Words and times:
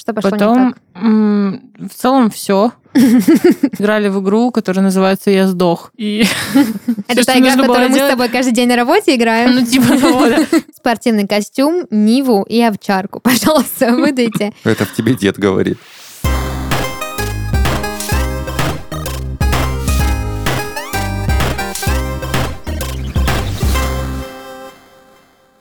Что 0.00 0.14
пошло 0.14 0.30
не 0.30 0.38
Потом 0.38 0.72
так? 0.72 1.02
м, 1.02 1.60
в 1.78 1.94
целом 1.94 2.30
все. 2.30 2.72
Играли 2.94 4.08
в 4.08 4.22
игру, 4.22 4.50
которая 4.50 4.82
называется 4.82 5.30
«Я 5.30 5.46
сдох». 5.46 5.92
И 5.98 6.24
Это 7.08 7.24
та 7.26 7.38
игра, 7.38 7.54
которую 7.54 7.90
мы 7.90 7.98
с 7.98 8.10
тобой 8.10 8.28
каждый 8.30 8.52
день 8.52 8.68
на 8.68 8.76
работе 8.76 9.14
играем. 9.14 9.54
Ну, 9.56 9.66
типа 9.66 9.88
того, 10.00 10.26
да. 10.26 10.38
Спортивный 10.74 11.26
костюм, 11.28 11.86
Ниву 11.90 12.44
и 12.48 12.62
овчарку. 12.62 13.20
Пожалуйста, 13.20 13.94
выдайте. 13.94 14.54
Это 14.64 14.86
в 14.86 14.94
тебе 14.94 15.14
дед 15.14 15.38
говорит. 15.38 15.78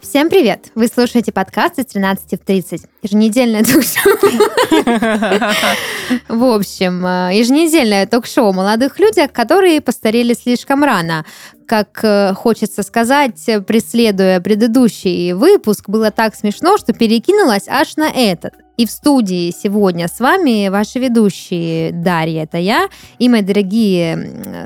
Всем 0.09 0.27
привет! 0.27 0.71
Вы 0.73 0.87
слушаете 0.87 1.31
подкаст 1.31 1.77
из 1.77 1.85
13 1.85 2.41
в 2.41 2.43
30. 2.43 2.81
Еженедельное 3.03 3.63
ток-шоу. 3.63 4.15
В 6.27 6.43
общем, 6.45 7.05
э, 7.05 7.37
еженедельное 7.37 8.07
ток-шоу 8.07 8.47
о 8.47 8.53
молодых 8.53 8.97
людях, 8.97 9.31
которые 9.31 9.81
постарели 9.81 10.33
слишком 10.33 10.83
рано. 10.83 11.25
Как 11.69 11.99
э, 12.01 12.33
хочется 12.33 12.81
сказать, 12.81 13.47
э, 13.47 13.61
преследуя 13.61 14.39
предыдущий 14.39 15.33
выпуск, 15.33 15.87
было 15.87 16.09
так 16.09 16.33
смешно, 16.33 16.79
что 16.79 16.93
перекинулась 16.93 17.67
аж 17.67 17.95
на 17.95 18.09
этот. 18.09 18.53
И 18.77 18.87
в 18.87 18.91
студии 18.91 19.51
сегодня 19.51 20.07
с 20.07 20.19
вами 20.19 20.69
ваши 20.69 20.97
ведущие 20.97 21.91
Дарья, 21.91 22.45
это 22.45 22.57
я, 22.57 22.89
и 23.19 23.29
мои 23.29 23.43
дорогие, 23.43 24.15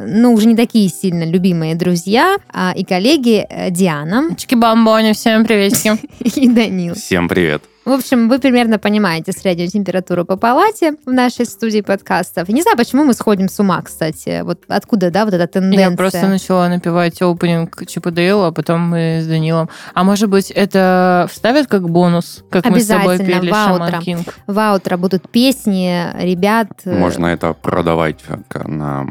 ну, 0.08 0.34
уже 0.34 0.47
не 0.47 0.55
такие 0.55 0.88
сильно 0.88 1.25
любимые 1.25 1.75
друзья 1.75 2.38
а, 2.53 2.71
и 2.73 2.85
коллеги 2.85 3.45
э, 3.49 3.70
Диана 3.70 4.30
Чики-бамбони, 4.38 5.11
всем 5.11 5.44
приветики. 5.44 5.97
и 6.39 6.47
Данил. 6.47 6.95
Всем 6.95 7.27
привет. 7.27 7.63
В 7.86 7.92
общем, 7.92 8.30
вы 8.30 8.40
примерно 8.40 8.80
понимаете 8.80 9.34
среднюю 9.34 9.68
температуру 9.70 10.23
по 10.23 10.38
палате 10.38 10.96
в 11.05 11.12
нашей 11.12 11.46
студии 11.46 11.82
подкастов. 11.82 12.48
Не 12.48 12.62
знаю, 12.62 12.78
почему 12.78 13.04
мы 13.04 13.14
сходим 13.14 13.50
с 13.50 13.59
ума, 13.59 13.81
кстати. 13.81 14.42
Вот 14.44 14.64
откуда, 14.70 15.12
да, 15.12 15.25
вот 15.25 15.34
эта 15.34 15.48
тенденция. 15.48 15.90
Я 15.90 15.98
просто 15.98 16.28
начала 16.28 16.70
напевать 16.70 17.22
опенинг 17.22 17.86
Чипа 17.86 18.12
Дейла, 18.12 18.48
а 18.48 18.52
потом 18.52 18.81
мы 18.81 19.20
с 19.22 19.28
Данилом. 19.28 19.70
А 19.94 20.03
может 20.06 20.30
быть, 20.30 20.50
это 20.50 21.28
вставят 21.30 21.67
как 21.67 21.90
бонус, 21.90 22.45
как 22.50 22.66
мы 22.70 22.80
с 22.80 22.88
тобой 22.88 23.17
пели 23.20 23.50
в 23.50 23.53
аутро. 23.53 23.86
Шаман 23.88 24.02
Кинг? 24.02 24.36
В 24.47 24.58
аутро 24.59 24.97
будут 24.97 25.30
песни 25.30 26.08
ребят. 26.22 26.70
э, 26.86 26.97
Можно 26.97 27.28
это 27.28 27.53
продавать 27.53 28.20
как 28.47 28.66
на... 28.68 29.06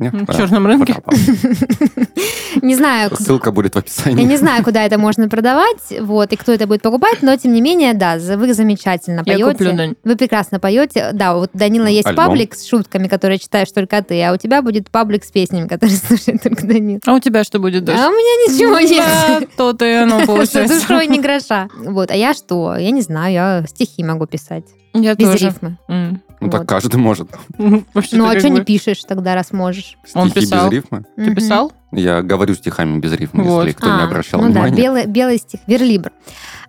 не, 0.00 0.10
На 0.10 0.24
да, 0.24 0.34
черном 0.34 0.66
рынке? 0.66 0.96
Не 2.62 2.74
знаю, 2.74 3.10
Ссылка 3.16 3.52
будет 3.52 3.72
в 3.74 3.76
я 3.76 3.80
описании. 3.80 4.24
не 4.24 4.36
знаю, 4.36 4.64
куда 4.64 4.84
это 4.84 4.98
можно 4.98 5.28
продавать, 5.28 5.92
вот, 6.00 6.32
и 6.32 6.36
кто 6.36 6.52
это 6.52 6.66
будет 6.66 6.82
покупать, 6.82 7.18
но 7.22 7.36
тем 7.36 7.52
не 7.52 7.60
менее, 7.60 7.94
да, 7.94 8.16
вы 8.36 8.52
замечательно 8.54 9.22
Я 9.24 9.38
поете. 9.38 9.94
Вы 10.04 10.16
прекрасно 10.16 10.58
поете. 10.58 11.10
Да, 11.12 11.34
вот 11.34 11.50
у 11.54 11.58
Данила 11.58 11.86
есть 11.86 12.06
Альбом. 12.06 12.26
паблик 12.26 12.54
с 12.54 12.66
шутками, 12.66 13.06
которые 13.08 13.38
читаешь 13.38 13.70
только 13.70 14.02
ты, 14.02 14.20
а 14.22 14.32
у 14.32 14.36
тебя 14.36 14.62
будет 14.62 14.90
паблик 14.90 15.24
с 15.24 15.30
песнями, 15.30 15.68
которые 15.68 15.96
слушает 16.06 16.42
только 16.42 16.66
Данил. 16.66 16.98
А 17.06 17.14
у 17.14 17.20
тебя 17.20 17.44
что 17.44 17.58
будет, 17.60 17.84
Даша? 17.84 18.06
А 18.06 18.08
у 18.08 18.10
меня 18.12 18.52
ничего 18.54 18.80
нет. 18.80 19.04
Да, 19.40 19.46
то-то 19.56 19.84
и 19.86 19.92
оно 19.92 20.20
За 20.20 20.26
получается. 20.26 20.80
душой 20.80 21.06
не 21.06 21.20
гроша. 21.20 21.68
Вот, 21.78 22.10
а 22.10 22.16
я 22.16 22.34
что? 22.34 22.76
Я 22.76 22.90
не 22.90 23.02
знаю, 23.02 23.32
я 23.32 23.64
стихи 23.68 24.02
могу 24.02 24.26
писать. 24.26 24.64
Я 24.92 25.14
Без 25.14 25.28
тоже. 25.30 25.46
рифмы. 25.46 25.78
М. 25.88 26.20
Ну 26.40 26.48
так 26.50 26.60
Вот. 26.62 26.68
каждый 26.68 26.96
может. 26.96 27.28
Ну, 27.58 27.84
а 27.94 28.38
что 28.38 28.48
не 28.48 28.62
пишешь 28.62 29.02
тогда, 29.06 29.34
раз 29.34 29.52
можешь? 29.52 29.96
Он 30.14 30.30
Стихи 30.30 30.40
без 30.46 30.50
писал. 30.50 30.70
рифмы. 30.70 31.04
Ты 31.16 31.34
писал? 31.34 31.72
Я 31.92 32.22
говорю 32.22 32.54
стихами 32.54 32.98
без 32.98 33.12
рифмы, 33.12 33.42
Вот. 33.44 33.64
если 33.66 33.76
кто 33.76 33.88
не 33.88 34.02
А, 34.02 34.04
обращал 34.04 34.40
ну 34.40 34.46
да, 34.46 34.52
внимания. 34.62 34.76
белый, 34.76 35.06
белый 35.06 35.38
стих, 35.38 35.60
верлибр. 35.66 36.12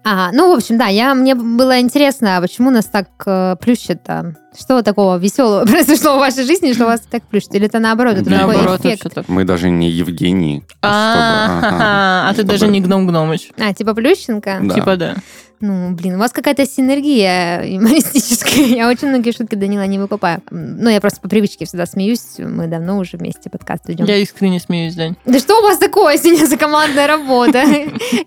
А, 0.03 0.31
ну, 0.31 0.51
в 0.51 0.57
общем, 0.57 0.79
да, 0.79 0.87
я, 0.87 1.13
мне 1.13 1.35
было 1.35 1.79
интересно, 1.79 2.37
а 2.37 2.41
почему 2.41 2.71
нас 2.71 2.85
так 2.85 3.07
э, 3.27 3.55
плющит-то? 3.61 4.35
Что 4.59 4.81
такого 4.81 5.17
веселого 5.17 5.63
произошло 5.67 6.15
в 6.15 6.19
вашей 6.19 6.43
жизни, 6.43 6.73
что 6.73 6.85
вас 6.85 7.01
так 7.01 7.21
плющит? 7.23 7.53
Или 7.53 7.67
это 7.67 7.77
наоборот, 7.77 8.15
это 8.15 8.25
такой 8.25 8.37
Наоборот, 8.55 8.79
эффект? 8.79 9.03
вообще-то. 9.03 9.31
Мы 9.31 9.43
даже 9.43 9.69
не 9.69 9.91
Евгений. 9.91 10.63
ага. 10.81 11.67
А, 11.71 12.29
а 12.29 12.33
ты 12.33 12.41
даже 12.43 12.67
не 12.67 12.81
гном 12.81 13.05
гномыч. 13.05 13.51
А, 13.59 13.73
типа 13.75 13.93
Плющенко? 13.93 14.59
Да. 14.63 14.73
Типа 14.73 14.97
да. 14.97 15.15
Ну, 15.61 15.91
блин, 15.91 16.15
у 16.15 16.17
вас 16.17 16.31
какая-то 16.31 16.65
синергия 16.65 17.63
юмористическая. 17.65 18.65
Я 18.65 18.89
очень 18.89 19.09
многие 19.09 19.31
шутки 19.31 19.55
Данила 19.55 19.85
не 19.85 19.99
выкупаю. 19.99 20.41
Ну, 20.49 20.89
я 20.89 20.99
просто 20.99 21.21
по 21.21 21.29
привычке 21.29 21.65
всегда 21.65 21.85
смеюсь. 21.85 22.39
Мы 22.39 22.67
давно 22.67 22.97
уже 22.97 23.17
вместе 23.17 23.49
подкаст 23.49 23.87
ведем. 23.87 24.05
Я 24.05 24.17
искренне 24.17 24.59
смеюсь, 24.59 24.95
Дань. 24.95 25.15
Да 25.25 25.39
что 25.39 25.59
у 25.59 25.61
вас 25.61 25.77
такое 25.77 26.17
сегодня 26.17 26.47
за 26.47 26.57
командная 26.57 27.07
работа? 27.07 27.63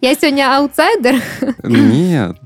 Я 0.01 0.15
сегодня 0.15 0.57
аутсайдер? 0.57 1.21
Нет. 1.65 2.37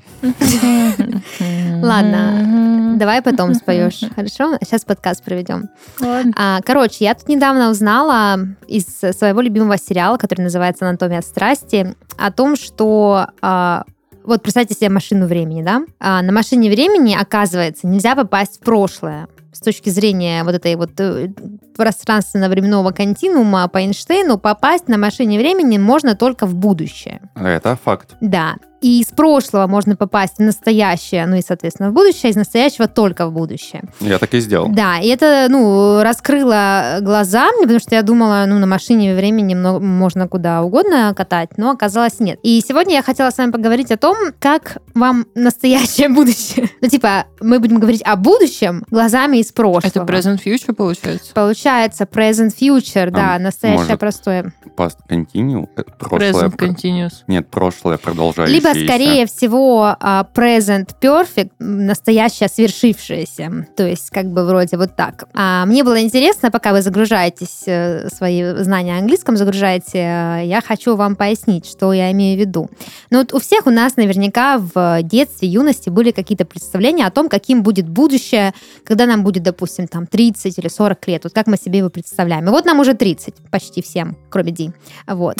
Ладно, 1.82 2.94
давай 2.96 3.22
потом 3.22 3.54
споешь, 3.54 4.00
хорошо? 4.14 4.58
Сейчас 4.62 4.84
подкаст 4.84 5.22
проведем. 5.22 5.68
Ладно. 6.00 6.32
А, 6.36 6.60
короче, 6.62 7.04
я 7.04 7.14
тут 7.14 7.28
недавно 7.28 7.70
узнала 7.70 8.38
из 8.66 8.86
своего 9.16 9.40
любимого 9.40 9.78
сериала, 9.78 10.16
который 10.16 10.42
называется 10.42 10.88
«Анатомия 10.88 11.20
страсти», 11.20 11.94
о 12.16 12.32
том, 12.32 12.56
что 12.56 13.28
а, 13.40 13.84
вот 14.28 14.42
представьте 14.42 14.74
себе 14.74 14.90
машину 14.90 15.26
времени, 15.26 15.62
да? 15.62 15.82
А, 15.98 16.22
на 16.22 16.32
машине 16.32 16.70
времени, 16.70 17.16
оказывается, 17.18 17.86
нельзя 17.86 18.14
попасть 18.14 18.58
в 18.58 18.60
прошлое 18.60 19.28
с 19.52 19.60
точки 19.60 19.88
зрения 19.88 20.44
вот 20.44 20.54
этой 20.54 20.76
вот 20.76 20.90
э, 21.00 21.30
пространственно-временного 21.76 22.92
континуума 22.92 23.66
по 23.68 23.78
Эйнштейну, 23.78 24.38
попасть 24.38 24.88
на 24.88 24.98
машине 24.98 25.38
времени 25.38 25.78
можно 25.78 26.14
только 26.14 26.46
в 26.46 26.54
будущее. 26.54 27.20
Это 27.34 27.76
факт. 27.82 28.14
Да. 28.20 28.56
И 28.80 29.00
из 29.00 29.06
прошлого 29.08 29.66
можно 29.66 29.96
попасть 29.96 30.36
в 30.38 30.42
настоящее, 30.42 31.26
ну 31.26 31.36
и, 31.36 31.42
соответственно, 31.42 31.90
в 31.90 31.92
будущее, 31.94 32.30
из 32.30 32.36
настоящего 32.36 32.86
только 32.86 33.26
в 33.26 33.32
будущее. 33.32 33.82
Я 34.00 34.18
так 34.18 34.32
и 34.34 34.40
сделал. 34.40 34.68
Да, 34.68 34.98
и 35.00 35.08
это, 35.08 35.46
ну, 35.48 36.02
раскрыло 36.02 36.98
глаза 37.00 37.50
мне, 37.52 37.62
потому 37.62 37.80
что 37.80 37.94
я 37.94 38.02
думала, 38.02 38.44
ну, 38.46 38.58
на 38.58 38.66
машине 38.66 39.14
времени 39.16 39.54
много- 39.54 39.80
можно 39.84 40.28
куда 40.28 40.62
угодно 40.62 41.12
катать, 41.16 41.50
но 41.56 41.70
оказалось 41.70 42.20
нет. 42.20 42.38
И 42.42 42.60
сегодня 42.66 42.94
я 42.94 43.02
хотела 43.02 43.30
с 43.30 43.38
вами 43.38 43.50
поговорить 43.50 43.90
о 43.90 43.96
том, 43.96 44.16
как 44.38 44.78
вам 44.94 45.26
настоящее 45.34 46.08
будущее. 46.08 46.68
Ну, 46.80 46.88
типа, 46.88 47.24
мы 47.40 47.58
будем 47.58 47.78
говорить 47.80 48.02
о 48.04 48.14
будущем 48.16 48.84
глазами 48.90 49.38
из 49.38 49.50
прошлого. 49.52 50.04
Это 50.04 50.12
present 50.12 50.40
future 50.44 50.72
получается? 50.74 51.32
Получается 51.34 52.04
present 52.04 52.52
future, 52.58 53.10
да, 53.10 53.34
А, 53.34 53.38
настоящее 53.38 53.82
может, 53.84 53.98
простое. 54.00 54.52
Past 54.76 54.96
continue. 55.10 55.66
э, 55.76 55.82
Прошлое. 55.98 56.30
Present 56.48 56.56
про- 56.56 56.66
continuous. 56.66 57.12
Нет, 57.26 57.48
прошлое 57.50 57.98
продолжающееся. 57.98 58.54
Либо, 58.60 58.67
скорее 58.74 59.26
всего, 59.26 59.96
а, 60.00 60.26
present 60.34 60.90
perfect, 61.00 61.50
м, 61.60 61.86
настоящее 61.86 62.48
свершившееся. 62.48 63.66
То 63.76 63.86
есть, 63.86 64.10
как 64.10 64.26
бы 64.26 64.44
вроде 64.44 64.76
вот 64.76 64.96
так. 64.96 65.24
А 65.34 65.66
мне 65.66 65.84
было 65.84 66.00
интересно, 66.00 66.50
пока 66.50 66.72
вы 66.72 66.82
загружаетесь, 66.82 67.62
э, 67.66 68.08
свои 68.08 68.54
знания 68.62 68.96
о 68.96 68.98
английском 68.98 69.36
загружаете, 69.36 69.98
э, 69.98 70.42
я 70.44 70.60
хочу 70.60 70.96
вам 70.96 71.16
пояснить, 71.16 71.66
что 71.66 71.92
я 71.92 72.10
имею 72.12 72.36
в 72.36 72.40
виду. 72.40 72.70
Ну, 73.10 73.18
вот 73.18 73.32
у 73.34 73.38
всех 73.38 73.66
у 73.66 73.70
нас 73.70 73.96
наверняка 73.96 74.58
в 74.58 75.02
детстве, 75.02 75.48
юности 75.48 75.90
были 75.90 76.10
какие-то 76.10 76.44
представления 76.44 77.06
о 77.06 77.10
том, 77.10 77.28
каким 77.28 77.62
будет 77.62 77.88
будущее, 77.88 78.52
когда 78.84 79.06
нам 79.06 79.22
будет, 79.22 79.42
допустим, 79.42 79.86
там 79.86 80.06
30 80.06 80.58
или 80.58 80.68
40 80.68 81.06
лет. 81.08 81.24
Вот 81.24 81.32
как 81.32 81.46
мы 81.46 81.56
себе 81.56 81.78
его 81.78 81.90
представляем. 81.90 82.46
И 82.46 82.50
вот 82.50 82.64
нам 82.64 82.80
уже 82.80 82.94
30, 82.94 83.34
почти 83.50 83.82
всем, 83.82 84.16
кроме 84.30 84.52
Ди. 84.52 84.70
Вот. 85.06 85.36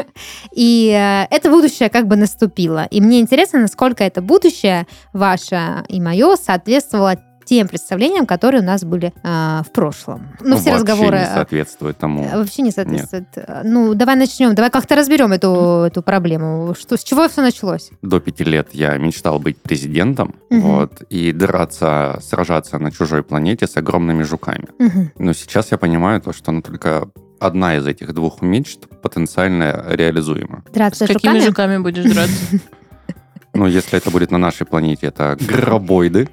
И 0.52 0.90
э, 0.90 1.26
это 1.34 1.50
будущее 1.50 1.88
как 1.88 2.06
бы 2.06 2.16
наступило. 2.16 2.61
И 2.90 3.00
мне 3.00 3.20
интересно, 3.20 3.60
насколько 3.60 4.04
это 4.04 4.22
будущее 4.22 4.86
ваше 5.12 5.84
и 5.88 6.00
мое 6.00 6.36
соответствовало 6.36 7.16
тем 7.44 7.66
представлениям, 7.66 8.24
которые 8.24 8.62
у 8.62 8.64
нас 8.64 8.84
были 8.84 9.12
э, 9.22 9.62
в 9.66 9.72
прошлом. 9.72 10.28
Ну, 10.40 10.56
все 10.58 10.70
Вообще 10.70 10.74
разговоры 10.74 11.18
не 11.18 11.24
э, 11.24 11.34
соответствует 11.34 11.98
тому. 11.98 12.22
вообще 12.32 12.62
не 12.62 12.70
соответствуют. 12.70 13.26
Э, 13.34 13.62
Ну, 13.64 13.94
давай 13.94 14.14
начнем, 14.14 14.54
давай 14.54 14.70
как-то 14.70 14.94
разберем 14.94 15.32
эту, 15.32 15.50
эту 15.88 16.02
проблему. 16.02 16.72
Что, 16.78 16.96
с 16.96 17.02
чего 17.02 17.28
все 17.28 17.42
началось? 17.42 17.90
До 18.00 18.20
пяти 18.20 18.44
лет 18.44 18.68
я 18.72 18.96
мечтал 18.96 19.40
быть 19.40 19.60
президентом, 19.60 20.36
Мгм. 20.50 20.60
вот, 20.60 21.02
и 21.10 21.32
драться, 21.32 22.20
сражаться 22.22 22.78
на 22.78 22.92
чужой 22.92 23.24
планете 23.24 23.66
с 23.66 23.76
огромными 23.76 24.22
жуками. 24.22 24.68
Мгм. 24.78 25.10
Но 25.18 25.32
сейчас 25.32 25.72
я 25.72 25.78
понимаю 25.78 26.20
то, 26.20 26.32
что 26.32 26.52
ну, 26.52 26.62
только 26.62 27.08
одна 27.46 27.76
из 27.76 27.86
этих 27.86 28.12
двух 28.14 28.42
мечт 28.42 28.88
потенциально 29.02 29.84
реализуема. 29.90 30.62
Драться 30.72 31.06
С 31.06 31.10
с 31.10 31.12
какими 31.12 31.40
жуками? 31.40 31.46
жуками 31.46 31.78
будешь 31.78 32.04
драться? 32.04 32.60
Но 33.54 33.66
если 33.66 33.98
это 33.98 34.10
будет 34.10 34.30
на 34.30 34.38
нашей 34.38 34.66
планете, 34.66 35.08
это 35.08 35.36
гробоиды 35.40 36.28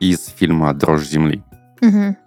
из 0.00 0.26
фильма 0.36 0.74
«Дрожь 0.74 1.06
Земли». 1.08 1.42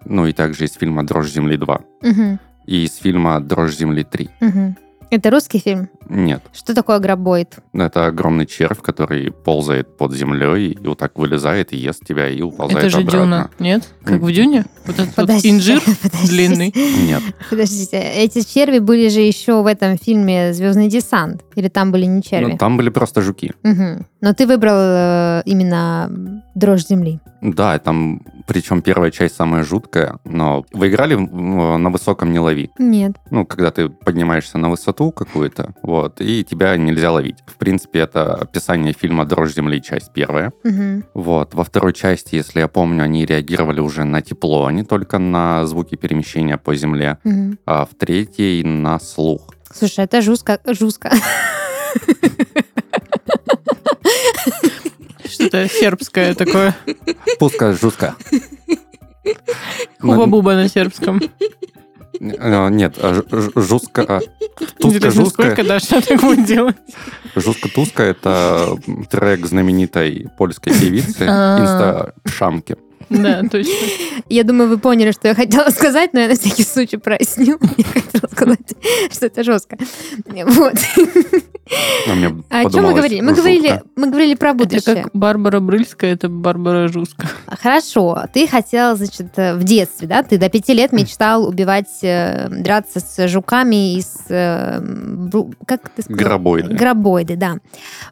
Ну 0.04 0.26
и 0.26 0.32
также 0.32 0.64
из 0.64 0.72
фильма 0.72 1.04
«Дрожь 1.06 1.30
Земли 1.30 1.56
2». 1.56 1.80
Мгм. 2.02 2.38
И 2.66 2.84
из 2.84 2.96
фильма 2.96 3.40
«Дрожь 3.40 3.76
Земли 3.76 4.02
3». 4.10 4.30
Мгм. 4.40 4.76
Это 5.10 5.30
русский 5.30 5.58
фильм? 5.58 5.88
Нет. 6.12 6.42
Что 6.52 6.74
такое 6.74 6.98
гробоид? 6.98 7.56
Это 7.72 8.06
огромный 8.06 8.44
червь, 8.46 8.80
который 8.82 9.32
ползает 9.32 9.96
под 9.96 10.12
землей 10.12 10.72
и 10.72 10.86
вот 10.86 10.98
так 10.98 11.18
вылезает 11.18 11.72
и 11.72 11.76
ест 11.78 12.04
тебя 12.04 12.28
и 12.28 12.42
уползает 12.42 12.86
Это 12.86 12.90
же 12.90 12.98
обратно. 12.98 13.20
дюна, 13.20 13.50
нет? 13.58 13.88
Как 14.04 14.20
в 14.20 14.30
дюне? 14.30 14.66
Вот 14.84 14.94
этот 14.98 15.06
вот 15.08 15.26
Подожди, 15.26 15.50
инжир 15.50 15.80
подожди. 16.02 16.28
длинный. 16.28 16.74
Нет. 17.06 17.22
Подождите, 17.48 17.98
эти 17.98 18.42
черви 18.44 18.78
были 18.78 19.08
же 19.08 19.20
еще 19.20 19.62
в 19.62 19.66
этом 19.66 19.96
фильме 19.96 20.52
«Звездный 20.52 20.88
десант». 20.88 21.42
Или 21.54 21.68
там 21.68 21.92
были 21.92 22.04
не 22.04 22.22
черви? 22.22 22.52
Ну, 22.52 22.58
там 22.58 22.76
были 22.76 22.90
просто 22.90 23.22
жуки. 23.22 23.52
Мгм. 23.62 24.06
Но 24.20 24.34
ты 24.34 24.46
выбрал 24.46 24.74
э, 24.76 25.42
именно 25.46 26.42
дрожь 26.54 26.86
земли. 26.86 27.20
Да, 27.40 27.78
там, 27.78 28.22
причем 28.46 28.82
первая 28.82 29.10
часть 29.10 29.34
самая 29.36 29.64
жуткая, 29.64 30.18
но 30.24 30.64
вы 30.72 30.88
играли 30.88 31.14
на 31.16 31.90
высоком 31.90 32.32
не 32.32 32.38
лови. 32.38 32.70
Нет. 32.78 33.12
Ну, 33.30 33.44
когда 33.46 33.70
ты 33.70 33.88
поднимаешься 33.88 34.58
на 34.58 34.70
высоту 34.70 35.10
какую-то, 35.10 35.74
вот, 35.82 36.01
и 36.20 36.44
тебя 36.44 36.76
нельзя 36.76 37.12
ловить. 37.12 37.36
В 37.46 37.56
принципе, 37.56 38.00
это 38.00 38.34
описание 38.34 38.92
фильма 38.92 39.24
«Дрожь 39.24 39.54
земли», 39.54 39.82
часть 39.82 40.12
первая. 40.12 40.52
Мгм. 40.64 41.04
Вот. 41.14 41.54
Во 41.54 41.64
второй 41.64 41.92
части, 41.92 42.36
если 42.36 42.60
я 42.60 42.68
помню, 42.68 43.04
они 43.04 43.24
реагировали 43.24 43.80
уже 43.80 44.04
на 44.04 44.22
тепло, 44.22 44.66
а 44.66 44.72
не 44.72 44.84
только 44.84 45.18
на 45.18 45.66
звуки 45.66 45.96
перемещения 45.96 46.58
по 46.58 46.74
земле. 46.74 47.18
Мгм. 47.24 47.58
А 47.66 47.84
в 47.84 47.94
третьей 47.96 48.62
на 48.64 48.98
слух. 48.98 49.54
Слушай, 49.72 50.04
это 50.04 50.20
жестко. 50.20 50.60
жестко. 50.66 51.10
Что-то 55.24 55.68
сербское 55.68 56.34
такое. 56.34 56.76
Пуска 57.38 57.72
жестко. 57.72 58.14
Хуба-буба 60.00 60.54
на 60.54 60.68
сербском. 60.68 61.20
Э, 62.20 62.68
Нет, 62.70 62.96
а 63.00 63.14
жестко... 63.56 64.02
а, 64.02 64.20
Туска 64.78 64.96
Интересно, 64.96 65.26
сколько 65.26 65.62
жестко. 65.62 65.64
Даша 65.64 66.06
так 66.06 66.20
будет 66.20 66.46
делать? 66.46 66.76
Жестко 67.34 67.68
туска 67.68 68.02
это 68.02 68.76
трек 69.10 69.46
знаменитой 69.46 70.28
польской 70.36 70.72
певицы 70.72 71.26
А. 71.28 71.60
Инста 71.60 72.14
Шамки. 72.26 72.76
Да, 73.12 73.42
точно. 73.50 73.72
Я 74.28 74.44
думаю, 74.44 74.68
вы 74.68 74.78
поняли, 74.78 75.10
что 75.12 75.28
я 75.28 75.34
хотела 75.34 75.70
сказать, 75.70 76.12
но 76.12 76.20
я 76.20 76.28
на 76.28 76.34
всякий 76.34 76.62
случай 76.64 76.96
проясню. 76.96 77.58
Я 77.76 77.84
хотела 77.84 78.28
сказать, 78.30 78.74
что 79.10 79.26
это 79.26 79.42
жестко. 79.44 79.76
Вот. 80.26 80.74
А 82.08 82.14
мне 82.14 82.42
О 82.50 82.70
чем 82.70 82.84
мы 82.84 82.94
говорили? 82.94 83.20
Мы 83.20 83.28
жутко. 83.28 83.42
говорили, 83.42 83.82
мы 83.96 84.06
говорили 84.08 84.34
про 84.34 84.50
Это 84.50 84.58
будущее. 84.58 85.02
как 85.04 85.10
Барбара 85.14 85.60
Брыльская, 85.60 86.12
это 86.12 86.28
Барбара 86.28 86.88
Жуска. 86.88 87.28
Хорошо, 87.46 88.24
ты 88.34 88.46
хотел, 88.46 88.96
значит, 88.96 89.32
э, 89.36 89.54
в 89.54 89.62
детстве, 89.64 90.08
да, 90.08 90.22
ты 90.22 90.38
до 90.38 90.48
пяти 90.50 90.74
лет 90.74 90.92
мечтал 90.92 91.46
убивать, 91.46 91.88
э, 92.02 92.48
драться 92.50 93.00
с 93.00 93.28
жуками 93.28 93.96
из, 93.96 94.10
э, 94.28 94.80
бру- 94.80 95.54
как 95.66 95.88
ты 95.90 96.02
сказал? 96.02 96.18
Гробоиды. 96.18 96.74
Гробоиды, 96.74 97.36
да. 97.36 97.56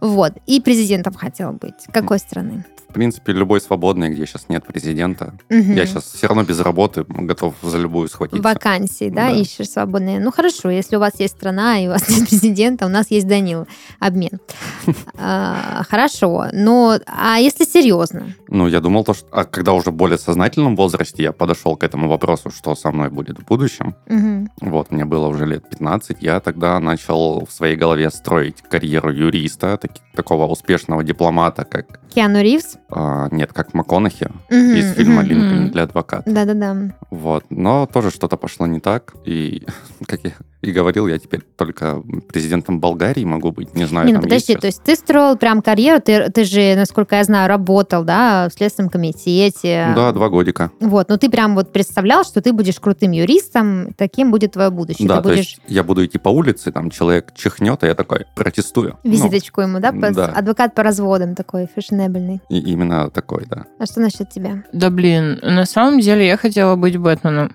Вот. 0.00 0.32
И 0.46 0.60
президентом 0.60 1.14
хотел 1.14 1.52
быть. 1.52 1.74
Какой 1.92 2.18
страны? 2.18 2.64
В 2.90 2.92
принципе, 2.92 3.32
любой 3.32 3.60
свободный, 3.60 4.10
где 4.10 4.26
сейчас 4.26 4.48
нет 4.48 4.66
президента. 4.66 5.34
Мгм. 5.48 5.74
Я 5.74 5.86
сейчас 5.86 6.04
все 6.12 6.26
равно 6.26 6.42
без 6.42 6.58
работы 6.58 7.04
готов 7.08 7.54
за 7.62 7.78
любую 7.78 8.08
схватиться. 8.08 8.42
Вакансии, 8.42 9.08
да, 9.08 9.28
Да. 9.28 9.36
ищешь 9.36 9.70
свободные. 9.70 10.18
Ну 10.18 10.32
хорошо, 10.32 10.70
если 10.70 10.96
у 10.96 10.98
вас 10.98 11.12
есть 11.20 11.34
страна 11.36 11.78
и 11.80 11.86
у 11.86 11.90
вас 11.90 12.08
нет 12.08 12.28
президента, 12.28 12.86
у 12.86 12.88
нас 12.88 13.08
есть 13.12 13.28
Данил. 13.28 13.66
Обмен. 14.00 14.40
А, 15.22 15.82
Хорошо, 15.88 16.46
но 16.52 16.98
а 17.06 17.38
если 17.38 17.64
серьезно? 17.64 18.34
Ну, 18.50 18.66
я 18.68 18.80
думал, 18.80 19.04
то, 19.04 19.14
что... 19.14 19.26
А 19.30 19.44
когда 19.44 19.72
уже 19.72 19.90
в 19.90 19.94
более 19.94 20.18
сознательном 20.18 20.74
возрасте 20.76 21.22
я 21.22 21.32
подошел 21.32 21.76
к 21.76 21.84
этому 21.84 22.08
вопросу, 22.08 22.50
что 22.50 22.74
со 22.74 22.90
мной 22.90 23.08
будет 23.08 23.38
в 23.38 23.44
будущем, 23.44 23.94
Мгм. 24.08 24.50
вот, 24.60 24.90
мне 24.90 25.04
было 25.04 25.28
уже 25.28 25.46
лет 25.46 25.68
15, 25.70 26.16
я 26.20 26.40
тогда 26.40 26.80
начал 26.80 27.46
в 27.46 27.52
своей 27.52 27.76
голове 27.76 28.10
строить 28.10 28.62
карьеру 28.62 29.12
юриста, 29.12 29.76
таки- 29.76 30.00
такого 30.14 30.46
успешного 30.46 31.04
дипломата, 31.04 31.64
как... 31.64 32.00
Киану 32.12 32.42
Ривз? 32.42 32.76
а, 32.90 33.28
нет, 33.30 33.52
как 33.52 33.72
МакКонахи 33.72 34.28
Мгм, 34.50 34.74
из 34.76 34.94
фильма 34.94 35.20
мгм. 35.22 35.28
«Линкольн 35.30 35.62
Мгм. 35.62 35.70
для 35.70 35.82
адвоката». 35.84 36.28
Да-да-да. 36.30 36.92
Вот. 37.10 37.44
Но 37.50 37.86
тоже 37.86 38.10
что-то 38.10 38.36
пошло 38.36 38.66
не 38.66 38.80
так. 38.80 39.14
И, 39.24 39.64
как 40.06 40.20
я 40.24 40.32
и 40.62 40.72
говорил, 40.72 41.06
я 41.06 41.18
теперь 41.18 41.40
только 41.56 42.02
президентом 42.28 42.80
Болгарии 42.80 43.24
могу 43.24 43.50
быть. 43.50 43.74
Не 43.74 43.86
знаю, 43.86 44.06
Не, 44.06 44.12
ну 44.12 44.18
есть 44.18 44.24
подожди, 44.28 44.46
сейчас- 44.52 44.60
то 44.60 44.66
есть 44.66 44.82
ты 44.82 44.94
строил 44.96 45.36
прям 45.36 45.62
карьеру, 45.62 46.00
ты, 46.00 46.30
ты 46.30 46.44
же, 46.44 46.74
насколько 46.76 47.16
я 47.16 47.24
знаю, 47.24 47.48
работал, 47.48 48.04
да, 48.04 48.48
в 48.48 48.52
Следственном 48.52 48.90
комитете. 48.90 49.92
Да, 49.96 50.12
два 50.12 50.28
годика. 50.28 50.70
Вот, 50.80 51.08
ну 51.08 51.16
ты 51.16 51.30
прям 51.30 51.54
вот 51.54 51.72
представлял, 51.72 52.24
что 52.24 52.42
ты 52.42 52.52
будешь 52.52 52.78
крутым 52.78 53.12
юристом, 53.12 53.92
таким 53.96 54.30
будет 54.30 54.52
твое 54.52 54.70
будущее. 54.70 55.08
да, 55.08 55.16
ты 55.16 55.22
то 55.22 55.28
будешь 55.30 55.38
есть 55.38 55.60
я 55.66 55.82
буду 55.82 56.04
идти 56.04 56.18
по 56.18 56.28
улице, 56.28 56.72
там 56.72 56.90
человек 56.90 57.32
чихнет, 57.34 57.82
а 57.82 57.86
я 57.86 57.94
такой 57.94 58.26
протестую. 58.36 58.98
Ну, 59.02 59.10
визиточку 59.10 59.62
ему, 59.62 59.80
да, 59.80 59.92
да. 59.92 60.26
адвокат 60.26 60.74
по 60.74 60.82
разводам 60.82 61.34
такой, 61.34 61.68
фешенебельный. 61.74 62.40
и 62.50 62.58
именно 62.58 63.10
такой, 63.10 63.46
да. 63.48 63.64
А 63.78 63.86
что 63.86 64.00
насчет 64.00 64.28
тебя? 64.30 64.64
Да 64.72 64.90
блин, 64.90 65.38
на 65.42 65.64
самом 65.64 66.00
деле 66.00 66.26
я 66.26 66.36
хотела 66.36 66.76
быть 66.76 66.96
Бэтменом. 66.98 67.52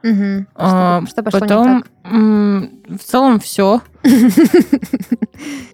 А, 0.55 1.01
Что, 1.01 1.11
что 1.11 1.23
пошло 1.23 1.39
Потом, 1.39 1.67
не 1.67 1.81
так? 1.81 2.94
В 2.97 3.03
целом, 3.03 3.39
все. 3.39 3.81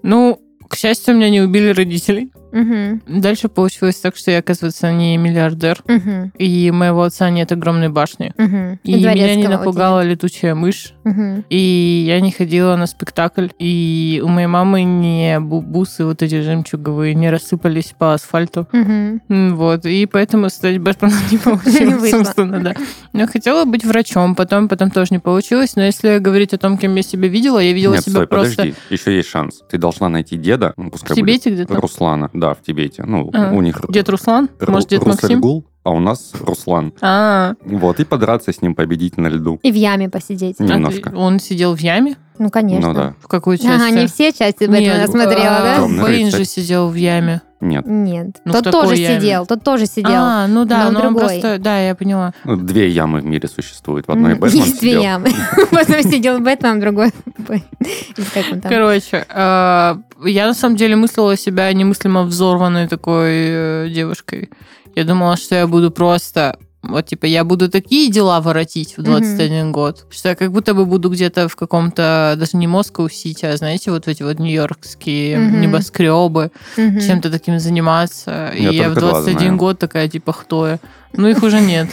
Ну, 0.04 0.42
к 0.68 0.76
счастью, 0.76 1.16
меня 1.16 1.30
не 1.30 1.42
убили 1.42 1.70
родителей. 1.70 2.32
Мгм. 2.52 3.02
Дальше 3.08 3.48
получилось 3.50 3.96
так, 3.98 4.16
что 4.16 4.32
я, 4.32 4.40
оказывается, 4.40 4.92
не 4.92 5.18
миллиардер. 5.18 5.82
Мгм. 5.88 6.32
И 6.38 6.70
у 6.72 6.76
моего 6.76 7.04
отца 7.04 7.30
нет 7.30 7.52
огромной 7.52 7.90
башни. 7.90 8.34
Мгм. 8.38 8.80
И 8.84 8.96
меня 8.96 9.36
не 9.36 9.48
напугала 9.48 10.04
летучая 10.04 10.56
мышь. 10.56 10.94
Мгм. 11.04 11.46
И 11.50 12.04
я 12.08 12.20
не 12.22 12.32
ходила 12.32 12.76
на 12.76 12.88
спектакль. 12.88 13.48
И 13.60 14.22
у 14.24 14.28
моей 14.28 14.48
мамы 14.48 14.84
не 14.84 15.38
бу- 15.40 15.62
бусы 15.62 16.06
вот 16.06 16.22
эти 16.22 16.42
жемчуговые 16.42 17.16
не 17.16 17.30
рассыпались 17.30 17.94
по 17.98 18.14
асфальту. 18.14 18.68
М, 18.74 19.22
Вот. 19.56 19.86
И 19.86 20.06
поэтому 20.06 20.50
стать 20.50 20.78
Бэтменом 20.80 21.18
не 21.32 21.38
получилось, 21.44 22.12
собственно, 22.12 22.60
да. 22.60 22.74
Но 23.14 23.28
хотела 23.28 23.66
быть 23.66 23.86
врачом, 23.86 24.36
потом, 24.36 24.68
потом 24.68 24.92
тоже 24.92 25.08
не 25.12 25.20
получилось. 25.20 25.76
Но 25.76 25.84
если 25.84 26.20
говорить 26.20 26.54
о 26.54 26.58
том, 26.58 26.78
кем 26.78 26.96
я 26.96 27.02
себя 27.04 27.28
видела, 27.28 27.60
я 27.60 27.74
видела 27.74 27.94
Нет, 27.94 28.04
себя 28.04 28.12
стой, 28.14 28.28
просто 28.28 28.56
подожди. 28.58 28.76
Еще 28.90 29.16
есть 29.16 29.30
шанс. 29.30 29.62
Ты 29.70 29.78
должна 29.78 30.10
найти 30.10 30.38
деда, 30.38 30.74
ну, 30.78 30.90
пускай 30.92 31.16
будет 31.18 31.26
Тибете 31.44 31.50
где-то. 31.52 31.76
Руслана. 31.80 32.30
Да, 32.42 32.56
в 32.56 32.62
Тибете. 32.64 33.04
Ну, 33.06 33.30
А, 33.34 33.52
у 33.52 33.62
них... 33.62 33.80
Дед 33.90 34.10
Руслан? 34.10 34.50
Ру- 34.60 34.72
Может, 34.72 34.90
дед 34.90 35.06
Максим? 35.06 35.28
Русальгул, 35.30 35.66
а 35.84 35.92
у 35.92 36.00
нас 36.00 36.34
Руслан. 36.42 36.92
А, 37.00 37.54
Вот, 37.64 38.00
и 38.00 38.04
подраться 38.04 38.52
с 38.52 38.64
ним, 38.64 38.74
победить 38.74 39.16
на 39.18 39.28
льду. 39.28 39.60
И 39.62 39.72
в 39.72 39.76
яме 39.76 40.10
посидеть. 40.10 40.56
а 40.60 40.66
ты- 40.66 40.74
Немножко. 40.74 41.14
он 41.16 41.40
сидел 41.40 41.76
в 41.76 41.80
яме? 41.80 42.16
Ну, 42.40 42.50
конечно. 42.50 42.88
Ну 42.88 42.94
да. 42.96 43.14
В 43.22 43.28
какую 43.28 43.58
часть? 43.58 43.70
Ага, 43.70 43.92
не 43.92 44.08
все 44.08 44.34
части 44.34 44.64
Бэтмена 44.66 45.06
смотрела, 45.08 45.58
а, 45.58 45.88
да? 45.88 46.04
Рыцарь. 46.08 46.32
же 46.40 46.46
сидел 46.46 46.90
в 46.90 46.96
яме. 46.96 47.42
Нет. 47.62 47.86
Нет. 47.86 48.42
Ну, 48.44 48.54
тот 48.54 48.72
тоже 48.72 48.96
яме. 48.96 49.20
сидел, 49.20 49.46
тот 49.46 49.64
тоже 49.64 49.86
сидел. 49.86 50.12
А, 50.14 50.48
ну 50.48 50.66
да, 50.66 50.90
но 50.90 51.00
но 51.00 51.08
он 51.10 51.16
просто... 51.16 51.60
Да, 51.60 51.80
я 51.80 51.94
поняла. 51.96 52.34
Ну, 52.44 52.58
Две 52.58 52.90
ямы 52.90 53.22
в 53.22 53.26
мире 53.26 53.48
существуют. 53.48 54.08
В 54.08 54.12
одной 54.12 54.34
Бэтмен 54.40 54.64
Есть 54.64 54.80
две 54.80 54.90
сидел. 54.92 55.04
ямы. 55.04 55.30
В 55.72 55.74
одной 55.74 56.04
сидел 56.04 56.40
Бэтмен, 56.40 56.78
в 56.78 56.82
другой... 56.82 57.12
Короче, 58.64 59.26
э, 59.30 59.96
я 60.26 60.48
на 60.48 60.54
самом 60.54 60.76
деле 60.76 60.96
мыслила 60.96 61.38
себя 61.38 61.72
немыслимо 61.72 62.24
взорванной 62.24 62.88
такой 62.88 63.30
э, 63.30 63.90
девушкой. 63.90 64.50
Я 64.96 65.04
думала, 65.04 65.38
что 65.38 65.56
я 65.56 65.68
буду 65.68 65.92
просто... 65.92 66.58
Вот, 66.84 67.06
типа, 67.06 67.26
я 67.26 67.44
буду 67.44 67.70
такие 67.70 68.10
дела 68.12 68.42
воротить 68.42 68.98
в 68.98 69.04
21 69.04 69.72
год, 69.72 70.06
что 70.10 70.30
я 70.30 70.36
как 70.36 70.52
будто 70.52 70.74
бы 70.74 70.86
буду 70.88 71.10
где-то 71.10 71.48
в 71.48 71.56
каком-то, 71.56 72.34
даже 72.38 72.58
не 72.58 72.66
Москва-Сити, 72.68 73.46
а, 73.46 73.56
знаете, 73.56 73.92
вот 73.92 74.08
эти 74.08 74.24
вот 74.24 74.40
нью-йоркские 74.40 75.38
Мгм. 75.38 75.62
небоскребы, 75.62 76.52
Мгм. 76.78 77.00
чем-то 77.00 77.30
таким 77.30 77.60
заниматься. 77.60 78.50
И 78.50 78.64
Я 78.64 78.72
я 78.72 78.90
в 78.90 78.94
только 78.96 79.00
два 79.02 79.12
21 79.22 79.40
знаю. 79.40 79.58
год 79.58 79.80
такая, 79.80 80.08
типа, 80.10 80.34
кто 80.34 80.68
я? 80.68 80.80
Ну, 81.14 81.28
их 81.28 81.44
уже 81.44 81.62
нет. 81.62 81.88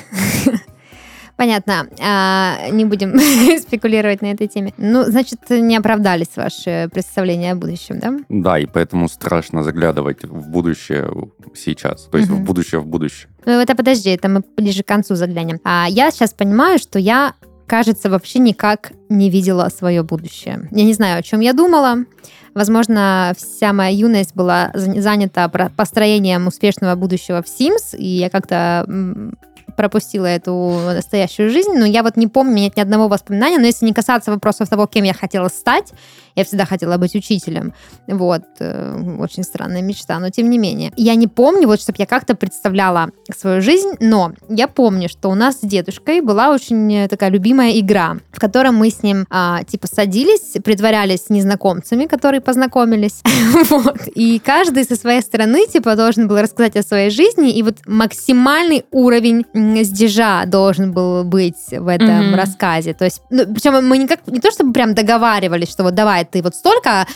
Понятно. 1.39 1.87
А, 2.01 2.69
не 2.73 2.85
будем 2.85 3.17
спекулировать 3.61 4.23
на 4.23 4.33
этой 4.33 4.49
теме. 4.49 4.75
Ну, 4.77 5.05
значит, 5.05 5.39
не 5.51 5.77
оправдались 5.77 6.31
ваши 6.35 6.89
представления 6.93 7.53
о 7.53 7.55
будущем, 7.55 8.01
да? 8.01 8.19
Да, 8.29 8.59
и 8.59 8.67
поэтому 8.67 9.09
страшно 9.09 9.63
заглядывать 9.63 10.25
в 10.25 10.49
будущее 10.51 11.09
сейчас. 11.55 12.07
То 12.07 12.19
есть 12.19 12.29
в 12.29 12.41
будущее 12.43 12.81
в 12.81 12.87
будущее. 12.87 13.29
Ну, 13.47 13.53
это 13.53 13.77
подожди, 13.77 14.11
это 14.11 14.29
мы 14.29 14.43
ближе 14.57 14.83
к 14.83 14.89
концу 14.89 15.15
заглянем. 15.15 15.61
А 15.63 15.87
я 15.89 16.11
сейчас 16.11 16.35
понимаю, 16.35 16.81
что 16.81 16.99
я, 16.99 17.35
кажется, 17.69 18.11
вообще 18.11 18.41
никак 18.41 18.91
не 19.09 19.31
видела 19.31 19.69
свое 19.69 20.03
будущее. 20.03 20.69
Я 20.73 20.83
не 20.85 20.93
знаю, 20.93 21.21
о 21.21 21.23
чем 21.23 21.39
я 21.39 21.53
думала. 21.53 21.99
Возможно, 22.53 23.33
вся 23.39 23.73
моя 23.73 23.91
юность 23.97 24.35
была 24.35 24.73
за- 24.75 25.01
занята 25.01 25.49
построением 25.49 26.49
успешного 26.49 26.97
будущего 26.97 27.45
в 27.45 27.47
Sims, 27.47 27.97
и 27.97 28.05
я 28.05 28.29
как-то 28.29 28.85
пропустила 29.79 30.27
эту 30.27 30.53
настоящую 30.93 31.51
жизнь, 31.51 31.71
но 31.73 31.87
я 31.87 32.03
вот 32.03 32.17
не 32.17 32.27
помню, 32.27 32.63
нет 32.63 32.77
ни 32.77 32.81
одного 32.81 33.07
воспоминания, 33.07 33.59
но 33.59 33.67
если 33.67 33.87
не 33.87 33.95
касаться 33.95 34.33
вопросов 34.33 34.69
того, 34.69 34.89
кем 34.89 35.05
я 35.05 35.15
хотела 35.15 35.47
стать, 35.47 35.93
Я 36.39 36.45
всегда 36.45 36.67
хотела 36.67 36.99
быть 36.99 37.17
учителем. 37.17 37.75
Вот. 38.07 38.45
Э, 38.61 38.97
очень 39.19 39.43
странная 39.43 39.83
мечта, 39.83 40.21
но 40.21 40.31
тем 40.31 40.49
не 40.51 40.57
менее. 40.57 40.93
Я 40.97 41.17
не 41.17 41.27
помню, 41.27 41.67
вот, 41.67 41.81
чтобы 41.81 41.97
я 41.99 42.07
как-то 42.07 42.37
представляла 42.37 43.11
свою 43.37 43.61
жизнь, 43.61 43.95
но 43.99 44.35
я 44.49 44.69
помню, 44.69 45.09
что 45.09 45.31
у 45.31 45.35
нас 45.35 45.57
с 45.57 45.67
дедушкой 45.67 46.21
была 46.21 46.51
очень 46.51 47.09
такая 47.09 47.31
любимая 47.31 47.73
игра, 47.81 48.19
в 48.31 48.39
котором 48.39 48.77
мы 48.77 48.91
с 48.91 49.03
ним, 49.03 49.27
а, 49.31 49.65
типа, 49.65 49.89
садились, 49.89 50.63
притворялись 50.63 51.29
незнакомцами, 51.29 52.05
которые 52.05 52.41
познакомились. 52.41 53.21
вот. 53.71 54.07
И 54.15 54.39
каждый 54.39 54.85
со 54.85 54.95
своей 54.95 55.23
стороны, 55.23 55.67
типа, 55.67 55.97
должен 55.97 56.29
был 56.29 56.39
рассказать 56.39 56.77
о 56.77 56.85
своей 56.85 57.11
жизни, 57.11 57.51
и 57.51 57.65
вот 57.65 57.79
максимальный 57.85 58.85
уровень 58.93 59.45
сдержа 59.83 60.45
должен 60.47 60.93
был 60.93 61.25
быть 61.25 61.57
в 61.73 61.89
этом 61.89 62.09
mm-hmm. 62.09 62.37
рассказе. 62.37 62.95
То 62.95 63.07
есть, 63.07 63.23
ну, 63.31 63.45
причем 63.53 63.85
мы 63.89 63.99
никак, 63.99 64.21
не 64.29 64.39
то 64.39 64.53
чтобы 64.53 64.73
прям 64.73 64.95
договаривались, 64.95 65.71
что 65.71 65.83
вот 65.83 65.95
давай 65.95 66.28
ты 66.31 66.43
вот 66.43 66.55
столько 66.55 67.07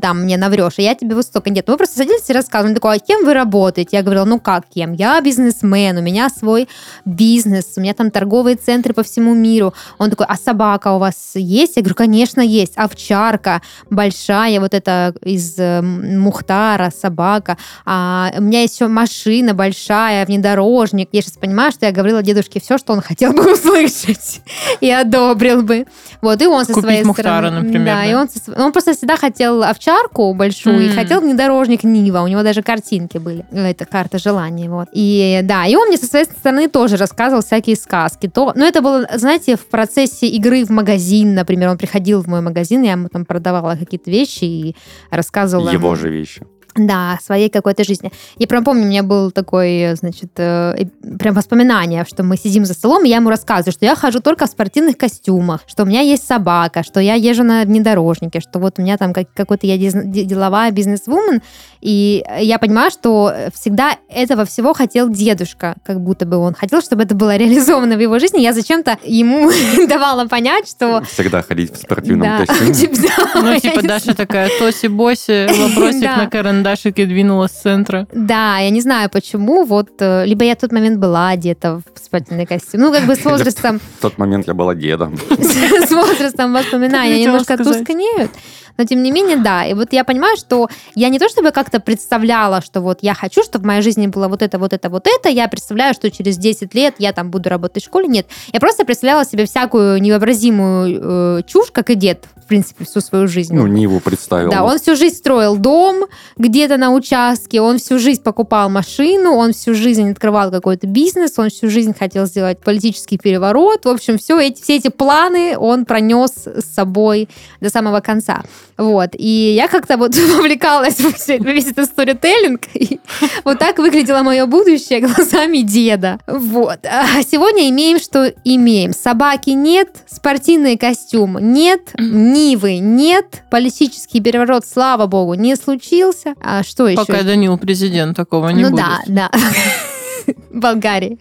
там 0.00 0.22
мне 0.22 0.36
наврешь, 0.36 0.74
а 0.78 0.82
я 0.82 0.94
тебе 0.94 1.14
вот 1.14 1.24
столько. 1.24 1.50
Нет, 1.50 1.68
мы 1.68 1.76
просто 1.76 1.98
садились 1.98 2.28
и 2.28 2.32
рассказывали. 2.32 2.70
Он 2.72 2.74
такой, 2.74 2.96
а 2.96 2.98
кем 2.98 3.24
вы 3.24 3.34
работаете? 3.34 3.96
Я 3.96 4.02
говорила, 4.02 4.24
ну 4.24 4.38
как 4.40 4.64
кем? 4.68 4.92
Я 4.92 5.20
бизнесмен, 5.20 5.96
у 5.98 6.02
меня 6.02 6.28
свой 6.28 6.68
бизнес, 7.04 7.72
у 7.76 7.80
меня 7.80 7.94
там 7.94 8.10
торговые 8.10 8.56
центры 8.56 8.94
по 8.94 9.02
всему 9.02 9.34
миру. 9.34 9.74
Он 9.98 10.10
такой, 10.10 10.26
а 10.28 10.36
собака 10.36 10.92
у 10.92 10.98
вас 10.98 11.32
есть? 11.34 11.76
Я 11.76 11.82
говорю, 11.82 11.94
конечно, 11.96 12.40
есть. 12.40 12.72
Овчарка 12.76 13.62
большая, 13.90 14.60
вот 14.60 14.74
это 14.74 15.14
из 15.22 15.54
э, 15.58 15.80
Мухтара 15.82 16.90
собака. 16.90 17.56
А 17.84 18.32
у 18.38 18.42
меня 18.42 18.62
еще 18.62 18.86
машина 18.88 19.54
большая, 19.54 20.24
внедорожник. 20.26 21.08
Я 21.12 21.22
сейчас 21.22 21.34
понимаю, 21.36 21.72
что 21.72 21.86
я 21.86 21.92
говорила 21.92 22.22
дедушке 22.22 22.60
все, 22.60 22.78
что 22.78 22.92
он 22.92 23.00
хотел 23.00 23.32
бы 23.32 23.52
услышать 23.54 24.40
и 24.80 24.90
одобрил 24.90 25.62
бы. 25.62 25.86
Вот, 26.20 26.40
и 26.40 26.46
он 26.46 26.64
со 26.64 26.72
Купить 26.72 26.84
своей 26.84 27.04
Мухтара, 27.04 27.48
стороны... 27.48 27.60
например, 27.62 27.84
Да, 27.86 28.02
да? 28.02 28.10
и 28.10 28.14
он, 28.14 28.28
со- 28.28 28.61
он 28.64 28.72
просто 28.72 28.94
всегда 28.94 29.16
хотел 29.16 29.62
овчарку 29.62 30.32
большую 30.34 30.80
mm. 30.80 30.84
и 30.86 30.88
хотел 30.88 31.20
внедорожник 31.20 31.84
Нива. 31.84 32.20
У 32.22 32.28
него 32.28 32.42
даже 32.42 32.62
картинки 32.62 33.18
были. 33.18 33.44
Это 33.52 33.84
карта 33.84 34.18
желаний, 34.18 34.68
вот. 34.68 34.88
И 34.92 35.40
да, 35.42 35.66
и 35.66 35.74
он 35.76 35.88
мне 35.88 35.96
со 35.96 36.06
своей 36.06 36.24
стороны 36.24 36.68
тоже 36.68 36.96
рассказывал 36.96 37.42
всякие 37.42 37.76
сказки. 37.76 38.28
То, 38.28 38.52
но 38.54 38.64
это 38.64 38.80
было, 38.80 39.06
знаете, 39.14 39.56
в 39.56 39.66
процессе 39.66 40.26
игры 40.28 40.64
в 40.64 40.70
магазин, 40.70 41.34
например, 41.34 41.70
он 41.70 41.78
приходил 41.78 42.22
в 42.22 42.26
мой 42.26 42.40
магазин, 42.40 42.82
я 42.82 42.92
ему 42.92 43.08
там 43.08 43.24
продавала 43.24 43.76
какие-то 43.76 44.10
вещи 44.10 44.44
и 44.44 44.76
рассказывала... 45.10 45.70
Его 45.70 45.88
ему- 45.88 45.96
же 45.96 46.10
вещи. 46.10 46.42
Да, 46.74 47.18
своей 47.22 47.48
какой-то 47.48 47.84
жизни. 47.84 48.12
Я 48.38 48.46
прям 48.46 48.64
помню, 48.64 48.84
у 48.84 48.88
меня 48.88 49.02
был 49.02 49.30
такой, 49.30 49.94
значит, 49.94 50.30
э, 50.36 50.86
прям 51.18 51.34
воспоминание, 51.34 52.04
что 52.08 52.22
мы 52.22 52.36
сидим 52.36 52.64
за 52.64 52.74
столом, 52.74 53.04
и 53.04 53.08
я 53.08 53.16
ему 53.16 53.30
рассказываю, 53.30 53.72
что 53.72 53.84
я 53.84 53.94
хожу 53.94 54.20
только 54.20 54.46
в 54.46 54.48
спортивных 54.48 54.96
костюмах, 54.96 55.60
что 55.66 55.82
у 55.82 55.86
меня 55.86 56.00
есть 56.00 56.26
собака, 56.26 56.82
что 56.82 57.00
я 57.00 57.14
езжу 57.14 57.44
на 57.44 57.64
внедорожнике, 57.64 58.40
что 58.40 58.58
вот 58.58 58.78
у 58.78 58.82
меня 58.82 58.96
там 58.96 59.12
как, 59.12 59.32
какой-то 59.34 59.66
я 59.66 59.76
диз- 59.76 60.04
де- 60.04 60.24
деловая 60.24 60.70
бизнес-вумен, 60.70 61.42
и 61.80 62.24
я 62.38 62.58
понимаю, 62.58 62.90
что 62.90 63.34
всегда 63.54 63.96
этого 64.08 64.44
всего 64.44 64.72
хотел 64.72 65.10
дедушка, 65.10 65.74
как 65.84 66.00
будто 66.00 66.26
бы 66.26 66.36
он 66.36 66.54
хотел, 66.54 66.80
чтобы 66.80 67.02
это 67.02 67.14
было 67.14 67.36
реализовано 67.36 67.96
в 67.96 68.00
его 68.00 68.18
жизни. 68.18 68.40
Я 68.40 68.52
зачем-то 68.52 68.98
ему 69.04 69.50
давала 69.88 70.26
понять, 70.26 70.68
что... 70.68 71.02
Всегда 71.02 71.42
ходить 71.42 71.72
в 71.72 71.76
спортивном 71.76 72.46
костюме. 72.46 72.72
Ну, 73.42 73.58
типа 73.58 73.82
Даша 73.82 74.14
такая, 74.14 74.48
тоси-боси, 74.58 75.48
вопросик 75.48 76.16
на 76.16 76.26
карандашике 76.62 77.06
двинула 77.06 77.48
с 77.48 77.62
центра. 77.62 78.06
Да, 78.12 78.58
я 78.58 78.70
не 78.70 78.80
знаю 78.80 79.10
почему, 79.10 79.64
вот, 79.64 79.88
э, 80.00 80.24
либо 80.26 80.44
я 80.44 80.54
в 80.54 80.58
тот 80.58 80.72
момент 80.72 80.98
была 80.98 81.30
одета 81.30 81.80
в 81.94 81.98
спортивный 81.98 82.46
костюм. 82.46 82.80
Ну, 82.80 82.92
как 82.92 83.06
бы 83.06 83.14
с 83.14 83.24
возрастом, 83.24 83.80
В 83.98 84.02
тот 84.02 84.18
момент 84.18 84.46
я 84.46 84.54
была 84.54 84.74
дедом. 84.74 85.16
с 85.30 85.90
возрастом 85.90 86.52
воспоминания 86.52 87.22
немножко 87.24 87.56
тускнеют. 87.56 88.30
Но 88.78 88.84
тем 88.84 89.02
не 89.02 89.10
менее, 89.10 89.36
да. 89.36 89.64
И 89.64 89.74
вот 89.74 89.92
я 89.92 90.04
понимаю, 90.04 90.36
что 90.36 90.68
я 90.94 91.08
не 91.08 91.18
то 91.18 91.28
чтобы 91.28 91.50
как-то 91.50 91.80
представляла, 91.80 92.62
что 92.62 92.80
вот 92.80 92.98
я 93.02 93.14
хочу, 93.14 93.42
чтобы 93.42 93.64
в 93.64 93.66
моей 93.66 93.82
жизни 93.82 94.06
было 94.06 94.28
вот 94.28 94.42
это, 94.42 94.58
вот 94.58 94.72
это, 94.72 94.88
вот 94.88 95.06
это. 95.06 95.28
Я 95.28 95.48
представляю, 95.48 95.94
что 95.94 96.10
через 96.10 96.38
10 96.38 96.74
лет 96.74 96.94
я 96.98 97.12
там 97.12 97.30
буду 97.30 97.48
работать 97.48 97.82
в 97.82 97.86
школе. 97.86 98.08
Нет. 98.08 98.26
Я 98.52 98.60
просто 98.60 98.84
представляла 98.84 99.24
себе 99.24 99.46
всякую 99.46 100.00
невообразимую 100.00 101.38
э, 101.38 101.42
чушь, 101.46 101.70
как 101.70 101.90
и 101.90 101.94
дед, 101.94 102.24
в 102.42 102.46
принципе, 102.46 102.84
всю 102.84 103.00
свою 103.00 103.28
жизнь. 103.28 103.54
Ну, 103.54 103.66
Ниву 103.66 104.00
представил. 104.00 104.50
Да, 104.50 104.64
он 104.64 104.78
всю 104.78 104.96
жизнь 104.96 105.16
строил 105.16 105.56
дом 105.56 106.06
где-то 106.36 106.76
на 106.76 106.92
участке, 106.92 107.60
он 107.60 107.78
всю 107.78 107.98
жизнь 107.98 108.22
покупал 108.22 108.68
машину, 108.68 109.32
он 109.34 109.52
всю 109.52 109.74
жизнь 109.74 110.10
открывал 110.10 110.50
какой-то 110.50 110.86
бизнес, 110.86 111.38
он 111.38 111.50
всю 111.50 111.70
жизнь 111.70 111.94
хотел 111.98 112.26
сделать 112.26 112.58
политический 112.58 113.18
переворот. 113.18 113.84
В 113.84 113.88
общем, 113.88 114.18
все 114.18 114.38
эти, 114.40 114.62
все 114.62 114.76
эти 114.76 114.88
планы 114.88 115.56
он 115.56 115.84
пронес 115.84 116.32
с 116.46 116.74
собой 116.74 117.28
до 117.60 117.70
самого 117.70 118.00
конца. 118.00 118.42
Вот. 118.82 119.10
И 119.14 119.54
я 119.54 119.68
как-то 119.68 119.96
вот 119.96 120.14
вовлекалась 120.36 120.96
в 120.96 121.28
весь 121.44 121.68
этот 121.68 121.86
сторителлинг, 121.86 122.62
и 122.74 123.00
вот 123.44 123.58
так 123.58 123.78
выглядело 123.78 124.22
мое 124.22 124.46
будущее 124.46 125.00
глазами 125.06 125.58
деда. 125.58 126.18
Вот. 126.26 126.80
А 126.84 127.22
сегодня 127.22 127.68
имеем, 127.70 127.98
что 128.00 128.32
имеем. 128.44 128.92
Собаки 128.92 129.50
нет, 129.50 129.88
спортивный 130.10 130.76
костюм 130.76 131.38
нет, 131.40 131.92
Нивы 131.98 132.78
нет, 132.78 133.44
политический 133.50 134.20
переворот, 134.20 134.64
слава 134.66 135.06
богу, 135.06 135.34
не 135.34 135.54
случился. 135.54 136.34
А 136.42 136.62
что 136.64 136.88
еще? 136.88 137.04
Пока 137.04 137.22
Данил 137.22 137.56
президент, 137.58 138.16
такого 138.16 138.48
не 138.48 138.64
ну 138.64 138.70
будет. 138.70 138.84
да, 139.06 139.30
да. 139.30 139.30
Болгария. 140.50 141.18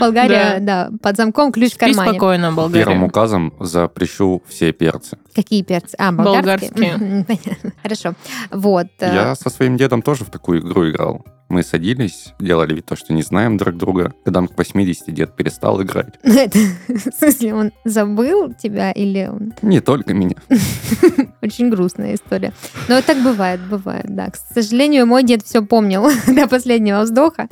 Болгария, 0.00 0.58
да, 0.60 0.90
под 1.02 1.16
замком, 1.16 1.52
ключ 1.52 1.70
в 1.72 1.74
Спи 1.74 1.86
кармане. 1.86 2.10
спокойно, 2.10 2.52
Болгария. 2.52 2.84
Первым 2.84 3.04
указом 3.04 3.52
запрещу 3.60 4.42
все 4.48 4.72
перцы. 4.72 5.18
Какие 5.34 5.62
перцы? 5.62 5.94
А, 5.98 6.12
болгарские? 6.12 6.70
Болгарские. 6.70 7.24
Понятно. 7.28 7.72
Хорошо. 7.82 8.14
Вот. 8.50 8.86
э, 9.00 9.14
Я 9.14 9.34
со 9.34 9.50
своим 9.50 9.76
дедом 9.76 10.02
тоже 10.02 10.24
в 10.24 10.30
такую 10.30 10.60
игру 10.60 10.88
играл. 10.90 11.24
Мы 11.48 11.62
садились, 11.62 12.34
делали 12.40 12.74
вид 12.74 12.86
то, 12.86 12.96
что 12.96 13.12
не 13.12 13.22
знаем 13.22 13.56
друг 13.56 13.76
друга. 13.76 14.12
Когда 14.24 14.40
мы 14.40 14.48
к 14.48 14.58
80 14.58 15.14
дед 15.14 15.36
перестал 15.36 15.80
играть. 15.80 16.14
это- 16.22 16.58
В 16.88 17.14
смысле, 17.16 17.54
он 17.54 17.72
забыл 17.84 18.52
тебя 18.54 18.90
или 18.90 19.28
он... 19.30 19.52
Не 19.62 19.80
только 19.80 20.12
меня. 20.12 20.34
Очень 21.42 21.70
грустная 21.70 22.14
история. 22.16 22.52
Но 22.88 23.00
так 23.00 23.22
бывает, 23.22 23.60
бывает, 23.60 24.06
да. 24.08 24.30
К 24.30 24.36
сожалению, 24.54 25.06
мой 25.06 25.22
дед 25.22 25.44
все 25.44 25.62
помнил 25.62 26.08
до 26.26 26.48
последнего 26.48 27.02
вздоха, 27.02 27.46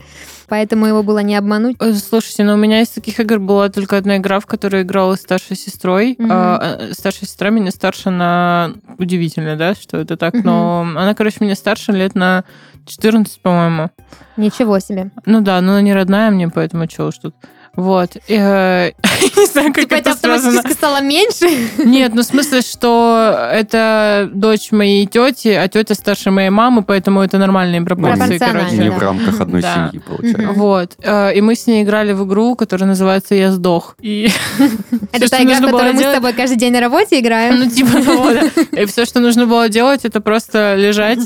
поэтому 0.49 0.87
его 0.87 1.05
было 1.05 1.21
не 1.21 1.37
обмануть. 1.37 1.77
Ой, 1.81 1.95
Слушайте, 1.95 2.43
ну 2.43 2.55
у 2.55 2.57
меня 2.57 2.81
из 2.83 2.89
таких 2.89 3.21
игр 3.21 3.39
была 3.39 3.69
только 3.69 3.97
одна 3.97 4.17
игра, 4.17 4.41
в 4.41 4.47
которой 4.47 4.83
играла 4.83 5.15
с 5.15 5.21
старшей 5.21 5.57
сестрой. 5.57 6.17
А, 6.29 6.79
э, 6.81 6.93
старшая 6.95 7.29
сестра 7.29 7.51
меня 7.51 7.71
старше 7.71 8.11
на... 8.11 8.75
Удивительно, 8.99 9.57
да, 9.57 9.75
что 9.77 9.99
это 9.99 10.17
так, 10.17 10.35
но 10.43 10.81
она, 10.81 11.15
короче, 11.15 11.37
меня 11.41 11.55
старше 11.55 11.93
лет 11.93 12.17
на 12.17 12.45
14, 12.87 13.41
по-моему. 13.41 13.91
Ничего 14.37 14.79
себе. 14.79 15.11
Ну 15.27 15.41
да, 15.41 15.61
но 15.61 15.73
она 15.73 15.81
не 15.83 15.95
родная 15.95 16.31
мне, 16.31 16.49
поэтому 16.49 16.87
чего 16.87 17.09
уж 17.09 17.19
тут. 17.19 17.35
Вот. 17.77 18.17
И, 18.29 18.37
э, 18.37 18.93
не 19.37 19.47
знаю, 19.47 19.73
как 19.73 19.85
Типа 19.85 19.95
это 19.95 20.11
это 20.11 20.19
связано. 20.19 20.63
стало 20.73 21.01
меньше? 21.03 21.49
Нет, 21.79 22.13
ну 22.15 22.23
в 22.23 22.25
смысле, 22.25 22.61
что 22.63 23.49
это 23.53 24.29
дочь 24.33 24.73
моей 24.73 25.07
тети, 25.07 25.49
а 25.49 25.69
тетя 25.69 25.95
старше 25.95 26.31
моей 26.31 26.51
мамы, 26.51 26.83
поэтому 26.83 27.21
это 27.23 27.39
нормальные 27.39 27.83
пропорции, 27.83 28.39
Пропорционально, 28.39 28.61
короче. 28.61 28.77
Не 28.83 28.91
в 28.91 28.99
рамках 28.99 29.41
одной 29.41 29.63
Да. 29.63 29.91
семьи, 29.93 30.03
получается. 30.07 30.53
Вот. 30.55 30.93
Э, 31.03 31.35
И 31.35 31.41
мы 31.41 31.55
с 31.55 31.67
ней 31.67 31.83
играли 31.85 32.13
в 32.13 32.25
игру, 32.27 32.55
которая 32.57 32.89
называется 32.89 33.35
«Я 33.35 33.51
сдох». 33.53 33.97
И 34.01 34.29
Это 35.13 35.29
та 35.29 35.43
игра, 35.43 35.61
которую 35.61 35.95
мы 35.95 36.01
с 36.01 36.15
тобой 36.15 36.33
каждый 36.33 36.57
день 36.57 36.73
на 36.73 36.81
работе 36.81 37.21
играем. 37.21 37.59
Ну, 37.59 37.71
типа 37.71 38.03
того, 38.05 38.31
да. 38.33 38.81
И 38.83 38.87
все, 38.87 39.05
что 39.05 39.21
нужно 39.21 39.47
было 39.47 39.69
делать, 39.69 40.05
это 40.05 40.21
просто 40.21 40.75
лежать, 40.77 41.21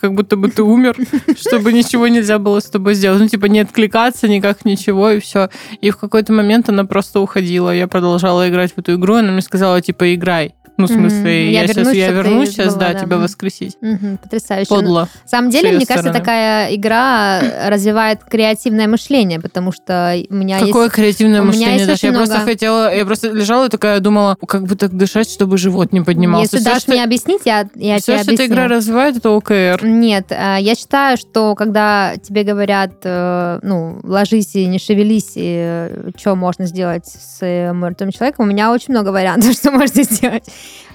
как 0.00 0.14
будто 0.14 0.36
бы 0.36 0.48
ты 0.50 0.62
умер, 0.62 0.96
чтобы 1.40 1.72
ничего 1.72 2.08
нельзя 2.08 2.38
было 2.38 2.60
с 2.60 2.64
тобой 2.64 2.94
сделать. 2.94 3.20
Ну, 3.20 3.28
типа, 3.28 3.46
не 3.46 3.60
откликаться 3.60 4.28
никак, 4.28 4.64
ничего, 4.64 5.10
и 5.10 5.20
все. 5.20 5.48
И 5.80 5.90
в 5.90 5.96
какой-то 5.96 6.32
момент 6.32 6.68
она 6.68 6.84
просто 6.84 7.19
уходила. 7.20 7.70
Я 7.70 7.88
продолжала 7.88 8.48
играть 8.48 8.72
в 8.72 8.78
эту 8.78 8.94
игру, 8.94 9.16
и 9.16 9.20
она 9.20 9.32
мне 9.32 9.42
сказала, 9.42 9.80
типа, 9.80 10.14
играй. 10.14 10.54
Ну, 10.82 10.86
в 10.86 10.90
смысле, 10.90 11.50
Я 11.52 11.60
я, 11.62 11.66
сейчас 11.66 11.76
вернусь, 11.76 11.96
я 11.96 12.08
вернусь 12.10 12.48
сейчас, 12.50 12.74
была, 12.74 12.86
да, 12.88 12.92
да. 12.94 12.98
тебя 13.00 13.16
воскресить. 13.18 13.76
Мгм, 13.80 14.18
Потрясающе. 14.18 14.68
Подло. 14.68 15.08
На 15.24 15.28
самом 15.28 15.50
деле, 15.50 15.68
мне 15.72 15.86
кажется, 15.86 16.08
стороны. 16.10 16.18
такая 16.18 16.74
игра 16.74 17.40
развивает 17.68 18.20
креативное 18.24 18.86
мышление, 18.88 19.40
потому 19.40 19.72
что 19.72 20.16
у 20.28 20.34
меня 20.34 20.58
Какое 20.60 20.84
есть... 20.84 20.94
креативное 20.94 21.42
у 21.42 21.44
мышление, 21.44 21.74
есть 21.74 21.86
Даша. 21.86 22.06
Я 22.06 22.10
очень 22.12 22.16
просто 22.18 22.34
много- 22.36 22.50
хотела, 22.52 22.94
я 22.94 23.04
просто 23.06 23.28
лежала 23.30 23.66
и 23.66 23.68
такая 23.68 24.00
думала, 24.00 24.36
как 24.46 24.64
бы 24.64 24.74
так 24.76 24.96
дышать, 24.96 25.30
чтобы 25.30 25.58
живот 25.58 25.92
не 25.92 26.00
поднимался. 26.00 26.42
Если 26.44 26.58
Всё, 26.58 26.64
дашь 26.74 26.82
что- 26.82 26.92
мне 26.92 27.04
объяснить, 27.04 27.42
я, 27.44 27.66
я 27.74 27.98
Все, 27.98 28.00
тебе 28.00 28.00
что 28.00 28.12
эта 28.12 28.22
объясню. 28.32 28.46
игра 28.46 28.68
развивает, 28.68 29.16
это 29.16 29.30
ОКР. 29.30 29.80
Нет, 29.84 30.26
э, 30.30 30.56
я 30.60 30.74
считаю, 30.74 31.16
что 31.16 31.54
когда 31.54 32.14
тебе 32.22 32.42
говорят, 32.44 32.92
э, 33.04 33.58
ну, 33.62 34.00
ложись 34.02 34.54
и 34.54 34.66
не 34.66 34.78
шевелись, 34.78 35.32
и 35.36 35.90
что 36.16 36.34
можно 36.36 36.66
сделать 36.66 37.06
с 37.06 37.38
э, 37.42 37.72
мертвым 37.72 38.10
человеком, 38.12 38.46
у 38.46 38.48
меня 38.48 38.72
очень 38.72 38.92
много 38.94 39.08
вариантов, 39.10 39.52
что 39.52 39.70
можно 39.70 40.02
сделать. 40.02 40.44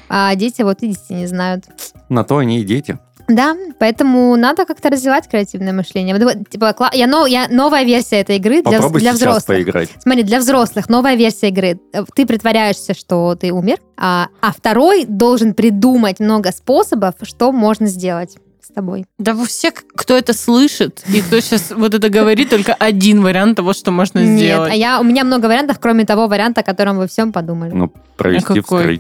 А 0.10 0.34
дети 0.36 0.62
вот 0.62 0.82
видите, 0.82 1.14
не 1.16 1.28
знают. 1.28 1.66
На 2.10 2.24
то 2.24 2.38
они 2.38 2.60
и 2.60 2.64
дети. 2.64 3.00
Да, 3.28 3.56
поэтому 3.80 4.36
надо 4.36 4.66
как-то 4.66 4.92
развивать 4.92 5.28
креативное 5.28 5.74
мышление. 5.74 6.16
Вот, 6.16 6.48
Типа, 6.48 6.76
я, 6.94 7.08
но- 7.08 7.26
я- 7.26 7.48
новая 7.50 7.84
версия 7.84 8.18
этой 8.18 8.36
игры 8.36 8.62
для, 8.62 8.74
Попробуй 8.74 9.00
для 9.02 9.12
сейчас 9.14 9.20
взрослых. 9.20 9.46
поиграть. 9.46 9.90
Смотри, 9.98 10.22
для 10.22 10.38
взрослых 10.40 10.90
новая 10.90 11.16
версия 11.16 11.48
игры. 11.48 11.80
Ты 12.16 12.28
притворяешься, 12.28 12.94
что 12.94 13.34
ты 13.36 13.52
умер, 13.52 13.78
а, 13.98 14.28
а 14.42 14.52
второй 14.52 15.06
должен 15.06 15.56
придумать 15.56 16.20
много 16.20 16.52
способов, 16.52 17.16
что 17.24 17.52
можно 17.52 17.88
сделать 17.88 18.38
с 18.62 18.68
тобой. 18.72 19.06
Да 19.18 19.34
вы 19.34 19.48
все, 19.48 19.72
кто 19.72 20.16
это 20.16 20.34
слышит, 20.34 21.04
и 21.12 21.22
кто 21.22 21.40
сейчас 21.40 21.72
вот 21.76 21.96
это 21.96 22.10
говорит, 22.10 22.52
только 22.52 22.76
один 22.76 23.24
вариант 23.24 23.58
того, 23.58 23.74
что 23.74 23.90
можно 23.90 24.20
Нет, 24.20 24.38
сделать. 24.38 24.72
а 24.72 24.76
я, 24.76 25.00
у 25.00 25.04
меня 25.04 25.24
много 25.24 25.48
вариантов, 25.48 25.80
кроме 25.80 26.06
того 26.06 26.28
варианта, 26.28 26.62
о 26.62 26.64
котором 26.64 26.98
вы 26.98 27.08
всем 27.08 27.32
подумали. 27.32 27.72
Ну, 27.74 27.92
провести 28.18 28.54
А 28.54 28.56
какой? 28.62 29.00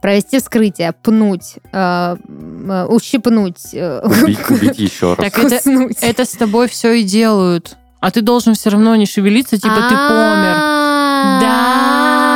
Провести 0.00 0.38
вскрытие, 0.38 0.92
пнуть, 0.92 1.56
э, 1.72 2.16
э, 2.16 2.86
ущипнуть, 2.86 3.74
э, 3.74 4.00
Убить, 4.02 4.38
убить 4.50 4.78
еще 4.78 5.14
раз. 5.14 5.30
Так 5.32 5.38
это, 6.00 6.24
с 6.24 6.30
тобой 6.30 6.68
все 6.68 6.92
и 6.92 7.02
делают. 7.02 7.76
А 8.00 8.10
ты 8.10 8.22
должен 8.22 8.54
все 8.54 8.70
равно 8.70 8.96
не 8.96 9.04
шевелиться, 9.04 9.56
типа 9.58 9.74
ты 9.74 9.94
помер. 9.94 10.56
Да. 11.42 12.29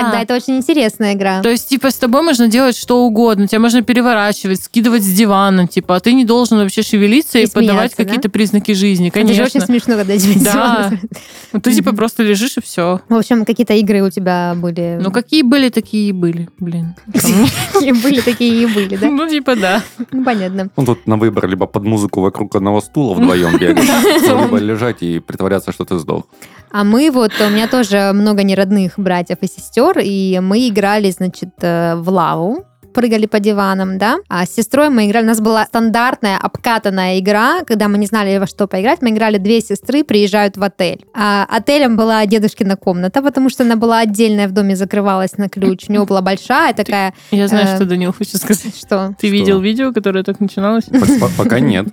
Тогда 0.00 0.22
это 0.22 0.34
очень 0.34 0.56
интересная 0.56 1.14
игра. 1.14 1.42
То 1.42 1.48
есть, 1.48 1.68
типа, 1.68 1.90
с 1.90 1.94
тобой 1.94 2.22
можно 2.22 2.48
делать 2.48 2.76
что 2.76 3.04
угодно. 3.04 3.46
Тебя 3.46 3.60
можно 3.60 3.82
переворачивать, 3.82 4.62
скидывать 4.62 5.02
с 5.02 5.12
дивана, 5.12 5.66
типа, 5.66 5.96
а 5.96 6.00
ты 6.00 6.12
не 6.12 6.24
должен 6.24 6.58
вообще 6.58 6.82
шевелиться 6.82 7.38
и, 7.38 7.44
И 7.44 7.50
подавать 7.50 7.94
да? 7.96 8.04
какие-то 8.04 8.28
признаки 8.28 8.72
жизни. 8.72 9.08
Это 9.08 9.20
же 9.20 9.24
Конечно. 9.26 9.44
очень 9.44 9.60
смешно, 9.66 9.96
когда 9.96 10.16
тебя 10.16 10.40
Да. 10.44 10.92
Ну, 11.52 11.60
ты, 11.60 11.72
типа, 11.72 11.94
просто 11.94 12.22
лежишь 12.22 12.56
и 12.58 12.60
все. 12.60 13.00
В 13.08 13.14
общем, 13.14 13.44
какие-то 13.44 13.74
игры 13.74 14.02
у 14.02 14.10
тебя 14.10 14.54
были. 14.56 14.98
Ну, 15.02 15.10
какие 15.10 15.42
были, 15.42 15.70
такие 15.70 16.10
и 16.10 16.12
были, 16.12 16.48
блин. 16.58 16.94
Какие 17.12 17.92
были, 17.92 18.20
такие 18.20 18.62
и 18.62 18.66
были, 18.66 18.96
да? 18.96 19.08
Ну, 19.08 19.28
типа, 19.28 19.56
да. 19.56 19.82
Ну, 20.12 20.24
понятно. 20.24 20.68
Ну, 20.76 20.84
тут 20.84 21.06
на 21.06 21.16
выбор 21.16 21.48
либо 21.48 21.66
под 21.66 21.84
музыку 21.84 22.20
вокруг 22.20 22.54
одного 22.54 22.80
стула 22.80 23.14
вдвоем 23.14 23.56
бегать, 23.58 23.88
либо 24.22 24.58
лежать 24.58 25.02
и 25.02 25.20
притворяться, 25.20 25.72
что 25.72 25.84
ты 25.84 25.98
сдох. 25.98 26.24
А 26.70 26.84
мы 26.84 27.10
вот, 27.10 27.32
у 27.40 27.50
меня 27.50 27.66
тоже 27.66 28.12
много 28.12 28.42
неродных 28.42 28.98
братьев 28.98 29.38
и 29.40 29.46
сестер, 29.46 29.87
и 29.96 30.38
мы 30.40 30.68
играли, 30.68 31.10
значит, 31.10 31.54
э, 31.60 31.94
в 31.96 32.08
лаву 32.10 32.64
прыгали 32.98 33.26
по 33.26 33.38
диванам, 33.38 33.96
да, 33.96 34.16
а 34.28 34.44
с 34.44 34.50
сестрой 34.56 34.88
мы 34.88 35.06
играли, 35.06 35.24
у 35.24 35.28
нас 35.28 35.40
была 35.40 35.64
стандартная 35.66 36.36
обкатанная 36.36 37.20
игра, 37.20 37.62
когда 37.64 37.86
мы 37.86 37.96
не 37.96 38.06
знали 38.06 38.36
во 38.38 38.46
что 38.48 38.66
поиграть, 38.66 39.02
мы 39.02 39.10
играли 39.10 39.38
две 39.38 39.60
сестры 39.60 40.02
приезжают 40.02 40.56
в 40.56 40.62
отель. 40.64 41.04
А 41.14 41.46
отелем 41.48 41.96
была 41.96 42.26
дедушкина 42.26 42.76
комната, 42.76 43.22
потому 43.22 43.50
что 43.50 43.62
она 43.62 43.76
была 43.76 44.00
отдельная 44.00 44.48
в 44.48 44.52
доме, 44.52 44.74
закрывалась 44.74 45.38
на 45.38 45.48
ключ, 45.48 45.84
у 45.88 45.92
него 45.92 46.06
была 46.06 46.22
большая 46.22 46.74
такая, 46.74 47.14
Я 47.30 47.46
знаю, 47.46 47.68
Э, 47.68 47.76
что 47.76 47.84
Данил 47.84 48.12
хочет 48.12 48.40
сказать. 48.40 48.76
что... 48.76 49.14
Ты 49.20 49.28
Что? 49.28 49.32
видел 49.36 49.60
видео, 49.60 49.92
которое 49.92 50.24
так 50.24 50.40
начиналось? 50.40 50.84
Пок- 50.88 51.30
Пока 51.36 51.60
нет. 51.60 51.86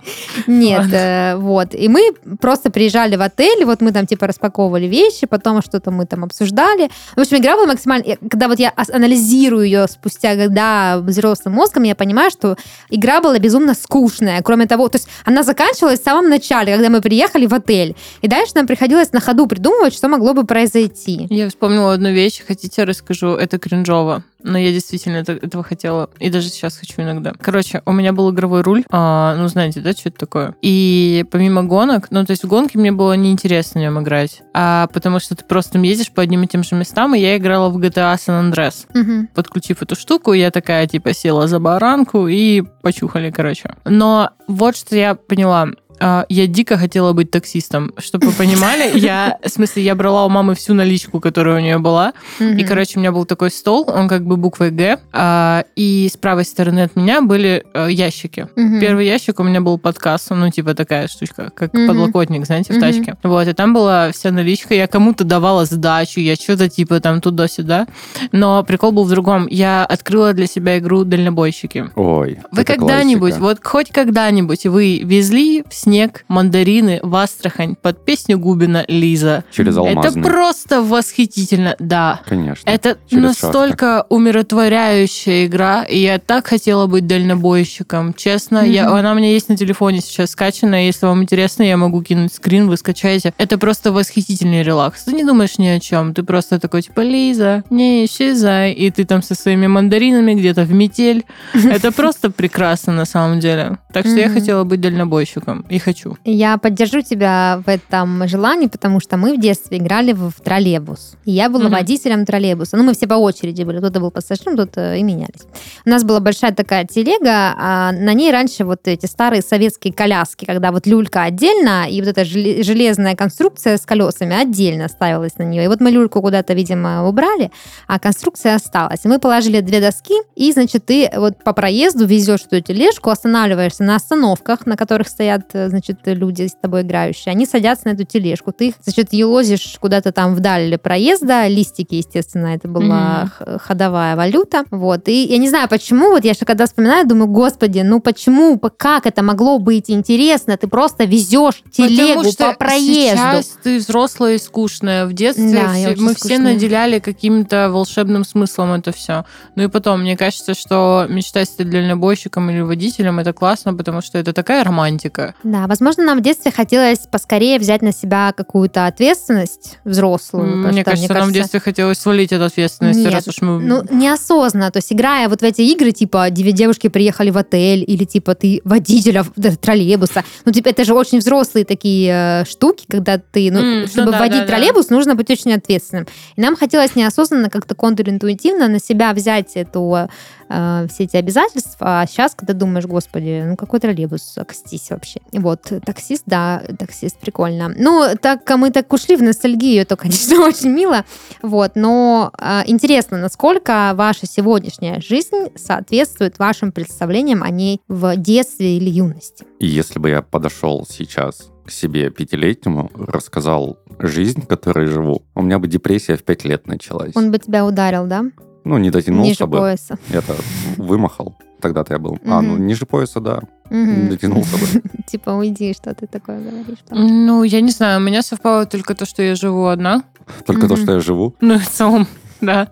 Нет, 0.47 0.87
э, 0.91 1.35
вот. 1.35 1.75
И 1.75 1.87
мы 1.87 2.13
просто 2.41 2.71
приезжали 2.71 3.15
в 3.15 3.21
отель, 3.21 3.63
вот 3.65 3.81
мы 3.81 3.91
там 3.91 4.07
типа 4.07 4.25
распаковывали 4.25 4.87
вещи, 4.87 5.27
потом 5.27 5.61
что-то 5.61 5.91
мы 5.91 6.07
там 6.07 6.23
обсуждали. 6.23 6.89
В 7.15 7.19
общем, 7.21 7.37
игра 7.37 7.55
была 7.55 7.67
максимально... 7.67 8.17
Когда 8.29 8.47
вот 8.47 8.57
я 8.59 8.73
анализирую 8.91 9.65
ее 9.65 9.87
спустя 9.87 10.35
года 10.35 10.94
взрослым 11.01 11.55
мозгом, 11.55 11.83
я 11.83 11.95
понимаю, 11.95 12.31
что 12.31 12.57
игра 12.89 13.21
была 13.21 13.39
безумно 13.39 13.73
скучная. 13.73 14.41
Кроме 14.41 14.65
того, 14.65 14.87
то 14.89 14.97
есть 14.97 15.07
она 15.25 15.43
заканчивалась 15.43 15.99
в 15.99 16.03
самом 16.03 16.29
начале, 16.29 16.73
когда 16.73 16.89
мы 16.89 17.01
приехали 17.01 17.45
в 17.45 17.53
отель. 17.53 17.95
И 18.21 18.27
дальше 18.27 18.53
нам 18.55 18.67
приходилось 18.67 19.11
на 19.11 19.19
ходу 19.19 19.47
придумывать, 19.47 19.93
что 19.93 20.07
могло 20.07 20.33
бы 20.33 20.45
произойти. 20.45 21.27
Я 21.29 21.49
вспомнила 21.49 21.93
одну 21.93 22.11
вещь, 22.11 22.43
хотите, 22.45 22.83
расскажу, 22.83 23.29
это 23.29 23.57
кринжово. 23.59 24.23
Но 24.43 24.57
я 24.57 24.71
действительно 24.71 25.17
это- 25.17 25.33
этого 25.33 25.63
хотела, 25.63 26.09
и 26.19 26.29
даже 26.29 26.49
сейчас 26.49 26.77
хочу 26.77 27.01
иногда. 27.01 27.33
Короче, 27.41 27.81
у 27.85 27.91
меня 27.91 28.13
был 28.13 28.31
игровой 28.31 28.61
руль, 28.61 28.83
а, 28.91 29.35
ну, 29.37 29.47
знаете, 29.47 29.79
да, 29.79 29.93
что 29.93 30.09
это 30.09 30.19
такое? 30.19 30.55
И 30.61 31.25
помимо 31.31 31.63
гонок, 31.63 32.07
ну, 32.11 32.23
то 32.25 32.31
есть 32.31 32.43
в 32.43 32.47
гонки 32.47 32.77
мне 32.77 32.91
было 32.91 33.13
неинтересно 33.13 33.79
на 33.81 33.85
нем 33.85 33.99
играть, 34.01 34.41
а 34.53 34.87
потому 34.93 35.19
что 35.19 35.35
ты 35.35 35.43
просто 35.43 35.73
там 35.73 35.81
ездишь 35.81 36.11
по 36.11 36.21
одним 36.21 36.43
и 36.43 36.47
тем 36.47 36.63
же 36.63 36.75
местам, 36.75 37.15
и 37.15 37.19
я 37.19 37.37
играла 37.37 37.69
в 37.69 37.77
GTA 37.77 38.15
San 38.15 38.51
Andreas. 38.51 38.85
Мгм. 38.93 39.27
Подключив 39.33 39.81
эту 39.81 39.95
штуку, 39.95 40.33
я 40.33 40.51
такая, 40.51 40.85
типа, 40.87 41.13
села 41.13 41.47
за 41.47 41.59
баранку 41.59 42.27
и 42.27 42.61
почухали, 42.81 43.31
короче. 43.31 43.73
Но 43.85 44.29
вот 44.47 44.75
что 44.77 44.95
я 44.95 45.15
поняла. 45.15 45.69
А, 45.99 46.25
Я 46.29 46.47
дико 46.47 46.77
хотела 46.77 47.13
быть 47.13 47.31
таксистом. 47.31 47.93
Чтобы 47.97 48.27
вы 48.27 48.33
понимали, 48.33 48.97
я, 48.97 49.37
в 49.43 49.49
смысле, 49.49 49.83
я 49.83 49.95
брала 49.95 50.25
у 50.25 50.29
мамы 50.29 50.55
всю 50.55 50.73
наличку, 50.73 51.19
которая 51.19 51.57
у 51.57 51.59
нее 51.59 51.77
была. 51.77 52.13
И, 52.39 52.43
Мгм. 52.43 52.65
короче, 52.67 52.97
у 52.97 52.99
меня 52.99 53.11
был 53.11 53.25
такой 53.25 53.51
стол, 53.51 53.89
он 53.93 54.07
как 54.07 54.25
бы 54.25 54.37
буквой 54.37 54.71
Г, 54.71 54.99
а, 55.13 55.63
и 55.75 56.09
с 56.11 56.17
правой 56.17 56.45
стороны 56.45 56.81
от 56.81 56.95
меня 56.95 57.21
были 57.21 57.63
э, 57.73 57.87
ящики. 57.91 58.47
Мгм. 58.55 58.79
Первый 58.79 59.05
ящик 59.05 59.39
у 59.39 59.43
меня 59.43 59.61
был 59.61 59.77
под 59.77 59.97
кассу, 59.97 60.35
ну, 60.35 60.49
типа 60.49 60.73
такая 60.73 61.07
штучка, 61.07 61.51
как 61.55 61.73
Мгм. 61.73 61.87
подлокотник, 61.87 62.45
знаете, 62.45 62.73
в 62.73 62.79
тачке. 62.79 63.15
Вот, 63.23 63.47
и 63.47 63.53
там 63.53 63.73
была 63.73 64.11
вся 64.11 64.31
наличка, 64.31 64.73
я 64.73 64.87
кому-то 64.87 65.23
давала 65.23 65.65
сдачу, 65.65 66.19
я 66.19 66.35
что-то 66.35 66.69
типа 66.69 66.99
там 66.99 67.21
туда-сюда. 67.21 67.87
Но 68.31 68.63
прикол 68.63 68.91
был 68.91 69.03
в 69.05 69.09
другом. 69.09 69.47
Я 69.49 69.85
открыла 69.85 70.33
для 70.33 70.47
себя 70.47 70.77
игру 70.79 71.03
«Дальнобойщики». 71.03 71.89
Ой, 71.95 72.39
Вы 72.51 72.61
это 72.61 72.73
когда-нибудь, 72.73 73.31
классика. 73.35 73.43
вот 73.43 73.59
хоть 73.63 73.89
когда-нибудь 73.91 74.65
вы 74.65 74.99
везли 75.03 75.63
в 75.69 75.73
снег 75.85 76.25
мандарины 76.27 76.99
в 77.03 77.15
Астрахань 77.15 77.75
под 77.79 78.03
песню 78.05 78.39
Губина 78.39 78.85
«Лиза»? 78.87 79.43
Через 79.51 79.73
Это 79.77 79.81
алмазный. 79.81 80.23
просто 80.23 80.81
восхитительно, 80.81 81.75
да. 81.77 82.21
Конечно. 82.27 82.67
Это 82.67 82.97
Через 83.07 83.23
настолько 83.23 84.05
умиротворяющая 84.09 85.45
игра, 85.45 85.83
и 85.83 85.99
я 85.99 86.17
так 86.17 86.47
хотела 86.47 86.87
быть 86.87 87.05
дальнобойщиком. 87.05 88.13
Честно, 88.15 88.65
я, 88.65 88.85
Мгм. 88.85 88.93
она 88.95 89.11
у 89.11 89.15
меня 89.15 89.31
есть 89.31 89.47
на 89.49 89.55
телефоне 89.57 90.01
сейчас 90.01 90.31
скачана. 90.31 90.85
Если 90.87 91.05
вам 91.05 91.21
интересно, 91.21 91.61
я 91.63 91.77
могу 91.77 92.01
кинуть 92.01 92.33
скрин, 92.33 92.67
вы 92.67 92.77
скачаете. 92.77 93.33
Это 93.37 93.57
просто 93.59 93.91
восхитительный 93.91 94.63
релакс. 94.63 95.03
Ты 95.03 95.13
не 95.13 95.23
думаешь 95.23 95.57
ни 95.59 95.67
о 95.67 95.79
чем. 95.79 96.13
Ты 96.15 96.23
просто 96.23 96.59
такой, 96.59 96.81
типа, 96.81 97.01
Лиза, 97.01 97.63
не 97.69 98.05
исчезай. 98.05 98.71
И 98.73 98.89
ты 98.89 99.05
там 99.05 99.21
со 99.21 99.35
своими 99.35 99.67
мандаринами 99.67 100.33
где-то 100.33 100.63
в 100.63 100.73
метель. 100.73 101.25
Это 101.53 101.91
просто 101.91 102.31
прекрасно 102.31 102.93
на 102.93 103.05
самом 103.05 103.39
деле. 103.39 103.77
Так 103.93 104.05
что 104.07 104.15
я 104.19 104.29
хотела 104.29 104.63
быть 104.63 104.81
дальнобойщиком. 104.81 105.65
И 105.75 105.79
хочу. 105.79 106.15
Я 106.23 106.57
поддержу 106.57 107.01
тебя 107.01 107.61
в 107.65 107.69
этом 107.69 108.25
желании, 108.29 108.67
потому 108.67 109.01
что 109.01 109.17
мы 109.17 109.35
в 109.35 109.41
детстве 109.41 109.77
играли 109.77 110.13
в, 110.13 110.29
в 110.29 110.39
троллейбус. 110.41 111.15
И 111.25 111.31
я 111.31 111.49
была 111.49 111.65
Мгм. 111.65 111.73
водителем 111.73 112.25
троллейбуса. 112.25 112.77
Ну, 112.77 112.83
мы 112.83 112.93
все 112.93 113.07
по 113.07 113.15
очереди 113.15 113.63
были. 113.63 113.79
Кто-то 113.79 113.99
был 113.99 114.09
пассажиром, 114.11 114.53
кто-то 114.53 114.95
и 114.95 115.03
менялись. 115.03 115.41
У 115.85 115.89
нас 115.89 116.05
была 116.05 116.21
большая 116.21 116.53
такая 116.53 116.85
телега, 116.85 117.53
а 117.57 117.91
на 117.91 118.13
ней 118.13 118.31
раньше 118.31 118.63
вот 118.63 118.87
эти 118.87 119.05
старые 119.05 119.41
советские 119.41 119.91
коляски, 119.93 120.45
когда 120.45 120.71
вот 120.71 120.87
люлька 120.87 121.23
отдельно, 121.23 121.89
и 121.89 121.99
вот 121.99 122.07
эта 122.09 122.21
желе- 122.21 122.63
железная 122.63 123.15
конструкция 123.15 123.75
с 123.77 123.81
колесами 123.85 124.33
отдельно 124.41 124.87
ставилась 124.87 125.37
на 125.37 125.43
нее. 125.43 125.65
И 125.65 125.67
вот 125.67 125.81
мы 125.81 125.91
люльку 125.91 126.21
куда-то, 126.21 126.53
видимо, 126.53 127.05
убрали, 127.05 127.51
а 127.87 127.99
конструкция 127.99 128.55
осталась. 128.55 129.01
И 129.03 129.09
мы 129.09 129.19
положили 129.19 129.59
две 129.59 129.81
доски, 129.81 130.15
и, 130.35 130.53
значит, 130.53 130.85
ты 130.85 131.09
вот 131.17 131.43
по 131.43 131.51
проезду 131.51 132.05
везешь 132.05 132.45
эту 132.49 132.61
тележку, 132.61 133.09
останавливаешься 133.09 133.83
на 133.83 133.95
остановках, 133.97 134.65
на 134.65 134.77
которых 134.77 135.09
стоят, 135.09 135.49
э, 135.53 135.64
значит, 135.69 135.99
люди 136.05 136.47
с 136.47 136.53
тобой 136.55 136.81
играющие. 136.81 137.31
Они 137.31 137.45
садятся 137.45 137.87
на 137.87 137.93
эту 137.93 138.03
тележку. 138.03 138.51
Ты, 138.51 138.69
их, 138.69 138.75
значит, 138.83 139.13
елозишь 139.13 139.77
куда-то 139.79 140.11
там 140.11 140.35
вдаль 140.35 140.77
проезда. 140.77 141.47
Листики, 141.47 141.95
естественно, 141.95 142.47
это 142.47 142.67
была 142.67 143.31
х- 143.37 143.57
ходовая 143.59 144.15
валюта. 144.15 144.63
Вот. 144.71 145.07
И 145.07 145.23
я 145.25 145.37
не 145.37 145.49
знаю, 145.49 145.67
почему, 145.69 146.09
вот 146.11 146.25
я 146.25 146.33
же 146.33 146.39
когда 146.45 146.65
вспоминаю, 146.65 147.07
думаю, 147.07 147.27
господи, 147.27 147.79
ну 147.81 147.99
почему, 147.99 148.57
по- 148.57 148.69
как 148.69 149.05
это 149.05 149.23
могло 149.23 149.59
быть 149.59 149.89
интересно? 149.89 150.57
Ты 150.57 150.67
просто 150.67 151.05
везешь 151.05 151.63
телегу 151.71 152.19
Потому 152.19 152.31
что 152.31 152.51
по 152.51 152.57
проезду. 152.57 153.17
Сейчас 153.17 153.57
ты 153.63 153.77
взрослая 153.77 154.35
и 154.35 154.37
скучная. 154.37 155.05
В 155.05 155.13
детстве 155.13 155.51
Да, 155.53 155.73
все- 155.73 155.95
мы 156.01 156.13
все 156.13 156.19
скучная. 156.19 156.53
наделяли 156.53 156.99
каким-то 156.99 157.69
волшебным 157.69 158.23
смыслом 158.23 158.73
это 158.73 158.91
все. 158.91 159.25
Ну 159.55 159.63
и 159.63 159.67
потом, 159.67 160.01
мне 160.01 160.15
кажется, 160.17 160.53
что 160.53 161.05
мечтать 161.09 161.49
стать 161.49 161.69
дальнобойщиком 161.69 162.49
или 162.49 162.61
водителем 162.61 163.19
это 163.19 163.33
классно, 163.33 163.73
потому 163.73 164.01
что 164.01 164.17
это 164.17 164.33
такая 164.33 164.63
романтика. 164.63 165.35
Да, 165.43 165.54
возможно, 165.67 166.03
нам 166.03 166.19
в 166.19 166.21
детстве 166.21 166.51
хотелось 166.51 166.99
поскорее 166.99 167.59
взять 167.59 167.81
на 167.81 167.91
себя 167.91 168.33
какую-то 168.35 168.87
ответственность 168.87 169.79
взрослую. 169.83 170.57
Мне 170.57 170.81
что, 170.81 170.91
кажется, 170.91 171.13
нам 171.13 171.29
в 171.29 171.33
детстве 171.33 171.59
хотелось 171.59 171.97
свалить 171.97 172.33
от 172.33 172.41
ответственности, 172.41 172.99
Нет, 172.99 173.13
раз 173.13 173.27
уж 173.27 173.41
мы... 173.41 173.59
Ну, 173.59 173.83
неосознанно. 173.89 174.71
То 174.71 174.77
есть, 174.77 174.91
играя 174.91 175.29
вот 175.29 175.41
в 175.41 175.43
эти 175.43 175.61
игры, 175.61 175.91
типа, 175.91 176.29
две 176.31 176.51
девушки 176.51 176.87
приехали 176.87 177.29
в 177.29 177.37
отель, 177.37 177.83
или 177.87 178.03
типа 178.03 178.35
ты 178.35 178.61
водителя 178.63 179.25
да, 179.35 179.51
троллейбуса. 179.55 180.23
Ну, 180.45 180.51
типа, 180.51 180.69
это 180.69 180.83
же 180.83 180.93
очень 180.93 181.19
взрослые 181.19 181.65
такие 181.65 182.41
э, 182.41 182.45
штуки, 182.45 182.85
когда 182.87 183.17
ты, 183.17 183.51
ну, 183.51 183.61
ну 183.61 183.87
чтобы 183.87 184.11
да, 184.11 184.19
водить 184.19 184.39
да, 184.39 184.45
да. 184.45 184.47
троллейбус, 184.47 184.89
нужно 184.89 185.15
быть 185.15 185.29
очень 185.29 185.53
ответственным. 185.53 186.07
И 186.35 186.41
нам 186.41 186.55
хотелось 186.55 186.95
неосознанно, 186.95 187.49
как-то 187.49 187.75
контринтуитивно 187.75 188.67
на 188.67 188.79
себя 188.79 189.13
взять 189.13 189.55
эту, 189.55 190.09
э, 190.49 190.87
все 190.89 191.03
эти 191.03 191.17
обязательства. 191.17 192.01
А 192.01 192.07
сейчас, 192.07 192.33
когда 192.35 192.53
думаешь, 192.53 192.85
господи, 192.85 193.43
ну 193.45 193.55
какой 193.55 193.79
троллейбус, 193.79 194.37
окстись 194.37 194.89
вообще. 194.89 195.19
Вот. 195.45 195.71
Таксист, 195.85 196.23
да, 196.25 196.63
таксист, 196.79 197.19
прикольно. 197.19 197.71
Ну, 197.77 198.03
так 198.19 198.49
мы 198.57 198.71
так 198.71 198.91
ушли 198.91 199.15
в 199.15 199.21
ностальгию, 199.21 199.83
это, 199.83 199.95
конечно, 199.95 200.39
очень 200.43 200.71
мило. 200.71 201.05
Вот, 201.43 201.73
но 201.75 202.31
э, 202.39 202.63
интересно, 202.65 203.19
насколько 203.19 203.91
ваша 203.93 204.25
сегодняшняя 204.25 204.99
жизнь 205.01 205.51
соответствует 205.55 206.39
вашим 206.39 206.71
представлениям 206.71 207.43
о 207.43 207.51
ней 207.51 207.79
в 207.87 208.15
детстве 208.17 208.77
или 208.77 208.89
юности? 208.89 209.45
Если 209.59 209.99
бы 209.99 210.09
я 210.09 210.23
подошел 210.23 210.87
сейчас 210.89 211.51
к 211.63 211.69
себе 211.69 212.09
пятилетнему, 212.09 212.89
рассказал 212.95 213.77
жизнь, 213.99 214.41
в 214.41 214.47
которой 214.47 214.87
живу, 214.87 215.21
у 215.35 215.43
меня 215.43 215.59
бы 215.59 215.67
депрессия 215.67 216.17
в 216.17 216.23
пять 216.23 216.43
лет 216.43 216.65
началась. 216.65 217.15
Он 217.15 217.31
бы 217.31 217.37
тебя 217.37 217.67
ударил, 217.67 218.07
да? 218.07 218.23
Ну, 218.65 218.77
не 218.79 218.89
дотянулся 218.89 219.29
Ниже 219.29 219.45
бы. 219.47 219.57
пояса. 219.59 219.97
Это 220.09 220.35
вымахал. 220.77 221.35
Тогда-то 221.61 221.93
я 221.93 221.99
был. 221.99 222.19
А, 222.25 222.41
ну, 222.41 222.57
ниже 222.57 222.85
пояса, 222.85 223.19
да. 223.21 223.41
Мгм. 223.69 224.09
Дотянулся 224.09 224.57
бы. 224.57 224.81
Типа, 225.07 225.29
уйди, 225.31 225.73
что 225.73 225.93
ты 225.95 226.07
такое 226.07 226.39
говоришь. 226.39 226.79
там. 226.87 227.25
Ну, 227.25 227.43
я 227.43 227.61
не 227.61 227.71
знаю, 227.71 227.99
у 227.99 228.03
меня 228.03 228.21
совпало 228.21 228.65
только 228.65 228.93
то, 228.95 229.05
что 229.05 229.23
я 229.23 229.35
живу 229.35 229.67
одна. 229.67 230.03
Только 230.45 230.67
то, 230.67 230.75
что 230.75 230.91
я 230.93 230.99
живу. 230.99 231.35
Ну, 231.41 231.57
в 231.59 231.67
целом, 231.67 232.07
да. 232.41 232.69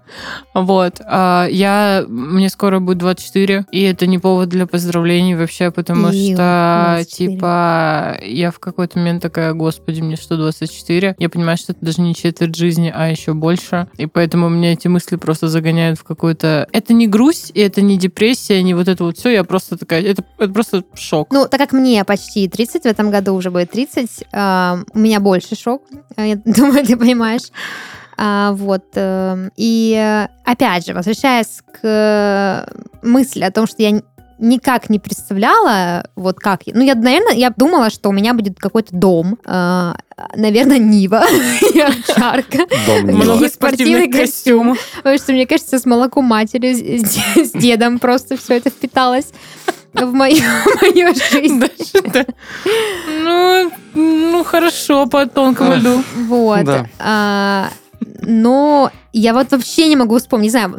Вот. 0.54 1.02
А 1.06 1.48
я... 1.50 2.06
Мне 2.08 2.50
скоро 2.50 2.80
будет 2.80 2.98
24, 3.00 3.66
и 3.72 3.82
это 3.82 4.08
не 4.08 4.20
повод 4.20 4.50
для 4.50 4.68
поздравлений 4.68 5.36
вообще, 5.36 5.72
потому 5.72 6.10
Ию, 6.10 6.36
что, 6.36 6.96
24. 6.96 7.32
типа, 7.32 8.18
я 8.24 8.52
в 8.52 8.60
какой-то 8.60 9.00
момент 9.00 9.22
такая, 9.22 9.54
господи, 9.54 10.02
мне 10.02 10.16
что, 10.16 10.38
24? 10.38 11.16
Я 11.18 11.30
понимаю, 11.30 11.58
что 11.58 11.74
это 11.74 11.86
даже 11.86 12.02
не 12.02 12.16
четверть 12.16 12.56
жизни, 12.56 12.92
а 12.94 13.10
еще 13.10 13.34
больше. 13.34 13.88
И 13.98 14.06
поэтому 14.06 14.50
меня 14.50 14.74
эти 14.74 14.88
мысли 14.88 15.16
просто 15.16 15.48
загоняют 15.48 16.00
в 16.00 16.04
какую-то... 16.04 16.68
Это 16.72 16.94
не 16.94 17.08
грусть, 17.08 17.52
и 17.54 17.60
это 17.60 17.82
не 17.82 17.98
депрессия, 17.98 18.62
не 18.64 18.74
вот 18.74 18.88
это 18.88 19.04
вот 19.04 19.18
все. 19.18 19.30
Я 19.30 19.44
просто 19.44 19.78
такая... 19.78 20.02
Это, 20.02 20.24
это 20.38 20.54
просто 20.54 20.84
шок. 20.94 21.32
Ну, 21.32 21.48
так 21.48 21.60
как 21.60 21.74
мне 21.74 22.04
почти 22.04 22.48
30, 22.48 22.84
в 22.84 22.86
этом 22.86 23.12
году 23.12 23.34
уже 23.34 23.52
будет 23.52 23.72
30, 23.72 24.26
а, 24.32 24.80
у 24.94 25.00
меня 25.00 25.20
больше 25.20 25.56
шок, 25.56 25.84
я 26.18 26.36
думаю, 26.46 26.86
ты 26.86 26.98
понимаешь. 26.98 27.44
А, 28.18 28.52
вот. 28.54 28.84
эм, 28.96 29.52
И 29.56 29.94
э, 29.98 30.28
опять 30.46 30.86
же, 30.86 30.94
возвращаясь 30.94 31.62
к 31.74 31.80
э, 31.84 32.66
мысли 33.02 33.44
о 33.44 33.52
том, 33.52 33.68
что 33.68 33.82
я 33.84 34.02
никак 34.40 34.90
не 34.90 35.00
представляла, 35.00 36.06
вот 36.16 36.40
как... 36.40 36.64
я- 36.66 36.74
Ну, 36.76 36.82
я, 36.84 36.96
наверное, 36.96 37.34
я 37.34 37.52
думала, 37.56 37.90
что 37.90 38.10
у 38.10 38.12
меня 38.12 38.34
будет 38.34 38.60
какой-то 38.60 38.94
дом, 38.94 39.38
а, 39.46 39.96
наверное, 40.36 40.80
Нива 40.80 41.24
и 41.74 41.80
овчарка. 41.80 42.66
Много 43.04 43.48
спортивный 43.48 43.50
спортивных 44.08 44.12
костюмов. 44.12 44.78
Потому 44.98 45.18
что, 45.18 45.32
мне 45.32 45.48
кажется, 45.48 45.80
с 45.80 45.86
молоком 45.86 46.26
матери, 46.26 46.74
с, 46.74 47.52
дедом 47.54 48.00
просто 48.00 48.36
все 48.36 48.58
это 48.58 48.70
впиталось 48.70 49.28
в 49.94 50.12
мою, 50.12 50.42
мою 50.82 51.14
жизнь. 51.16 51.64
Ну, 53.24 53.72
ну, 53.94 54.44
хорошо, 54.44 55.06
по 55.08 55.26
тонкому 55.26 55.76
льду. 55.76 56.04
Вот. 56.28 56.66
Но 58.22 58.92
я 59.12 59.34
вот 59.34 59.52
вообще 59.52 59.88
не 59.88 59.96
могу 59.96 60.18
вспомнить. 60.18 60.46
Не 60.46 60.50
знаю, 60.50 60.76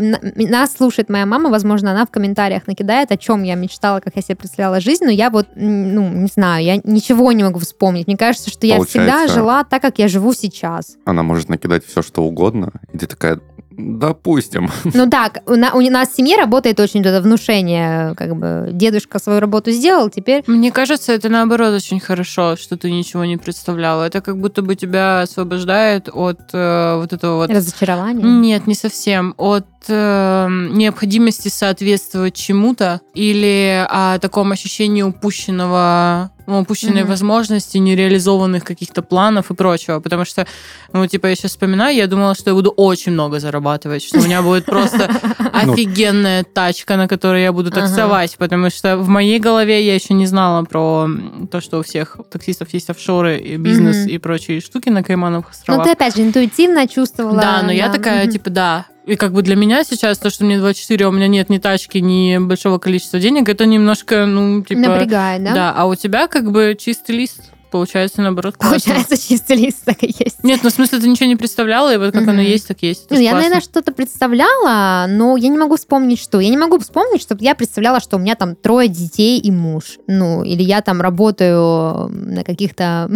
нас 0.50 0.72
слушает 0.72 1.08
моя 1.08 1.26
мама, 1.26 1.50
возможно, 1.50 1.92
она 1.92 2.04
в 2.06 2.10
комментариях 2.10 2.66
накидает, 2.66 3.12
о 3.12 3.16
чем 3.16 3.42
я 3.42 3.54
мечтала, 3.54 4.00
как 4.00 4.16
я 4.16 4.22
себе 4.22 4.36
представляла 4.36 4.80
жизнь, 4.80 5.04
но 5.04 5.10
я 5.10 5.30
вот, 5.30 5.48
ну, 5.54 6.08
не 6.08 6.26
знаю, 6.26 6.64
я 6.64 6.76
ничего 6.84 7.32
не 7.32 7.44
могу 7.44 7.58
вспомнить. 7.60 8.06
Мне 8.06 8.16
кажется, 8.16 8.50
что 8.50 8.66
я 8.66 8.82
всегда 8.82 9.26
жила 9.28 9.64
так, 9.64 9.82
как 9.82 9.98
я 9.98 10.08
живу 10.08 10.32
сейчас. 10.32 10.96
Она 11.04 11.22
может 11.22 11.48
накидать 11.48 11.84
все, 11.84 12.02
что 12.02 12.24
угодно. 12.24 12.72
И 12.92 12.98
ты 12.98 13.06
такая, 13.06 13.40
допустим. 13.76 14.70
Ну 14.94 15.08
так, 15.10 15.42
у, 15.46 15.56
на- 15.56 15.74
у 15.74 15.80
нас 15.80 16.10
в 16.10 16.16
семье 16.16 16.36
работает 16.36 16.80
очень 16.80 17.00
это 17.00 17.20
внушение, 17.20 18.14
как 18.14 18.36
бы 18.36 18.70
дедушка 18.72 19.18
свою 19.18 19.40
работу 19.40 19.70
сделал, 19.70 20.08
теперь 20.08 20.44
Мне 20.46 20.70
кажется, 20.70 21.12
это 21.12 21.28
наоборот 21.28 21.74
очень 21.74 22.00
хорошо, 22.00 22.56
что 22.56 22.76
ты 22.76 22.90
ничего 22.90 23.24
не 23.24 23.36
представляла. 23.36 24.04
Это 24.04 24.20
как 24.20 24.38
будто 24.38 24.62
бы 24.62 24.76
тебя 24.76 25.22
освобождает 25.22 26.08
от 26.12 26.40
э, 26.52 26.96
вот 26.96 27.12
этого 27.12 27.36
вот... 27.36 27.50
разочарование. 27.50 28.24
Нет, 28.24 28.66
не 28.66 28.74
совсем. 28.74 29.34
От 29.36 29.66
э, 29.88 30.48
необходимости 30.72 31.48
соответствовать 31.48 32.34
чему-то 32.34 33.00
или 33.14 33.86
о 33.88 34.18
таком 34.18 34.52
ощущении 34.52 35.02
упущенного 35.02 36.30
ну, 36.46 36.60
упущенной 36.60 37.00
Мгм. 37.02 37.08
возможности, 37.10 37.78
нереализованных 37.78 38.64
каких-то 38.64 39.00
планов 39.00 39.50
и 39.50 39.54
прочего. 39.54 40.00
Потому 40.00 40.26
что, 40.26 40.46
ну, 40.92 41.06
типа, 41.06 41.28
я 41.28 41.36
сейчас 41.36 41.52
вспоминаю, 41.52 41.96
я 41.96 42.06
думала, 42.06 42.34
что 42.34 42.50
я 42.50 42.54
буду 42.54 42.68
очень 42.70 43.12
много 43.12 43.40
зарабатывать, 43.40 44.02
что 44.02 44.18
у 44.18 44.22
меня 44.22 44.42
будет 44.42 44.66
просто 44.66 45.08
офигенная 45.54 46.44
тачка, 46.44 46.96
на 46.96 47.08
которой 47.08 47.42
я 47.42 47.52
буду 47.52 47.70
таксовать, 47.70 48.36
потому 48.36 48.68
что 48.70 48.98
в 48.98 49.08
моей 49.08 49.38
голове 49.38 49.84
я 49.86 49.94
еще 49.94 50.12
не 50.12 50.26
знала 50.26 50.64
про 50.64 51.08
то, 51.50 51.62
что 51.62 51.78
у 51.78 51.82
всех 51.82 52.18
таксистов 52.30 52.74
есть 52.74 52.90
офшоры, 52.90 53.38
и 53.38 53.56
бизнес 53.56 54.06
и 54.06 54.18
прочие 54.18 54.60
штуки 54.60 54.90
на 54.90 55.02
Каймановых 55.02 55.46
Ну, 55.46 55.50
островах. 55.50 55.84
ты 55.86 55.92
опять 55.92 56.14
же 56.16 56.22
интуитивно 56.22 56.86
чувствовала. 56.86 57.40
Да, 57.40 57.62
но 57.62 57.72
я 57.72 57.88
такая, 57.90 58.26
типа, 58.26 58.50
да. 58.50 58.86
И 59.06 59.16
как 59.16 59.32
бы 59.32 59.42
для 59.42 59.54
меня 59.54 59.84
сейчас 59.84 60.18
то, 60.18 60.30
что 60.30 60.44
мне 60.44 60.58
24, 60.58 61.04
а 61.04 61.08
у 61.08 61.12
меня 61.12 61.28
нет 61.28 61.50
ни 61.50 61.58
тачки, 61.58 61.98
ни 61.98 62.38
большого 62.38 62.78
количества 62.78 63.20
денег, 63.20 63.48
это 63.48 63.66
немножко, 63.66 64.24
ну, 64.24 64.62
типа... 64.62 64.80
Напрягает, 64.80 65.44
да? 65.44 65.54
Да, 65.54 65.74
а 65.76 65.84
у 65.86 65.94
тебя 65.94 66.26
как 66.26 66.50
бы 66.50 66.74
чистый 66.78 67.16
лист, 67.16 67.52
получается, 67.70 68.22
наоборот, 68.22 68.56
классно. 68.56 68.78
Получается, 68.78 69.28
чистый 69.28 69.56
лист 69.56 69.84
так 69.84 70.02
и 70.02 70.06
есть. 70.06 70.42
Нет, 70.42 70.60
ну, 70.62 70.70
в 70.70 70.72
смысле, 70.72 71.00
ты 71.00 71.08
ничего 71.08 71.26
не 71.26 71.36
представляла, 71.36 71.92
и 71.92 71.98
вот 71.98 72.12
как 72.12 72.22
Мгм. 72.22 72.30
оно 72.30 72.40
есть, 72.40 72.66
так 72.66 72.80
есть. 72.80 73.10
Ну, 73.10 73.16
я, 73.16 73.32
классно. 73.32 73.36
наверное, 73.36 73.60
что-то 73.60 73.92
представляла, 73.92 75.04
но 75.06 75.36
я 75.36 75.48
не 75.48 75.58
могу 75.58 75.76
вспомнить, 75.76 76.18
что. 76.18 76.40
Я 76.40 76.48
не 76.48 76.56
могу 76.56 76.78
вспомнить, 76.78 77.20
чтобы 77.20 77.44
я 77.44 77.54
представляла, 77.54 78.00
что 78.00 78.16
у 78.16 78.20
меня 78.20 78.36
там 78.36 78.56
трое 78.56 78.88
детей 78.88 79.38
и 79.38 79.50
муж. 79.50 79.98
Ну, 80.06 80.44
или 80.44 80.62
я 80.62 80.80
там 80.80 81.02
работаю 81.02 82.08
на 82.08 82.42
каких-то... 82.42 83.10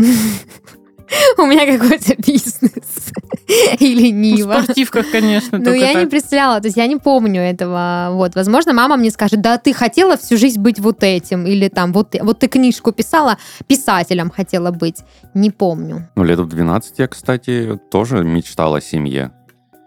У 1.38 1.42
меня 1.46 1.66
какой-то 1.78 2.14
бизнес. 2.16 3.12
Или 3.80 4.10
Ну, 4.12 4.18
В 4.18 4.20
Нива. 4.20 4.62
спортивках, 4.62 5.10
конечно, 5.10 5.58
Ну, 5.58 5.72
я 5.72 5.88
не 5.94 6.00
так. 6.02 6.10
представляла, 6.10 6.60
то 6.60 6.66
есть 6.68 6.76
я 6.76 6.86
не 6.86 6.96
помню 6.96 7.40
этого. 7.40 8.08
Вот, 8.12 8.34
возможно, 8.34 8.72
мама 8.74 8.96
мне 8.96 9.10
скажет, 9.10 9.40
да, 9.40 9.56
ты 9.58 9.72
хотела 9.72 10.16
всю 10.16 10.36
жизнь 10.36 10.60
быть 10.60 10.78
вот 10.80 11.02
этим, 11.02 11.46
или 11.46 11.68
там, 11.68 11.92
вот, 11.92 12.10
ты- 12.10 12.22
вот 12.22 12.38
ты 12.40 12.48
книжку 12.48 12.92
писала, 12.92 13.38
писателем 13.66 14.30
хотела 14.30 14.70
быть. 14.70 15.02
Не 15.34 15.50
помню. 15.50 16.08
Ну, 16.16 16.24
лет 16.24 16.38
в 16.38 16.46
12 16.48 16.98
я, 16.98 17.08
кстати, 17.08 17.78
тоже 17.90 18.22
мечтал 18.24 18.74
о 18.74 18.80
семье. 18.80 19.30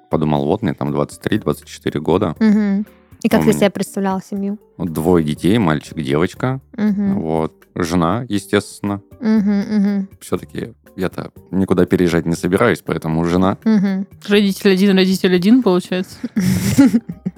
Подумал, 0.10 0.45
вот 0.45 0.62
мне 0.63 0.73
там 0.73 0.89
23-24 0.93 1.99
года. 1.99 2.36
Мгм. 2.39 2.86
И 3.21 3.29
как 3.29 3.41
У 3.41 3.45
ты 3.45 3.53
себе 3.53 3.69
представляла 3.69 4.21
семью? 4.27 4.57
Двое 4.79 5.23
детей, 5.23 5.60
мальчик, 5.60 6.01
девочка. 6.01 6.60
Мгм. 6.75 7.21
Вот. 7.21 7.53
Жена, 7.75 8.25
естественно. 8.27 9.01
Мгм, 9.21 9.60
мгм, 9.60 10.10
Все-таки 10.19 10.73
я-то 10.95 11.32
никуда 11.51 11.86
переезжать 11.86 12.25
не 12.25 12.36
собираюсь, 12.36 12.82
поэтому 12.86 13.23
жена. 13.25 13.58
мгм. 13.63 14.08
Родитель 14.27 14.71
один, 14.71 14.95
родитель 14.97 15.36
один, 15.36 15.63
получается. 15.63 16.17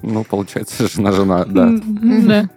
Ну, 0.02 0.24
получается, 0.24 0.86
жена-жена, 0.88 1.44
да. 1.46 1.70
Да. 1.72 2.48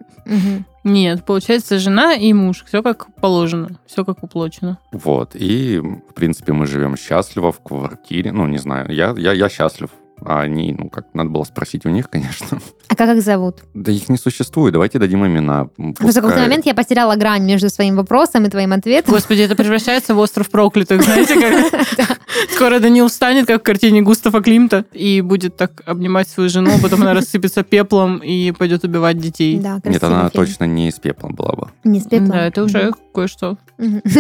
Нет, 0.84 1.26
получается, 1.26 1.80
жена 1.80 2.14
и 2.14 2.32
муж. 2.34 2.64
Все 2.66 2.82
как 2.82 3.14
положено. 3.16 3.78
Все 3.86 4.06
как 4.06 4.24
уплочено. 4.24 4.78
Вот. 4.92 5.32
И, 5.36 5.80
в 5.80 6.14
принципе, 6.14 6.54
мы 6.54 6.66
живем 6.66 6.96
счастливо 6.98 7.52
в 7.52 7.60
квартире. 7.62 8.32
Ну, 8.32 8.48
не 8.48 8.58
знаю, 8.58 8.92
я, 8.94 9.14
я, 9.18 9.34
я 9.34 9.50
счастлив. 9.50 9.90
А 10.26 10.42
они, 10.42 10.76
ну, 10.78 10.90
как 10.90 11.06
надо 11.14 11.30
было 11.30 11.44
спросить 11.44 11.86
у 11.86 11.90
них, 11.90 12.10
конечно. 12.12 12.60
А 12.88 12.96
как 12.96 13.16
их 13.16 13.22
зовут? 13.24 13.58
Да 13.74 13.92
их 13.92 14.10
не 14.10 14.18
существует. 14.18 14.74
Давайте 14.74 15.00
дадим 15.00 15.26
имена. 15.26 15.68
Просто 15.98 16.22
в 16.22 16.24
какой-то 16.24 16.40
момент 16.42 16.66
я 16.66 16.74
потеряла 16.74 17.16
грань 17.16 17.44
между 17.44 17.70
своим 17.70 17.96
вопросом 17.96 18.46
и 18.46 18.50
твоим 18.50 18.74
ответом. 18.74 19.14
Господи, 19.14 19.42
это 19.42 19.56
превращается 19.56 20.16
в 20.16 20.20
остров 20.20 20.50
проклятых, 20.50 21.04
знаете, 21.04 21.40
как 21.40 22.20
скоро 22.56 22.80
Данил 22.80 23.08
встанет, 23.10 23.48
как 23.48 23.62
в 23.62 23.64
картине 23.64 24.02
Густава 24.02 24.42
Климта, 24.42 24.86
и 24.92 25.22
будет 25.22 25.56
так 25.58 25.82
обнимать 25.86 26.28
свою 26.30 26.50
жену, 26.50 26.72
а 26.78 26.82
потом 26.82 27.02
она 27.02 27.14
рассыпется 27.14 27.64
пеплом 27.64 28.18
и 28.18 28.52
пойдет 28.52 28.84
убивать 28.84 29.18
детей. 29.18 29.60
Да, 29.60 29.80
Нет, 29.84 30.04
она 30.04 30.30
фильм. 30.30 30.46
точно 30.46 30.64
не 30.66 30.90
из 30.90 30.96
пепла 30.96 31.30
была 31.30 31.54
бы. 31.54 31.68
Не 31.84 32.00
с 32.00 32.04
пеплом? 32.04 32.30
Да, 32.30 32.46
это 32.48 32.64
уже 32.64 32.92
кое-что. 33.14 33.58
Мгм. 33.78 34.02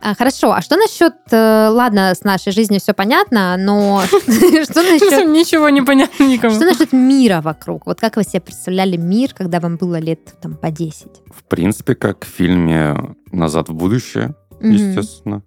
А, 0.00 0.14
Хорошо, 0.14 0.52
а 0.52 0.60
что 0.62 0.76
насчет... 0.76 1.14
э, 1.30 1.68
Ладно, 1.70 2.12
с 2.14 2.22
нашей 2.22 2.52
жизнью 2.52 2.80
все 2.80 2.92
понятно, 2.92 3.56
но 3.56 4.02
что 4.06 4.82
насчет... 4.82 5.10
Ничего 5.24 5.68
не 5.68 5.82
понятно 5.82 6.24
никому. 6.24 6.54
Что 6.54 6.64
насчет 6.64 6.92
мира 6.92 7.40
вокруг? 7.40 7.86
Вот 7.86 8.00
как 8.00 8.16
вы 8.16 8.24
себе 8.24 8.40
представляли 8.40 8.96
мир, 8.96 9.34
когда 9.34 9.60
вам 9.60 9.76
было 9.76 9.98
лет 9.98 10.34
там 10.40 10.54
по 10.54 10.70
10? 10.70 11.06
В 11.34 11.44
принципе, 11.44 11.94
как 11.94 12.24
в 12.24 12.28
фильме 12.28 12.96
«Назад 13.32 13.68
в 13.68 13.74
будущее», 13.74 14.34
естественно. 14.60 15.42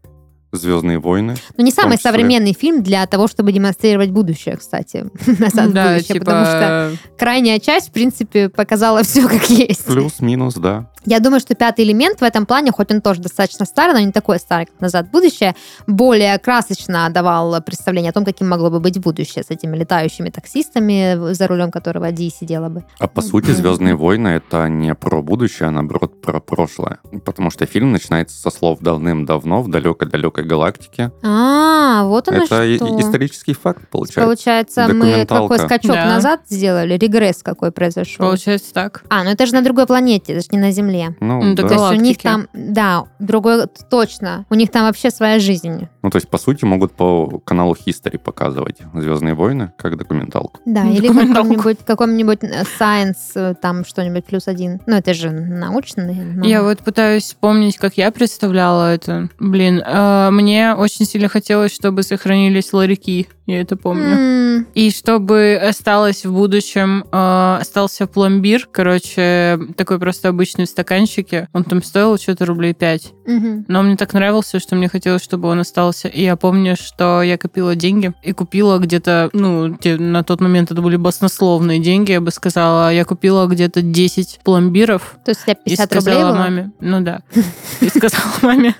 «Звездные 0.51 0.97
войны». 0.97 1.35
Ну, 1.57 1.63
не 1.63 1.71
самый 1.71 1.97
числе. 1.97 2.09
современный 2.09 2.53
фильм 2.53 2.81
для 2.81 3.05
того, 3.05 3.27
чтобы 3.27 3.51
демонстрировать 3.51 4.09
будущее, 4.09 4.57
кстати. 4.57 5.05
Назад 5.39 5.67
в 5.67 5.73
Да, 5.73 5.93
будущее, 5.93 6.13
типа... 6.15 6.25
потому 6.25 6.45
что 6.45 6.91
крайняя 7.19 7.59
часть, 7.59 7.89
в 7.89 7.91
принципе, 7.91 8.49
показала 8.49 9.03
все 9.03 9.27
как 9.27 9.47
есть. 9.51 9.85
Плюс-минус, 9.85 10.55
да. 10.55 10.89
Я 11.09 11.19
думаю, 11.19 11.39
что 11.39 11.55
пятый 11.55 11.85
элемент 11.85 12.21
в 12.21 12.23
этом 12.23 12.45
плане, 12.45 12.71
хоть 12.71 12.91
он 12.91 13.01
тоже 13.01 13.19
достаточно 13.19 13.65
старый, 13.65 13.93
но 13.95 13.99
не 13.99 14.11
такой 14.11 14.37
старый, 14.37 14.67
как 14.67 14.79
«Назад 14.79 15.07
в 15.07 15.09
будущее», 15.09 15.55
более 15.87 16.37
красочно 16.37 17.09
давал 17.09 17.59
представление 17.63 18.11
о 18.11 18.13
том, 18.13 18.23
каким 18.23 18.47
могло 18.47 18.69
бы 18.69 18.79
быть 18.79 18.99
будущее 18.99 19.43
с 19.43 19.49
этими 19.49 19.75
летающими 19.75 20.29
таксистами, 20.29 21.33
за 21.33 21.47
рулем 21.47 21.71
которого 21.71 22.11
Ди 22.11 22.29
сидела 22.29 22.69
бы. 22.69 22.83
А 22.99 23.07
по 23.07 23.21
сути, 23.21 23.49
«Звездные 23.49 23.95
войны»— 23.95 24.27
это 24.27 24.69
не 24.69 24.93
про 24.93 25.23
будущее, 25.23 25.69
а 25.69 25.71
наоборот 25.71 26.21
про 26.21 26.39
прошлое. 26.39 26.99
Потому 27.25 27.49
что 27.49 27.65
фильм 27.65 27.91
начинается 27.91 28.39
со 28.39 28.51
слов 28.51 28.77
«давным-давно 28.79 29.63
в 29.63 29.67
далекой-далекой 29.67 30.43
галактике». 30.43 31.11
А, 31.23 32.03
вот 32.03 32.27
оно 32.27 32.43
это 32.43 32.45
что. 32.45 32.99
исторический 32.99 33.55
факт, 33.55 33.89
получается. 33.89 34.21
Получается, 34.21 34.87
мы 34.93 35.25
какой 35.25 35.57
скачок 35.57 35.95
Да. 35.95 36.05
назад 36.05 36.41
сделали, 36.47 36.93
регресс 36.99 37.41
какой 37.41 37.71
произошел. 37.71 38.23
Получается 38.27 38.71
так. 38.75 39.01
А, 39.09 39.23
ну 39.23 39.31
это 39.31 39.47
же 39.47 39.55
на 39.55 39.63
другой 39.63 39.87
планете, 39.87 40.33
это 40.33 40.41
же 40.43 40.47
не 40.51 40.59
на 40.59 40.69
Земле. 40.69 40.98
Ну, 41.19 41.41
Ну, 41.43 41.55
да. 41.55 41.67
То 41.67 41.73
есть 41.73 41.91
у 41.91 42.03
них 42.03 42.17
там, 42.19 42.47
да, 42.53 43.05
другой, 43.19 43.67
точно, 43.89 44.45
у 44.49 44.55
них 44.55 44.71
там 44.71 44.83
вообще 44.85 45.09
своя 45.09 45.39
жизнь. 45.39 45.87
Ну, 46.01 46.09
то 46.09 46.17
есть, 46.17 46.29
по 46.29 46.37
сути, 46.37 46.65
могут 46.65 46.93
по 46.93 47.39
каналу 47.45 47.75
History 47.85 48.17
показывать 48.17 48.77
«Звездные 48.93 49.33
войны» 49.33 49.71
как 49.77 49.97
документалку. 49.97 50.59
Да, 50.65 50.83
Ну, 50.83 50.93
или 50.93 51.07
каком-нибудь, 51.07 51.77
каком-нибудь 51.85 52.43
э, 52.43 52.63
Science, 52.79 53.15
э, 53.35 53.53
там 53.61 53.85
что-нибудь 53.85 54.25
плюс 54.25 54.47
один. 54.47 54.79
Ну, 54.85 54.95
это 54.95 55.13
же 55.13 55.29
научно, 55.31 56.05
наверное. 56.05 56.47
Я 56.47 56.63
вот 56.63 56.79
пытаюсь 56.79 57.23
вспомнить, 57.23 57.77
как 57.77 57.95
я 57.97 58.11
представляла 58.11 58.93
это. 58.93 59.29
Блин, 59.39 59.81
э, 59.85 60.29
мне 60.31 60.73
очень 60.75 61.05
сильно 61.05 61.27
хотелось, 61.29 61.73
чтобы 61.73 62.03
сохранились 62.03 62.73
ларьки. 62.73 63.27
Я 63.49 63.61
это 63.61 63.75
помню. 63.75 64.15
М, 64.59 64.67
И 64.75 64.91
чтобы 64.91 65.59
осталось 65.59 66.23
в 66.23 66.31
будущем, 66.31 67.03
э, 67.11 67.57
остался 67.61 68.05
пломбир, 68.05 68.67
короче, 68.71 69.57
такой 69.75 69.97
просто 69.97 70.29
обычный 70.29 70.65
в 70.65 70.69
стаканчике. 70.69 71.47
Он 71.53 71.63
там 71.63 71.81
стоил 71.81 72.17
что-то 72.19 72.45
рублей 72.45 72.73
5. 72.75 73.13
мгм. 73.25 73.65
Но 73.67 73.79
он 73.79 73.87
мне 73.87 73.97
так 73.97 74.13
нравился, 74.13 74.59
что 74.59 74.75
мне 74.75 74.87
хотелось, 74.87 75.23
чтобы 75.23 75.47
он 75.49 75.59
остался. 75.59 76.07
И 76.09 76.21
я 76.21 76.35
помню, 76.35 76.75
что 76.75 77.23
я 77.23 77.37
копила 77.39 77.75
деньги 77.75 78.13
и 78.23 78.33
купила 78.33 78.77
где-то, 78.77 79.29
ну, 79.33 79.75
те- 79.77 79.97
на 79.97 80.23
тот 80.23 80.41
момент 80.41 80.71
это 80.71 80.81
были 80.83 80.95
баснословные 80.97 81.79
деньги, 81.79 82.11
я 82.11 82.21
бы 82.21 82.29
сказала. 82.31 82.93
Я 82.93 83.03
купила 83.05 83.47
где-то 83.47 83.81
10 83.81 84.41
пломбиров. 84.43 85.15
То 85.25 85.29
есть 85.31 85.41
у 85.41 85.45
тебя 85.45 85.53
И 85.65 85.69
50 85.69 85.95
рублей 85.95 86.01
сказала 86.13 86.31
было? 86.33 86.39
маме. 86.39 86.71
Ну 86.81 87.01
да. 87.01 87.21
И 87.81 87.89
сказала 87.89 88.31
маме. 88.43 88.75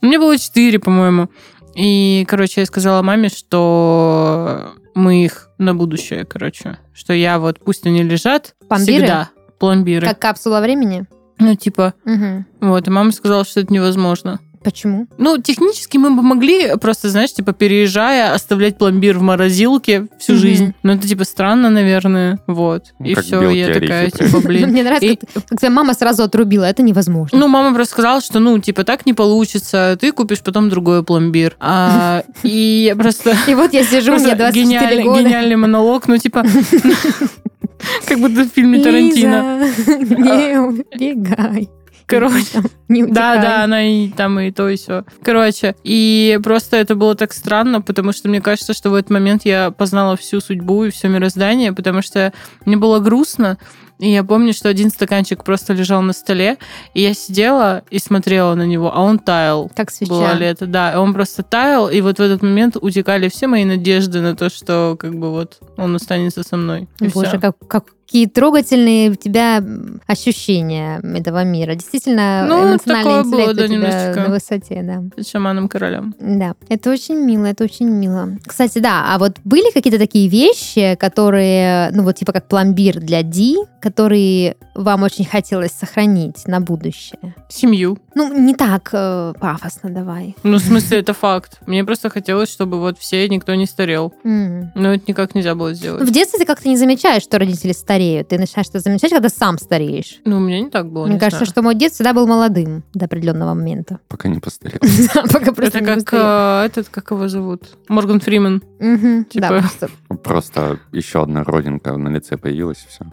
Мне 0.00 0.18
было 0.18 0.38
4, 0.38 0.78
по-моему. 0.78 1.28
И, 1.76 2.24
короче, 2.28 2.62
я 2.62 2.66
сказала 2.66 3.02
маме, 3.02 3.28
что 3.28 4.72
мы 4.94 5.24
их 5.24 5.50
на 5.58 5.74
будущее, 5.74 6.24
короче. 6.24 6.78
Что 6.94 7.12
я 7.12 7.38
вот, 7.38 7.60
пусть 7.60 7.86
они 7.86 8.02
лежат 8.02 8.54
Пломбиры? 8.68 8.98
всегда. 8.98 9.30
Пломбиры. 9.58 10.06
Как 10.06 10.18
капсула 10.18 10.60
времени? 10.60 11.04
Ну, 11.38 11.54
типа, 11.54 11.92
Мгм. 12.04 12.46
вот. 12.60 12.86
И 12.86 12.90
мама 12.90 13.12
сказала, 13.12 13.44
что 13.44 13.60
это 13.60 13.72
невозможно. 13.72 14.40
Почему? 14.66 15.06
Ну, 15.16 15.38
технически 15.38 15.96
мы 15.96 16.10
бы 16.10 16.22
могли 16.22 16.74
просто, 16.80 17.08
знаешь, 17.08 17.32
типа, 17.32 17.52
переезжая, 17.52 18.34
оставлять 18.34 18.76
пломбир 18.76 19.16
в 19.16 19.22
морозилке 19.22 20.08
всю 20.18 20.32
Мгм. 20.32 20.40
жизнь. 20.40 20.74
Но 20.82 20.94
это, 20.94 21.06
типа, 21.06 21.22
странно, 21.22 21.70
наверное. 21.70 22.40
Вот. 22.48 22.86
Ну, 22.98 23.06
И 23.06 23.14
как 23.14 23.22
все, 23.22 23.40
белки 23.40 23.58
я 23.58 23.66
такая, 23.72 24.00
орехи, 24.08 24.18
типа, 24.26 24.40
блин. 24.40 24.68
Мне 24.70 24.82
нравится, 24.82 25.06
И- 25.06 25.16
как, 25.16 25.60
твоя 25.60 25.70
мама 25.72 25.94
сразу 25.94 26.24
отрубила. 26.24 26.64
Это 26.64 26.82
невозможно. 26.82 27.38
Ну, 27.38 27.46
мама 27.46 27.72
просто 27.76 27.92
сказала, 27.92 28.20
что, 28.20 28.40
ну, 28.40 28.58
типа, 28.58 28.82
так 28.82 29.06
не 29.06 29.14
получится, 29.14 29.96
ты 30.00 30.10
купишь 30.10 30.40
потом 30.40 30.68
другой 30.68 31.04
пломбир. 31.04 31.54
А, 31.60 32.24
и 32.42 32.86
я 32.88 32.96
просто... 32.96 33.36
И 33.46 33.54
вот 33.54 33.72
я 33.72 33.84
сижу, 33.84 34.14
мне 34.14 34.34
просто 34.34 34.36
24 34.36 34.64
гениальный, 34.64 35.04
года. 35.04 35.22
гениальный 35.22 35.56
монолог, 35.56 36.08
ну, 36.08 36.18
типа... 36.18 36.42
Как 38.08 38.18
будто 38.18 38.42
в 38.42 38.48
фильме 38.48 38.80
Тарантино. 38.82 39.60
Не 39.86 40.58
убегай. 40.58 41.68
Короче, 42.06 42.62
не 42.88 43.04
Да, 43.04 43.36
да, 43.36 43.64
она 43.64 43.84
и 43.84 44.08
там 44.08 44.38
и 44.40 44.50
то, 44.50 44.68
и 44.68 44.76
все. 44.76 45.04
Короче, 45.22 45.74
и 45.82 46.38
просто 46.42 46.76
это 46.76 46.94
было 46.94 47.14
так 47.14 47.32
странно, 47.32 47.80
потому 47.82 48.12
что 48.12 48.28
мне 48.28 48.40
кажется, 48.40 48.74
что 48.74 48.90
в 48.90 48.94
этот 48.94 49.10
момент 49.10 49.44
я 49.44 49.70
познала 49.70 50.16
всю 50.16 50.40
судьбу 50.40 50.84
и 50.84 50.90
все 50.90 51.08
мироздание, 51.08 51.72
потому 51.72 52.02
что 52.02 52.32
мне 52.64 52.76
было 52.76 53.00
грустно, 53.00 53.58
и 53.98 54.10
я 54.10 54.24
помню, 54.24 54.52
что 54.52 54.68
один 54.68 54.90
стаканчик 54.90 55.42
просто 55.42 55.72
лежал 55.72 56.02
на 56.02 56.12
столе, 56.12 56.58
и 56.92 57.00
я 57.00 57.14
сидела 57.14 57.82
и 57.90 57.98
смотрела 57.98 58.54
на 58.54 58.66
него, 58.66 58.94
а 58.94 59.00
он 59.00 59.18
таял. 59.18 59.70
Как 59.74 59.90
свеча. 59.90 60.12
Было 60.12 60.34
лето, 60.34 60.66
да. 60.66 61.00
Он 61.00 61.14
просто 61.14 61.42
таял, 61.42 61.88
и 61.88 62.00
вот 62.02 62.18
в 62.18 62.22
этот 62.22 62.42
момент 62.42 62.76
утекали 62.76 63.28
все 63.28 63.46
мои 63.46 63.64
надежды 63.64 64.20
на 64.20 64.36
то, 64.36 64.50
что 64.50 64.96
как 64.98 65.14
бы 65.14 65.30
вот 65.30 65.60
он 65.78 65.96
останется 65.96 66.42
со 66.42 66.56
мной. 66.56 66.88
Боже, 67.00 67.38
всё. 67.38 67.54
как, 67.68 67.86
какие 68.06 68.26
трогательные 68.26 69.10
у 69.10 69.14
тебя 69.16 69.62
ощущения 70.06 71.00
этого 71.02 71.42
мира. 71.44 71.74
Действительно, 71.74 72.46
Ну, 72.48 72.72
эмоциональный 72.72 73.04
такое 73.04 73.22
было, 73.24 73.52
интеллект 73.52 73.56
да, 73.56 73.64
у 73.64 73.66
тебя 73.66 73.76
немножечко. 73.76 74.20
на 74.20 74.28
высоте, 74.28 74.82
да. 74.82 75.22
С 75.22 75.28
шаманом-королем. 75.30 76.14
Да, 76.20 76.54
это 76.68 76.90
очень 76.90 77.16
мило, 77.16 77.46
это 77.46 77.64
очень 77.64 77.88
мило. 77.88 78.30
Кстати, 78.46 78.78
да, 78.78 79.06
а 79.08 79.18
вот 79.18 79.38
были 79.44 79.72
какие-то 79.72 79.98
такие 79.98 80.28
вещи, 80.28 80.96
которые, 81.00 81.90
ну 81.92 82.04
вот 82.04 82.16
типа 82.16 82.32
как 82.32 82.46
пломбир 82.48 83.00
для 83.00 83.22
Ди, 83.22 83.56
которые 83.80 84.56
вам 84.74 85.02
очень 85.02 85.24
хотелось 85.24 85.72
сохранить 85.72 86.46
на 86.46 86.60
будущее? 86.60 87.34
Семью. 87.48 87.98
Ну, 88.14 88.32
не 88.38 88.54
так 88.54 88.90
э, 88.92 89.34
пафосно 89.40 89.90
давай. 89.90 90.36
Ну, 90.42 90.58
в 90.58 90.60
смысле, 90.60 91.00
это 91.00 91.12
факт. 91.12 91.58
Мне 91.66 91.84
просто 91.84 92.08
хотелось, 92.08 92.50
чтобы 92.50 92.78
вот 92.78 92.98
все, 92.98 93.28
никто 93.28 93.54
не 93.54 93.66
старел. 93.66 94.14
Но 94.22 94.94
это 94.94 95.04
никак 95.08 95.34
нельзя 95.34 95.54
было 95.54 95.74
сделать. 95.74 96.02
В 96.02 96.10
детстве 96.12 96.38
ты 96.38 96.46
как-то 96.46 96.68
не 96.68 96.76
замечаешь, 96.76 97.22
что 97.22 97.38
родители 97.38 97.72
стареют. 97.72 97.95
Ты 98.24 98.38
начинаешь 98.38 98.68
это 98.68 98.80
замечать, 98.80 99.10
когда 99.10 99.28
сам 99.28 99.58
стареешь. 99.58 100.20
Ну, 100.24 100.36
у 100.36 100.40
меня 100.40 100.60
не 100.60 100.70
так 100.70 100.90
было, 100.90 101.06
Мне 101.06 101.14
не 101.14 101.18
кажется, 101.20 101.38
знаю. 101.44 101.50
что 101.52 101.62
мой 101.62 101.74
дед 101.74 101.92
всегда 101.92 102.12
был 102.12 102.26
молодым 102.26 102.84
до 102.94 103.06
определенного 103.06 103.54
момента. 103.54 104.00
Пока 104.08 104.28
не 104.28 104.38
постарел. 104.38 104.78
Пока 105.32 105.52
просто 105.52 105.78
Это 105.78 105.80
не 105.80 106.02
как 106.02 106.12
э, 106.12 106.66
этот, 106.66 106.88
как 106.88 107.10
его 107.10 107.28
зовут? 107.28 107.62
Морган 107.88 108.20
Фриман. 108.20 108.62
Мгм, 108.80 109.24
типа- 109.24 109.62
Да, 109.80 110.16
просто. 110.16 110.78
Еще 110.92 111.22
одна 111.22 111.42
родинка 111.44 111.96
на 111.96 112.08
лице 112.08 112.36
появилась, 112.36 112.84
и 112.84 112.88
все. 112.88 113.04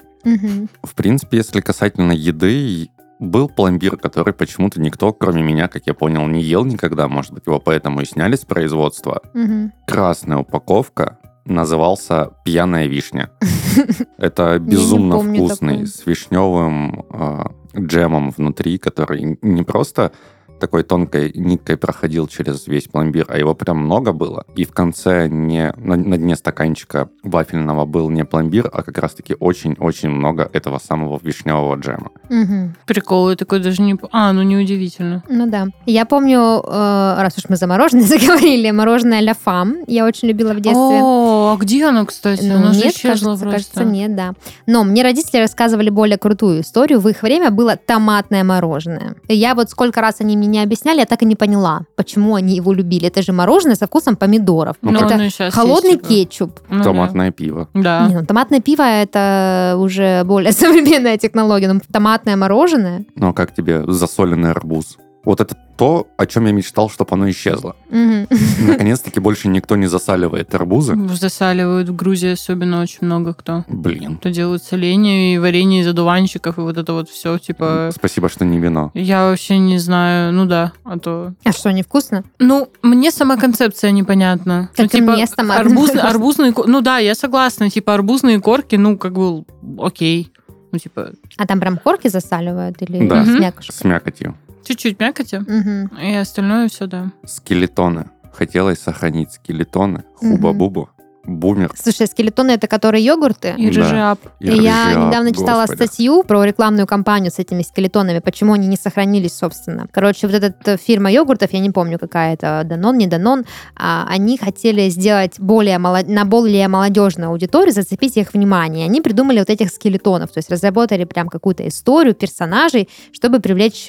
В 0.83 0.95
принципе, 0.95 1.37
если 1.37 1.59
касательно 1.61 2.11
еды, 2.11 2.89
был 3.19 3.47
пломбир, 3.47 3.95
который 3.97 4.33
почему-то 4.33 4.81
никто, 4.81 5.13
кроме 5.13 5.43
меня, 5.43 5.67
как 5.69 5.83
я 5.87 5.93
понял, 5.93 6.25
не 6.27 6.41
ел 6.41 6.65
никогда. 6.65 7.07
Может 7.07 7.31
быть, 7.33 7.43
его 7.45 7.59
поэтому 7.59 8.01
и 8.01 8.05
сняли 8.05 8.35
с 8.35 8.41
производства. 8.45 9.21
Мгм. 9.33 9.71
Красная 9.87 10.37
упаковка 10.37 11.19
назывался 11.45 12.31
«Пьяная 12.45 12.87
вишня». 12.87 13.31
Это 14.17 14.59
безумно 14.59 15.19
вкусный, 15.19 15.87
с 15.87 16.05
вишневым 16.05 17.05
э, 17.09 17.43
джемом 17.77 18.31
внутри, 18.31 18.77
который 18.77 19.37
не 19.41 19.63
просто 19.63 20.11
такой 20.59 20.83
тонкой 20.83 21.31
ниткой 21.35 21.77
проходил 21.77 22.27
через 22.27 22.67
весь 22.67 22.85
пломбир, 22.85 23.25
а 23.29 23.37
его 23.37 23.53
прям 23.53 23.77
много 23.77 24.13
было. 24.13 24.45
И 24.55 24.65
в 24.65 24.71
конце 24.71 25.27
не, 25.27 25.73
на, 25.77 25.95
на 25.95 26.17
дне 26.17 26.35
стаканчика 26.35 27.09
вафельного 27.23 27.85
был 27.85 28.09
не 28.09 28.25
пломбир, 28.25 28.69
а 28.71 28.83
как 28.83 28.97
раз-таки 28.97 29.35
очень-очень 29.39 30.09
много 30.09 30.49
этого 30.53 30.79
самого 30.79 31.19
вишневого 31.21 31.75
джема. 31.75 32.11
Мгм. 32.29 32.75
Прикол, 32.85 33.29
я 33.29 33.35
такой 33.35 33.59
даже 33.59 33.81
не... 33.81 33.97
А, 34.11 34.31
ну 34.33 34.41
неудивительно. 34.43 35.23
Ну 35.29 35.49
да. 35.49 35.67
Я 35.85 36.05
помню, 36.05 36.63
э, 36.65 37.15
раз 37.19 37.37
уж 37.37 37.45
мы 37.49 37.55
за 37.55 37.67
мороженое 37.67 38.03
заговорили, 38.07 38.71
мороженое 38.71 39.19
Ля 39.21 39.33
Фам. 39.33 39.77
Я 39.87 40.05
очень 40.05 40.27
любила 40.29 40.53
в 40.53 40.61
детстве. 40.61 40.99
О, 41.01 41.53
а 41.53 41.57
где 41.57 41.85
оно, 41.85 42.05
кстати? 42.05 42.45
Ну, 42.45 42.55
Оно 42.55 42.73
же 42.73 42.79
нет, 42.79 42.93
исчезло 42.93 43.31
кажется, 43.31 43.45
просто. 43.45 43.51
кажется, 43.51 43.83
нет, 43.83 44.15
да. 44.15 44.33
Но 44.65 44.83
мне 44.83 45.03
родители 45.03 45.39
рассказывали 45.39 45.89
более 45.89 46.17
крутую 46.17 46.61
историю. 46.61 46.99
В 46.99 47.09
их 47.09 47.21
время 47.21 47.51
было 47.51 47.75
томатное 47.75 48.43
мороженое. 48.43 49.15
И 49.27 49.35
я 49.35 49.55
вот 49.55 49.69
сколько 49.69 50.01
раз 50.01 50.21
они 50.21 50.37
мне 50.37 50.52
не 50.53 50.63
объясняли, 50.63 50.99
я 50.99 51.05
так 51.05 51.21
и 51.23 51.25
не 51.25 51.35
поняла, 51.35 51.81
почему 51.95 52.35
они 52.35 52.55
его 52.55 52.71
любили. 52.73 53.07
Это 53.07 53.21
же 53.21 53.33
мороженое 53.33 53.75
со 53.75 53.85
вкусом 53.87 54.15
помидоров. 54.15 54.77
Ну, 54.81 54.91
Ну, 54.91 54.99
это 54.99 55.29
щас 55.29 55.53
холодный 55.53 55.91
есть, 55.91 56.01
типа. 56.01 56.09
кетчуп. 56.09 56.59
Ну 56.69 56.77
да. 56.77 56.83
Томатное 56.83 57.31
пиво. 57.31 57.67
Да. 57.73 58.07
Не, 58.07 58.15
ну, 58.19 58.25
томатное 58.25 58.61
пиво 58.61 58.83
это 58.83 59.75
уже 59.79 60.23
более 60.23 60.51
современная 60.63 61.17
технология. 61.17 61.71
Но 61.73 61.79
томатное 61.91 62.35
мороженое. 62.37 63.05
Но 63.15 63.33
как 63.33 63.53
тебе 63.53 63.83
засоленный 63.91 64.51
арбуз? 64.51 64.97
Вот 65.25 65.39
это 65.39 65.55
то, 65.77 66.07
о 66.17 66.25
чем 66.25 66.45
я 66.45 66.51
мечтал, 66.51 66.89
чтобы 66.89 67.09
оно 67.13 67.29
исчезло. 67.29 67.75
Мгм. 67.89 68.27
Наконец-таки 68.67 69.19
больше 69.19 69.47
никто 69.47 69.75
не 69.75 69.87
засаливает 69.87 70.53
арбузы. 70.53 70.95
Засаливают 71.09 71.89
в 71.89 71.95
Грузии 71.95 72.31
особенно 72.33 72.81
очень 72.81 72.99
много 73.01 73.33
кто. 73.33 73.63
Блин. 73.67 74.17
Кто 74.17 74.29
делают 74.29 74.63
соленье 74.63 75.33
и 75.33 75.37
варенье 75.39 75.81
из 75.81 75.87
одуванчиков 75.87 76.57
и 76.57 76.61
вот 76.61 76.77
это 76.77 76.93
вот 76.93 77.09
все, 77.09 77.37
типа... 77.37 77.89
Спасибо, 77.95 78.29
что 78.29 78.45
не 78.45 78.59
вино. 78.59 78.91
Я 78.93 79.29
вообще 79.29 79.57
не 79.57 79.79
знаю, 79.79 80.33
ну 80.33 80.45
да, 80.45 80.73
а 80.83 80.99
то... 80.99 81.33
А 81.43 81.51
что, 81.51 81.71
невкусно? 81.71 82.23
Ну, 82.39 82.69
мне 82.81 83.09
сама 83.11 83.37
концепция 83.37 83.91
непонятна. 83.91 84.69
Как 84.75 84.91
ну, 84.93 84.99
типа, 84.99 85.11
мне 85.13 85.25
с 85.25 85.31
томатным 85.31 85.73
арбуз- 85.77 85.87
вкусом. 85.89 86.05
арбузные... 86.07 86.53
Ну 86.67 86.81
да, 86.81 86.97
я 86.99 87.15
согласна, 87.15 87.69
типа 87.69 87.93
арбузные 87.93 88.39
корки, 88.41 88.75
ну, 88.75 88.97
как 88.97 89.13
бы, 89.13 89.45
окей. 89.79 90.31
Ну, 90.71 90.79
типа, 90.79 91.11
А 91.37 91.45
там 91.47 91.59
прям 91.59 91.77
корки 91.77 92.07
засаливают 92.09 92.81
или 92.81 93.07
Да. 93.07 93.23
с 93.25 93.27
мякушкой? 93.27 93.75
С 93.75 93.83
мякотью. 93.83 94.35
Чуть-чуть 94.65 94.99
мякоти, 94.99 95.39
Мгм. 95.39 95.91
и 96.01 96.15
остальное 96.15 96.67
все, 96.69 96.87
да. 96.87 97.11
Скелетоны. 97.25 98.05
Хотелось 98.33 98.79
сохранить 98.79 99.31
скелетоны. 99.33 100.03
Хуба-бубу. 100.15 100.89
Бумер. 101.25 101.71
Слушай, 101.75 102.07
скелетоны 102.07 102.51
это 102.51 102.67
которые 102.67 103.03
йогурты? 103.03 103.53
И 103.57 103.69
Да. 103.71 103.81
рыжап. 103.81 104.19
И 104.39 104.47
Я 104.47 104.87
рыжак, 104.87 105.07
недавно 105.07 105.31
читала 105.31 105.61
господи. 105.61 105.87
статью 105.87 106.23
про 106.23 106.43
рекламную 106.43 106.87
кампанию 106.87 107.31
с 107.31 107.39
этими 107.39 107.61
скелетонами, 107.63 108.19
почему 108.19 108.53
они 108.53 108.67
не 108.67 108.77
сохранились, 108.77 109.33
собственно. 109.35 109.87
Короче, 109.91 110.27
вот 110.27 110.35
эта 110.35 110.77
фирма 110.77 111.11
йогуртов, 111.11 111.53
я 111.53 111.59
не 111.59 111.71
помню, 111.71 111.97
какая 111.99 112.33
это, 112.33 112.63
Данон, 112.65 112.97
не 112.97 113.07
Данон, 113.07 113.45
а, 113.75 114.05
они 114.09 114.37
хотели 114.37 114.89
сделать 114.89 115.39
более 115.39 115.77
молод... 115.79 116.07
на 116.07 116.25
более 116.25 116.67
молодежную 116.67 117.29
аудиторию, 117.29 117.73
зацепить 117.73 118.17
их 118.17 118.33
внимание. 118.33 118.85
Они 118.85 119.01
придумали 119.01 119.39
вот 119.39 119.49
этих 119.49 119.69
скелетонов, 119.69 120.31
то 120.31 120.39
есть 120.39 120.49
разработали 120.49 121.05
прям 121.05 121.29
какую-то 121.29 121.67
историю 121.67 122.15
персонажей, 122.15 122.89
чтобы 123.11 123.39
привлечь 123.39 123.87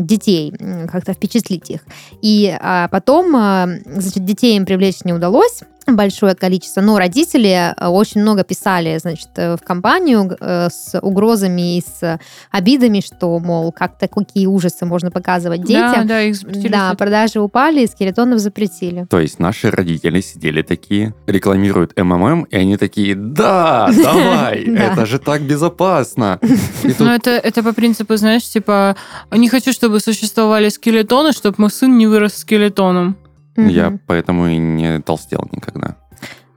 детей, 0.00 0.52
как-то 0.90 1.12
впечатлить 1.12 1.70
их. 1.70 1.80
И 2.22 2.56
а, 2.60 2.88
потом, 2.88 3.34
а, 3.36 3.68
значит, 3.86 4.24
детей 4.24 4.56
им 4.56 4.64
привлечь 4.66 5.04
не 5.04 5.12
удалось, 5.12 5.60
большое 5.94 6.34
количество, 6.34 6.80
но 6.80 6.98
родители 6.98 7.72
э, 7.76 7.86
очень 7.86 8.20
много 8.22 8.42
писали, 8.42 8.98
значит, 8.98 9.28
э, 9.36 9.56
в 9.56 9.60
компанию 9.64 10.36
э, 10.40 10.68
с 10.70 10.98
угрозами 11.00 11.78
и 11.78 11.80
с 11.82 12.18
обидами, 12.50 13.00
что, 13.00 13.38
мол, 13.38 13.70
как 13.72 13.98
такие 13.98 14.48
ужасы 14.48 14.84
можно 14.86 15.10
показывать 15.10 15.60
Да, 15.62 15.66
детям. 15.66 16.06
да, 16.06 16.22
их 16.22 16.34
запретили. 16.36 16.68
Да, 16.72 16.94
продажи 16.94 17.40
упали, 17.40 17.82
и 17.82 17.86
скелетонов 17.86 18.40
запретили. 18.40 19.06
То 19.08 19.20
есть 19.20 19.38
наши 19.38 19.70
родители 19.70 20.20
сидели 20.20 20.62
такие, 20.62 21.14
рекламируют 21.26 21.92
МММ, 21.96 22.44
и 22.44 22.56
они 22.56 22.76
такие, 22.76 23.14
да, 23.14 23.90
давай, 24.02 24.64
Да. 24.76 24.92
это 24.92 25.06
же 25.06 25.18
так 25.18 25.42
безопасно. 25.42 26.40
Ну, 26.98 27.06
это, 27.06 27.30
это 27.30 27.62
по 27.62 27.72
принципу, 27.72 28.16
знаешь, 28.16 28.48
типа, 28.48 28.96
не 29.30 29.48
хочу, 29.48 29.72
чтобы 29.72 30.00
существовали 30.00 30.68
скелетоны, 30.68 31.32
чтобы 31.32 31.56
мой 31.58 31.70
сын 31.70 31.96
не 31.96 32.06
вырос 32.06 32.36
скелетоном. 32.38 33.16
Я 33.56 33.90
Мгм. 33.90 34.00
поэтому 34.06 34.46
и 34.48 34.56
не 34.56 35.00
толстел 35.00 35.48
никогда. 35.52 35.96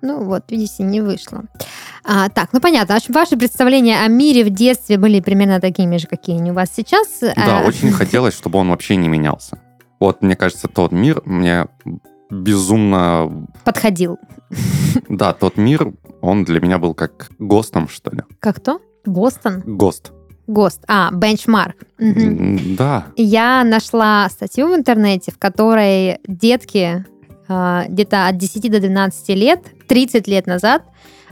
Ну 0.02 0.24
вот, 0.24 0.50
видите, 0.50 0.84
не 0.84 1.02
вышло. 1.02 1.44
А, 2.06 2.30
так, 2.30 2.54
ну 2.54 2.62
понятно. 2.62 2.98
Ваши 3.10 3.36
представления 3.38 4.00
о 4.00 4.08
мире 4.08 4.46
в 4.46 4.50
детстве 4.50 4.98
были 4.98 5.20
примерно 5.20 5.60
такими 5.60 5.98
же, 5.98 6.08
какие 6.08 6.38
они 6.38 6.52
у 6.52 6.54
вас 6.54 6.70
сейчас. 6.74 7.20
Да, 7.22 7.60
А, 7.60 7.68
очень 7.68 7.92
хотелось, 7.92 8.34
чтобы 8.34 8.60
он 8.60 8.70
вообще 8.70 8.96
не 8.96 9.10
менялся. 9.10 9.60
Вот, 10.00 10.22
мне 10.22 10.38
кажется, 10.38 10.70
тот 10.70 10.94
мир 10.94 11.22
мне 11.26 11.68
безумно... 12.32 13.46
Подходил. 13.66 14.18
Да, 15.10 15.34
тот 15.34 15.58
мир, 15.58 15.94
он 16.22 16.44
для 16.46 16.60
меня 16.62 16.78
был 16.78 16.94
как 16.94 17.30
ГОСТом, 17.40 17.88
что 17.90 18.12
ли. 18.12 18.24
Как 18.40 18.60
то? 18.62 18.80
Бостон? 19.06 19.62
ГОСТ. 19.66 20.12
ГОСТ. 20.50 20.84
А, 20.88 21.12
бенчмарк. 21.12 21.78
Да. 21.98 23.06
Я 23.16 23.64
нашла 23.64 24.28
статью 24.30 24.68
в 24.68 24.76
интернете, 24.76 25.32
в 25.32 25.38
которой 25.38 26.20
детки 26.26 27.06
а, 27.48 27.86
где-то 27.88 28.28
от 28.28 28.38
10 28.38 28.72
до 28.72 28.80
12 28.80 29.30
лет, 29.30 29.62
30 29.88 30.28
лет 30.28 30.48
назад, 30.48 30.84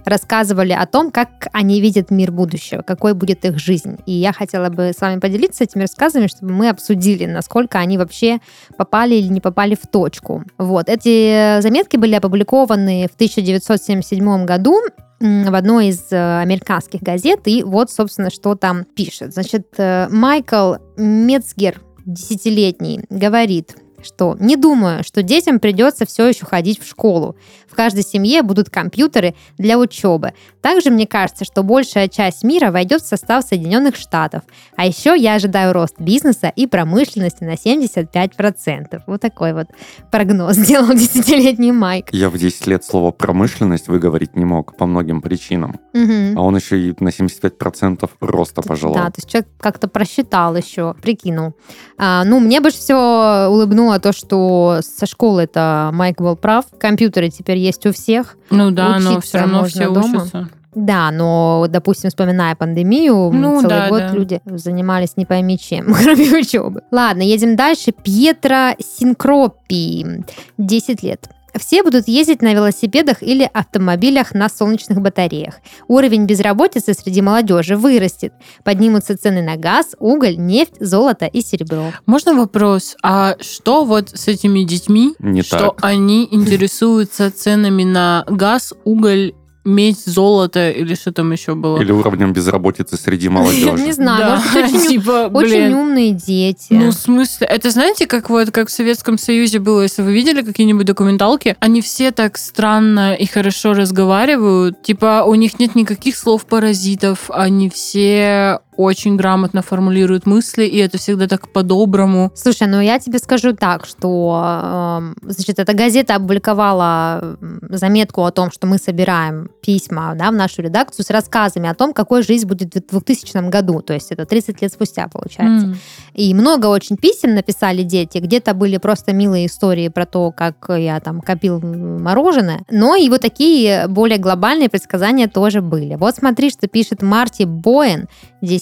рассказывали 0.08 0.72
о 0.72 0.86
том, 0.86 1.12
как 1.12 1.48
они 1.52 1.82
видят 1.82 2.12
мир 2.12 2.32
будущего, 2.32 2.82
какой 2.82 3.14
будет 3.14 3.44
их 3.46 3.60
жизнь. 3.60 3.98
И 4.06 4.14
я 4.14 4.32
хотела 4.32 4.70
бы 4.70 4.94
с 4.98 5.02
вами 5.02 5.20
поделиться 5.20 5.64
этими 5.64 5.82
рассказами, 5.82 6.28
чтобы 6.28 6.54
мы 6.54 6.70
обсудили, 6.70 7.26
насколько 7.26 7.80
они 7.80 7.98
вообще 7.98 8.40
попали 8.78 9.16
или 9.16 9.28
не 9.28 9.42
попали 9.42 9.76
в 9.76 9.86
точку. 9.88 10.44
Вот. 10.58 10.90
Эти 10.90 11.62
заметки 11.62 11.98
были 11.98 12.16
опубликованы 12.16 13.08
в 13.12 13.16
1977 13.16 14.46
году 14.46 14.82
в 15.20 15.56
одной 15.56 15.88
из 15.88 16.12
э, 16.12 16.40
американских 16.42 17.02
газет, 17.02 17.42
и 17.46 17.64
вот, 17.64 17.90
собственно, 17.90 18.30
что 18.30 18.56
там 18.56 18.84
пишет. 18.84 19.34
Значит, 19.34 19.68
э, 19.78 20.08
Майкл 20.10 20.76
Мецгер, 20.96 21.82
десятилетний, 22.06 23.02
говорит, 23.10 23.76
что 24.04 24.36
не 24.40 24.56
думаю, 24.56 25.04
что 25.04 25.24
детям 25.24 25.60
придется 25.60 26.06
все 26.06 26.28
еще 26.28 26.46
ходить 26.46 26.82
в 26.82 26.88
школу. 26.88 27.36
В 27.68 27.76
каждой 27.76 28.04
семье 28.04 28.42
будут 28.42 28.70
компьютеры 28.70 29.36
для 29.58 29.78
учебы. 29.78 30.34
Также 30.62 30.90
мне 30.90 31.06
кажется, 31.06 31.46
что 31.46 31.64
большая 31.64 32.08
часть 32.08 32.44
мира 32.44 32.72
войдет 32.72 33.02
в 33.02 33.08
состав 33.08 33.44
Соединенных 33.44 33.96
Штатов. 33.96 34.44
А 34.76 34.86
еще 34.86 35.16
я 35.18 35.36
ожидаю 35.36 35.74
рост 35.74 35.96
бизнеса 36.00 36.52
и 36.56 36.68
промышленности 36.68 37.44
на 37.44 37.54
75%. 37.54 39.02
Вот 39.08 39.22
такой 39.22 39.54
вот 39.54 39.68
прогноз 40.12 40.56
сделал 40.58 40.94
десятилетний 40.94 41.72
Майк. 41.72 42.08
Я 42.12 42.30
в 42.30 42.38
10 42.38 42.68
лет 42.68 42.84
слово 42.84 43.12
«промышленность» 43.12 43.88
выговорить 43.88 44.36
не 44.36 44.46
мог 44.46 44.76
по 44.76 44.86
многим 44.86 45.22
причинам. 45.22 45.80
Мгм. 45.94 46.38
А 46.38 46.42
он 46.42 46.56
еще 46.56 46.80
и 46.80 46.96
на 47.00 47.10
75% 47.10 48.10
роста 48.20 48.62
пожелал. 48.62 48.96
Да, 48.96 49.06
то 49.06 49.18
есть 49.18 49.30
человек 49.30 49.50
как-то 49.60 49.88
просчитал 49.88 50.56
еще, 50.56 50.96
прикинул. 51.02 51.54
А, 51.98 52.24
ну, 52.24 52.40
мне 52.40 52.62
больше 52.62 52.78
всего 52.78 53.48
улыбнуло 53.88 54.00
то, 54.00 54.12
что 54.12 54.80
со 54.82 55.06
школы 55.06 55.44
это 55.44 55.90
Майк 55.94 56.20
был 56.20 56.36
прав. 56.36 56.66
Компьютеры 56.80 57.30
теперь 57.30 57.58
есть 57.58 57.86
у 57.86 57.94
всех. 57.94 58.38
Ну 58.50 58.72
да, 58.72 59.00
но 59.00 59.12
Учиться 59.12 59.22
все 59.22 59.38
равно 59.40 59.64
все 59.66 59.86
дома. 59.90 60.18
учатся. 60.22 60.50
Да, 60.76 61.10
но, 61.10 61.66
допустим, 61.70 62.10
вспоминая 62.10 62.56
пандемию, 62.56 63.32
Ну, 63.32 63.62
целый 63.62 63.68
да, 63.70 63.90
год 63.90 64.00
да. 64.00 64.10
люди 64.14 64.42
занимались 64.46 65.18
не 65.18 65.26
пойми 65.26 65.58
чем, 65.58 65.86
кроме 66.04 66.30
учебы. 66.38 66.82
Ладно, 66.92 67.22
едем 67.24 67.56
дальше. 67.56 67.92
Пьетро 67.92 68.76
Синкропи, 68.80 70.24
10 70.58 71.04
лет. 71.04 71.30
Все 71.58 71.84
будут 71.84 72.08
ездить 72.08 72.42
на 72.42 72.54
велосипедах 72.54 73.22
или 73.22 73.50
автомобилях 73.52 74.34
на 74.34 74.50
солнечных 74.50 75.02
батареях. 75.02 75.56
Уровень 75.88 76.26
безработицы 76.26 76.94
среди 76.94 77.22
молодежи 77.22 77.76
вырастет. 77.76 78.34
Поднимутся 78.64 79.18
цены 79.18 79.42
на 79.42 79.56
газ, 79.56 79.96
уголь, 80.00 80.38
нефть, 80.38 80.76
золото 80.80 81.26
и 81.26 81.42
серебро. 81.42 81.92
Можно 82.06 82.34
вопрос? 82.36 82.96
А 83.04 83.36
что 83.42 83.84
вот 83.86 84.10
с 84.10 84.28
этими 84.28 84.64
детьми, 84.64 85.14
Не 85.20 85.42
что 85.42 85.58
так. 85.58 85.78
они 85.82 86.28
интересуются 86.32 87.32
ценами 87.32 87.84
на 87.84 88.26
газ, 88.28 88.74
уголь, 88.84 89.34
медь, 89.68 90.04
золото 90.06 90.70
или 90.72 90.96
что 90.96 91.12
там 91.12 91.32
еще 91.32 91.56
было? 91.56 91.80
Или 91.82 91.92
уровнем 91.92 92.34
безработицы 92.34 92.98
среди 92.98 93.28
Не 93.30 93.34
молодежи. 93.34 93.94
знаю, 93.94 94.20
Да, 94.20 94.36
может, 94.38 94.56
очень, 94.74 94.88
типа, 94.90 95.30
очень 95.34 95.74
умные 95.74 96.12
дети. 96.14 96.74
Ну, 96.74 96.90
в 96.90 96.94
смысле, 96.94 97.48
это 97.48 97.70
знаете, 97.70 98.08
как 98.08 98.30
вот 98.30 98.52
как 98.52 98.70
в 98.70 98.72
Советском 98.72 99.18
Союзе 99.18 99.60
было, 99.60 99.82
если 99.82 100.02
вы 100.02 100.14
видели 100.14 100.42
какие-нибудь 100.42 100.86
документалки, 100.86 101.56
они 101.60 101.82
все 101.82 102.12
так 102.12 102.38
странно 102.38 103.14
и 103.14 103.26
хорошо 103.26 103.74
разговаривают, 103.74 104.82
типа 104.82 105.24
у 105.26 105.36
них 105.36 105.60
нет 105.60 105.76
никаких 105.76 106.16
слов 106.18 106.46
паразитов, 106.46 107.30
они 107.30 107.70
все 107.70 108.60
очень 108.78 109.18
грамотно 109.18 109.62
формулируют 109.62 110.26
мысли, 110.26 110.64
и 110.64 110.78
это 110.78 110.98
всегда 110.98 111.28
так 111.28 111.50
по-доброму. 111.50 112.32
Слушай, 112.36 112.68
ну 112.68 112.80
я 112.80 113.00
тебе 113.00 113.20
скажу 113.20 113.54
так, 113.54 113.86
что, 113.86 115.00
эм, 115.02 115.16
значит, 115.24 115.60
эта 115.60 115.74
газета 115.74 116.16
опубликовала 116.16 117.38
заметку 117.70 118.24
о 118.24 118.32
том, 118.32 118.52
что 118.52 118.68
мы 118.68 118.78
собираем 118.78 119.50
письма 119.62 120.14
да, 120.16 120.32
в 120.32 120.36
нашу 120.36 120.62
редакцию 120.62 121.06
с 121.06 121.10
рассказами 121.10 121.68
о 121.68 121.74
том, 121.74 121.94
какой 121.94 122.24
жизнь 122.24 122.48
будет 122.48 122.76
в 122.76 122.90
2000 122.92 123.50
году, 123.50 123.82
то 123.82 123.94
есть 123.94 124.12
это 124.12 124.26
30 124.26 124.62
лет 124.62 124.72
спустя 124.72 125.08
получается. 125.08 125.68
М. 125.68 125.78
И 126.14 126.34
много 126.34 126.68
очень 126.68 126.98
писем 126.98 127.36
написали 127.36 127.84
дети, 127.84 128.20
где-то 128.20 128.54
были 128.54 128.78
просто 128.78 129.14
милые 129.14 129.48
истории 129.48 129.88
про 129.90 130.06
то, 130.06 130.32
как 130.32 130.66
я 130.70 131.00
там 131.00 131.22
копил 131.22 131.60
мороженое, 131.60 132.64
но 132.70 132.96
и 132.96 133.10
вот 133.10 133.22
такие 133.22 133.88
более 133.88 134.20
глобальные 134.20 134.70
предсказания 134.70 135.28
тоже 135.28 135.62
были. 135.62 135.96
Вот 135.96 136.16
смотри, 136.16 136.52
что 136.52 136.68
пишет 136.68 137.02
Марти 137.02 137.44
Боэн, 137.44 138.08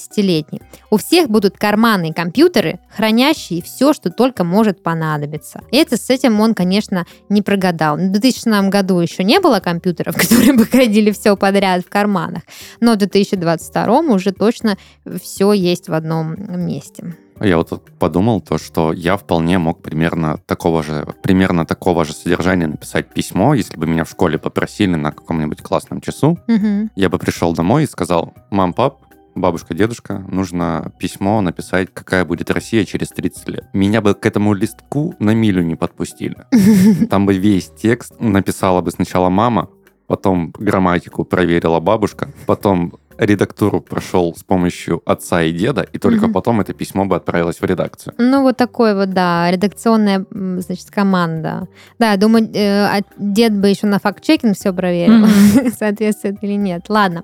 10-летний. 0.09 0.61
У 0.89 0.97
всех 0.97 1.29
будут 1.29 1.57
карманные 1.57 2.13
компьютеры, 2.13 2.79
хранящие 2.95 3.61
все, 3.61 3.93
что 3.93 4.09
только 4.09 4.43
может 4.43 4.83
понадобиться. 4.83 5.61
И 5.71 5.77
это 5.77 5.97
с 5.97 6.09
этим 6.09 6.39
он, 6.39 6.53
конечно, 6.53 7.05
не 7.29 7.41
прогадал. 7.41 7.97
В 7.97 8.11
2000 8.11 8.69
году 8.69 8.99
еще 8.99 9.23
не 9.23 9.39
было 9.39 9.59
компьютеров, 9.59 10.15
которые 10.19 10.53
бы 10.53 10.65
хранили 10.65 11.11
все 11.11 11.35
подряд 11.35 11.83
в 11.85 11.89
карманах, 11.89 12.43
но 12.79 12.93
в 12.93 12.97
2022 12.97 13.99
уже 13.99 14.31
точно 14.31 14.77
все 15.21 15.53
есть 15.53 15.89
в 15.89 15.93
одном 15.93 16.35
месте. 16.65 17.15
А 17.37 17.45
Я 17.45 17.57
вот 17.57 17.69
подумал 17.99 18.39
то, 18.39 18.57
что 18.57 18.93
я 18.93 19.17
вполне 19.17 19.57
мог 19.57 19.81
примерно 19.81 20.37
такого 20.45 20.83
же, 20.83 21.05
примерно 21.21 21.65
такого 21.65 22.05
же 22.05 22.13
содержания 22.13 22.67
написать 22.67 23.09
письмо, 23.09 23.53
если 23.53 23.77
бы 23.77 23.87
меня 23.87 24.05
в 24.05 24.09
школе 24.09 24.37
попросили 24.37 24.95
на 24.95 25.11
каком-нибудь 25.11 25.61
классном 25.61 25.99
часу. 25.99 26.39
Мгм. 26.47 26.91
Я 26.95 27.09
бы 27.09 27.19
пришел 27.19 27.53
домой 27.53 27.83
и 27.83 27.87
сказал, 27.87 28.33
мам, 28.51 28.73
пап, 28.73 29.04
бабушка, 29.35 29.73
дедушка, 29.73 30.25
нужно 30.29 30.91
письмо 30.99 31.41
написать, 31.41 31.89
какая 31.93 32.25
будет 32.25 32.49
Россия 32.49 32.85
через 32.85 33.09
30 33.09 33.49
лет. 33.49 33.65
Меня 33.73 34.01
бы 34.01 34.13
к 34.13 34.25
этому 34.25 34.53
листку 34.53 35.13
на 35.19 35.35
милю 35.35 35.61
не 35.61 35.75
подпустили. 35.75 36.37
Там 37.09 37.25
бы 37.25 37.37
весь 37.37 37.69
текст 37.69 38.19
написала 38.19 38.81
бы 38.81 38.91
сначала 38.91 39.29
мама, 39.29 39.69
потом 40.07 40.53
грамматику 40.57 41.25
проверила 41.25 41.79
бабушка, 41.79 42.31
потом 42.45 42.95
редактуру 43.17 43.81
прошел 43.81 44.33
с 44.35 44.43
помощью 44.43 45.01
отца 45.05 45.43
и 45.43 45.51
деда, 45.51 45.81
и 45.81 45.97
только 45.97 46.25
Мгм. 46.25 46.33
потом 46.33 46.61
это 46.61 46.73
письмо 46.73 47.05
бы 47.05 47.15
отправилось 47.15 47.61
в 47.61 47.65
редакцию. 47.65 48.13
Ну, 48.17 48.41
вот 48.41 48.57
такой 48.57 48.95
вот, 48.95 49.11
да, 49.11 49.49
редакционная, 49.51 50.25
значит, 50.31 50.89
команда. 50.91 51.67
Да, 51.99 52.11
я 52.11 52.17
думаю, 52.17 52.49
э, 52.53 52.85
а 52.85 53.01
дед 53.17 53.53
бы 53.57 53.69
еще 53.69 53.87
на 53.87 53.99
факт-чекинг 53.99 54.55
все 54.55 54.73
проверил, 54.73 55.27
соответствует 55.79 56.37
или 56.41 56.53
нет. 56.55 56.85
Ладно. 56.89 57.23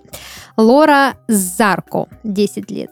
Лора 0.58 1.15
Зарко, 1.27 2.08
10 2.23 2.71
лет. 2.71 2.89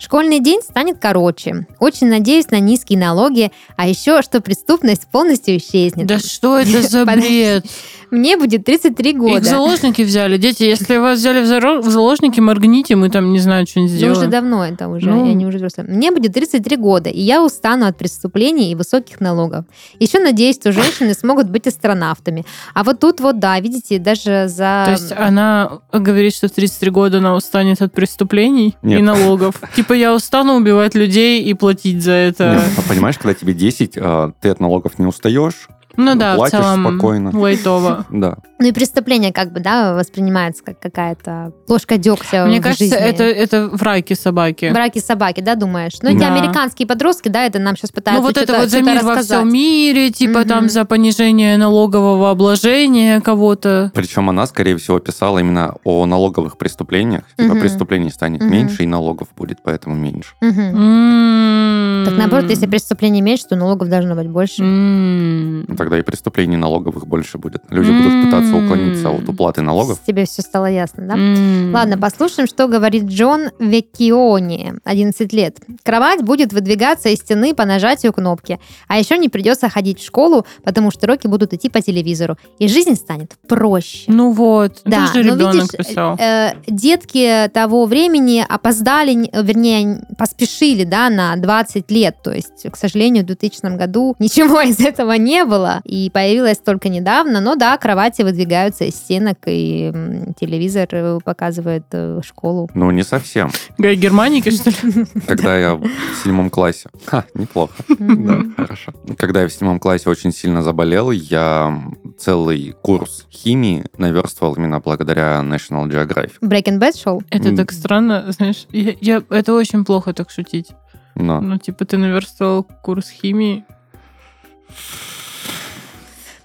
Школьный 0.00 0.38
день 0.38 0.60
станет 0.62 0.98
короче. 1.00 1.66
Очень 1.80 2.06
надеюсь 2.08 2.50
на 2.52 2.60
низкие 2.60 2.98
налоги, 2.98 3.50
а 3.76 3.88
еще, 3.88 4.22
что 4.22 4.40
преступность 4.40 5.08
полностью 5.08 5.56
исчезнет. 5.56 6.06
Да 6.06 6.20
что 6.20 6.56
это 6.58 6.82
за 6.88 7.04
бред? 7.04 7.66
Мне 8.12 8.36
будет 8.38 8.64
33 8.64 9.10
Их 9.10 9.16
в 9.16 9.18
года. 9.18 9.42
заложники 9.44 10.00
взяли. 10.02 10.38
Дети, 10.38 10.62
если 10.62 10.96
вас 10.96 11.18
взяли 11.18 11.42
в 11.42 11.90
заложники, 11.90 12.40
моргните, 12.40 12.94
мы 12.96 13.10
там, 13.10 13.32
не 13.32 13.38
знаю, 13.40 13.66
что-нибудь 13.66 13.92
Ну, 13.92 13.98
сделаем. 13.98 14.18
уже 14.18 14.28
давно 14.28 14.64
это 14.64 14.88
уже, 14.88 15.10
Ну. 15.10 15.26
я 15.26 15.34
не 15.34 15.44
уже 15.46 15.58
взрослая. 15.58 15.86
Мне 15.88 16.10
будет 16.12 16.32
33 16.32 16.76
года, 16.76 17.10
и 17.10 17.20
я 17.20 17.42
устану 17.44 17.86
от 17.86 17.98
преступлений 17.98 18.70
и 18.70 18.74
высоких 18.76 19.20
налогов. 19.20 19.64
Еще 19.98 20.20
надеюсь, 20.20 20.56
что 20.56 20.72
женщины 20.72 21.12
смогут 21.12 21.50
быть 21.50 21.66
астронавтами. 21.66 22.46
А 22.72 22.82
вот 22.84 23.00
тут 23.00 23.20
вот, 23.20 23.40
да, 23.40 23.58
видите, 23.60 23.98
даже 23.98 24.46
за... 24.48 24.84
То 24.86 24.92
есть 24.92 25.12
она 25.12 25.80
говорит, 25.92 26.34
что 26.34 26.48
в 26.48 26.52
33 26.52 26.90
года 26.90 27.18
она 27.18 27.34
устанет 27.34 27.82
от 27.82 27.92
преступлений 27.92 28.76
Нет. 28.80 29.00
и 29.00 29.02
налогов. 29.02 29.47
Типа 29.74 29.92
я 29.92 30.14
устану 30.14 30.54
убивать 30.54 30.94
людей 30.94 31.42
и 31.42 31.54
платить 31.54 32.02
за 32.02 32.12
это. 32.12 32.54
Нет, 32.54 32.72
а 32.76 32.88
понимаешь, 32.88 33.18
когда 33.18 33.34
тебе 33.34 33.54
10, 33.54 33.92
а, 33.96 34.32
ты 34.40 34.48
от 34.50 34.60
налогов 34.60 34.98
не 34.98 35.06
устаешь. 35.06 35.68
Ну 35.98 36.14
да, 36.14 36.34
в 36.34 36.36
Платишь 36.36 36.58
целом 36.58 36.86
спокойно. 36.88 37.30
лайтово. 37.38 38.06
Да. 38.10 38.36
Ну 38.60 38.66
и 38.68 38.72
преступление 38.72 39.32
как 39.32 39.52
бы, 39.52 39.60
да, 39.60 39.94
воспринимается 39.94 40.64
как 40.64 40.80
какая-то 40.80 41.52
ложка 41.68 41.96
дегтя 41.96 42.46
Мне 42.46 42.58
в 42.60 42.62
кажется, 42.62 42.84
жизни. 42.84 42.98
это, 42.98 43.22
это 43.24 43.68
в 43.68 43.80
райке 43.82 44.14
собаки. 44.16 44.70
Браки 44.72 44.98
собаки, 45.00 45.40
да, 45.40 45.54
думаешь? 45.54 45.92
Ну, 46.02 46.10
эти 46.10 46.18
Да. 46.18 46.34
американские 46.34 46.88
подростки, 46.88 47.28
да, 47.28 47.44
это 47.44 47.58
нам 47.60 47.76
сейчас 47.76 47.90
пытаются 47.90 48.20
Ну 48.22 48.26
вот 48.28 48.36
это 48.36 48.58
вот 48.58 48.68
за 48.70 48.80
мир 48.82 48.94
во 49.04 49.14
рассказать. 49.14 49.24
всем 49.40 49.52
мире, 49.52 50.10
типа 50.10 50.40
Мгм. 50.40 50.48
там 50.48 50.68
за 50.68 50.84
понижение 50.84 51.56
налогового 51.56 52.30
обложения 52.30 53.20
кого-то. 53.20 53.92
Причем 53.94 54.28
она, 54.30 54.46
скорее 54.46 54.76
всего, 54.76 54.98
писала 55.00 55.38
именно 55.40 55.74
о 55.84 56.06
налоговых 56.06 56.58
преступлениях. 56.58 57.24
Типа 57.36 57.54
преступлений 57.56 58.10
станет 58.10 58.40
Мгм. 58.42 58.50
меньше, 58.52 58.82
и 58.84 58.86
налогов 58.86 59.28
будет 59.36 59.58
поэтому 59.64 59.94
меньше. 59.96 60.30
Мгм. 60.40 60.60
М. 60.60 62.04
Так 62.06 62.16
наоборот, 62.16 62.50
если 62.50 62.66
преступлений 62.66 63.20
меньше, 63.20 63.44
то 63.48 63.56
налогов 63.56 63.88
должно 63.88 64.14
быть 64.14 64.28
больше. 64.28 64.62
М. 64.62 65.64
Тогда 65.88 66.00
и 66.00 66.02
преступлений 66.02 66.58
налоговых 66.58 67.06
больше 67.06 67.38
будет. 67.38 67.62
Люди 67.70 67.90
будут 67.90 68.24
пытаться 68.26 68.54
уклониться 68.54 69.08
от 69.08 69.26
уплаты 69.26 69.62
налогов. 69.62 69.98
Тебе 70.06 70.26
все 70.26 70.42
стало 70.42 70.66
ясно, 70.66 71.06
да? 71.08 71.14
М. 71.14 71.72
Ладно, 71.72 71.96
послушаем, 71.96 72.46
что 72.46 72.68
говорит 72.68 73.04
Джон 73.04 73.48
Веккиони, 73.58 74.74
11 74.84 75.32
лет. 75.32 75.56
Кровать 75.82 76.22
будет 76.22 76.52
выдвигаться 76.52 77.08
из 77.08 77.20
стены 77.20 77.54
по 77.54 77.64
нажатию 77.64 78.12
кнопки. 78.12 78.60
А 78.86 78.98
еще 78.98 79.16
не 79.16 79.30
придется 79.30 79.70
ходить 79.70 79.98
в 80.00 80.04
школу, 80.04 80.44
потому 80.62 80.90
что 80.90 81.06
уроки 81.06 81.26
будут 81.26 81.54
идти 81.54 81.70
по 81.70 81.80
телевизору. 81.80 82.36
И 82.58 82.68
жизнь 82.68 82.94
станет 82.94 83.36
проще. 83.48 84.04
Ну 84.08 84.32
вот, 84.32 84.82
Да, 84.84 85.06
тоже 85.06 85.24
но 85.24 85.34
ребенок 85.36 85.54
видишь, 85.54 85.68
писал. 85.88 86.16
э, 86.18 86.52
детки 86.66 87.50
того 87.54 87.86
времени 87.86 88.44
опоздали, 88.46 89.30
вернее, 89.32 90.02
поспешили, 90.18 90.84
да, 90.84 91.08
на 91.08 91.34
20 91.36 91.90
лет. 91.90 92.16
То 92.22 92.32
есть, 92.32 92.66
к 92.70 92.76
сожалению, 92.76 93.22
в 93.22 93.26
2000 93.28 93.76
году 93.78 94.14
ничего 94.18 94.60
из 94.68 94.80
этого 94.80 95.12
не 95.12 95.44
было. 95.44 95.77
И 95.84 96.10
появилось 96.10 96.58
только 96.58 96.88
недавно. 96.88 97.40
Но 97.40 97.54
да, 97.56 97.76
кровати 97.78 98.22
выдвигаются 98.22 98.84
из 98.84 98.94
стенок, 98.94 99.38
и 99.46 99.92
телевизор 100.38 100.88
э, 100.92 101.18
показывает 101.24 101.84
э, 101.92 102.20
школу. 102.24 102.68
Ну, 102.74 102.90
не 102.90 103.02
совсем. 103.02 103.50
Гай 103.78 103.96
Германика, 103.96 104.50
что 104.50 104.70
ли? 104.70 105.04
Когда 105.26 105.58
я 105.58 105.74
в 105.74 105.84
седьмом 106.24 106.50
классе... 106.50 106.88
Ха, 107.06 107.24
неплохо. 107.34 107.72
Да, 107.98 108.42
хорошо. 108.56 108.92
Когда 109.16 109.42
я 109.42 109.48
в 109.48 109.52
седьмом 109.52 109.78
классе 109.80 110.08
очень 110.10 110.32
сильно 110.32 110.62
заболел, 110.62 111.10
я 111.10 111.82
целый 112.18 112.74
курс 112.82 113.26
химии 113.30 113.84
наверстывал 113.96 114.54
именно 114.54 114.80
благодаря 114.80 115.40
National 115.42 115.86
Geographic. 115.88 116.32
Breaking 116.42 116.78
Bad 116.78 117.00
шел? 117.00 117.22
Это 117.30 117.54
так 117.56 117.72
странно, 117.72 118.26
знаешь, 118.32 118.66
я, 118.70 118.94
я- 119.00 119.22
это 119.30 119.54
очень 119.54 119.84
плохо 119.84 120.12
так 120.12 120.30
шутить. 120.30 120.68
Но 121.14 121.40
Ну, 121.40 121.58
типа, 121.58 121.84
ты 121.84 121.96
наверстывал 121.98 122.62
курс 122.64 123.10
химии. 123.10 123.64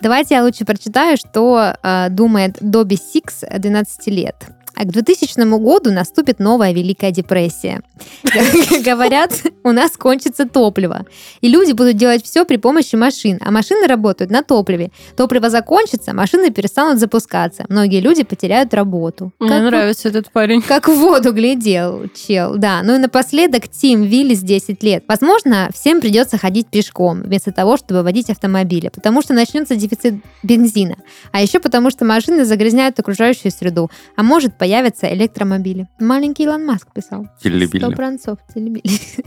Давайте 0.03 0.35
я 0.35 0.43
лучше 0.43 0.65
прочитаю, 0.65 1.15
что 1.15 1.77
э, 1.81 2.09
думает 2.09 2.57
Добби 2.59 2.97
Сикс, 2.97 3.45
12 3.49 4.07
лет. 4.07 4.35
А 4.75 4.83
к 4.83 4.91
2000 4.91 5.39
году 5.59 5.91
наступит 5.91 6.39
новая 6.39 6.73
Великая 6.73 7.11
депрессия. 7.11 7.81
Говорят, 8.83 9.33
у 9.63 9.71
нас 9.71 9.97
кончится 9.97 10.47
топливо. 10.47 11.05
И 11.41 11.47
люди 11.47 11.73
будут 11.73 11.97
делать 11.97 12.23
все 12.23 12.45
при 12.45 12.57
помощи 12.57 12.95
машин. 12.95 13.39
А 13.41 13.51
машины 13.51 13.87
работают 13.87 14.31
на 14.31 14.43
топливе. 14.43 14.91
Топливо 15.15 15.49
закончится, 15.49 16.13
машины 16.13 16.49
перестанут 16.51 16.99
запускаться. 16.99 17.65
Многие 17.69 17.99
люди 17.99 18.23
потеряют 18.23 18.73
работу. 18.73 19.31
Мне 19.39 19.49
Как 19.49 19.61
нравится 19.63 20.09
этот 20.09 20.31
парень. 20.31 20.61
как 20.61 20.87
в 20.87 20.95
воду 20.95 21.33
глядел, 21.33 22.05
чел, 22.15 22.55
да. 22.57 22.81
Ну 22.83 22.95
и 22.95 22.97
напоследок 22.97 23.67
Тим 23.67 24.03
Виллис 24.03 24.39
10 24.41 24.81
лет. 24.83 25.03
Возможно, 25.07 25.69
всем 25.73 26.01
придется 26.01 26.37
ходить 26.37 26.67
пешком, 26.67 27.21
вместо 27.21 27.51
того, 27.51 27.77
чтобы 27.77 28.03
водить 28.03 28.29
автомобили, 28.29 28.89
потому 28.89 29.21
что 29.21 29.33
начнется 29.33 29.75
дефицит 29.75 30.15
бензина. 30.41 30.97
А 31.31 31.41
еще 31.41 31.59
потому, 31.59 31.89
что 31.91 32.05
машины 32.05 32.45
загрязняют 32.45 32.99
окружающую 32.99 33.51
среду, 33.51 33.89
а 34.15 34.23
может 34.23 34.57
появятся 34.63 35.13
электромобили. 35.13 35.89
Маленький 35.99 36.43
Илон 36.43 36.65
Маск 36.65 36.87
писал. 36.93 37.25
Сто 37.37 37.49
Телебили. 37.49 37.93
процентов 37.93 38.39
телебили. 38.53 38.81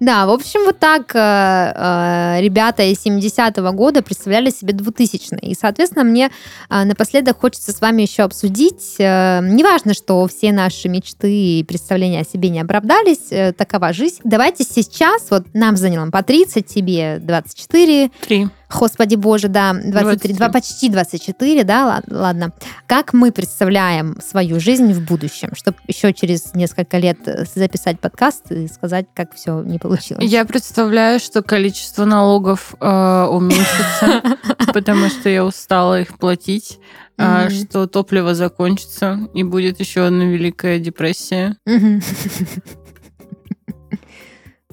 Да, 0.00 0.26
в 0.26 0.30
общем, 0.30 0.64
вот 0.64 0.80
так 0.80 1.14
э, 1.14 1.18
э, 1.18 2.40
ребята 2.42 2.82
из 2.82 3.06
70-го 3.06 3.72
года 3.72 4.02
представляли 4.02 4.50
себе 4.50 4.74
2000 4.74 5.38
И, 5.40 5.54
соответственно, 5.54 6.04
мне 6.04 6.30
э, 6.68 6.84
напоследок 6.84 7.40
хочется 7.40 7.72
с 7.72 7.80
вами 7.80 8.02
еще 8.02 8.24
обсудить. 8.24 8.96
Неважно, 8.98 9.94
что 9.94 10.26
все 10.26 10.52
наши 10.52 10.88
мечты 10.88 11.32
и 11.32 11.64
представления 11.64 12.20
о 12.20 12.24
себе 12.24 12.48
не 12.48 12.60
оправдались, 12.60 13.54
такова 13.56 13.92
жизнь. 13.92 14.20
Давайте 14.24 14.64
сейчас, 14.64 15.30
вот 15.30 15.46
нам 15.54 15.76
заняло 15.76 16.10
по 16.10 16.22
30, 16.22 16.66
тебе 16.66 17.18
24, 17.20 18.10
Три. 18.20 18.48
Господи 18.78 19.14
боже, 19.16 19.48
да, 19.48 19.72
23, 19.72 19.92
23. 19.92 20.34
два, 20.34 20.48
почти 20.48 20.88
24, 20.88 21.64
да, 21.64 21.86
ла- 21.86 22.02
ладно. 22.08 22.52
Как 22.86 23.12
мы 23.12 23.32
представляем 23.32 24.16
свою 24.20 24.60
жизнь 24.60 24.92
в 24.92 25.04
будущем, 25.04 25.50
чтобы 25.54 25.78
еще 25.86 26.12
через 26.12 26.54
несколько 26.54 26.98
лет 26.98 27.18
э, 27.26 27.44
записать 27.54 28.00
подкаст 28.00 28.50
и 28.52 28.66
сказать, 28.68 29.06
как 29.14 29.34
все 29.34 29.62
не 29.62 29.78
получилось. 29.78 30.24
Я 30.24 30.44
представляю, 30.44 31.20
что 31.20 31.42
количество 31.42 32.04
налогов 32.04 32.74
э, 32.80 33.26
уменьшится, 33.30 34.22
потому 34.72 35.08
что 35.08 35.28
я 35.28 35.44
устала 35.44 36.00
их 36.00 36.18
платить, 36.18 36.78
Мгм. 37.16 37.48
что 37.50 37.86
топливо 37.86 38.34
закончится 38.34 39.28
и 39.34 39.44
будет 39.44 39.78
еще 39.78 40.06
одна 40.06 40.24
великая 40.24 40.80
депрессия. 40.80 41.56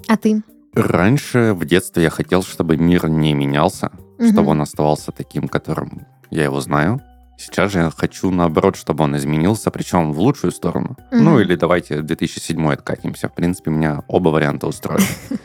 А 0.08 0.16
ты? 0.16 0.42
Раньше, 0.74 1.52
в 1.52 1.64
детстве, 1.64 2.04
я 2.04 2.10
хотел, 2.10 2.42
чтобы 2.42 2.76
мир 2.76 3.08
не 3.08 3.34
менялся, 3.34 3.90
Мгм. 4.18 4.32
чтобы 4.32 4.50
он 4.50 4.60
оставался 4.62 5.12
таким, 5.12 5.48
которым 5.48 6.06
я 6.30 6.44
его 6.44 6.60
знаю. 6.60 7.00
Сейчас 7.38 7.72
же 7.72 7.78
я 7.80 7.90
хочу, 7.90 8.30
наоборот, 8.30 8.76
чтобы 8.76 9.04
он 9.04 9.16
изменился, 9.16 9.70
причем 9.70 10.12
в 10.12 10.20
лучшую 10.20 10.52
сторону. 10.52 10.96
Мгм. 11.10 11.24
Ну, 11.24 11.40
или 11.40 11.56
давайте 11.56 12.00
в 12.00 12.04
2007 12.04 12.72
откатимся. 12.72 13.28
В 13.28 13.34
принципе, 13.34 13.70
меня 13.70 14.02
оба 14.08 14.28
варианта 14.30 14.66
устроят. 14.66 15.02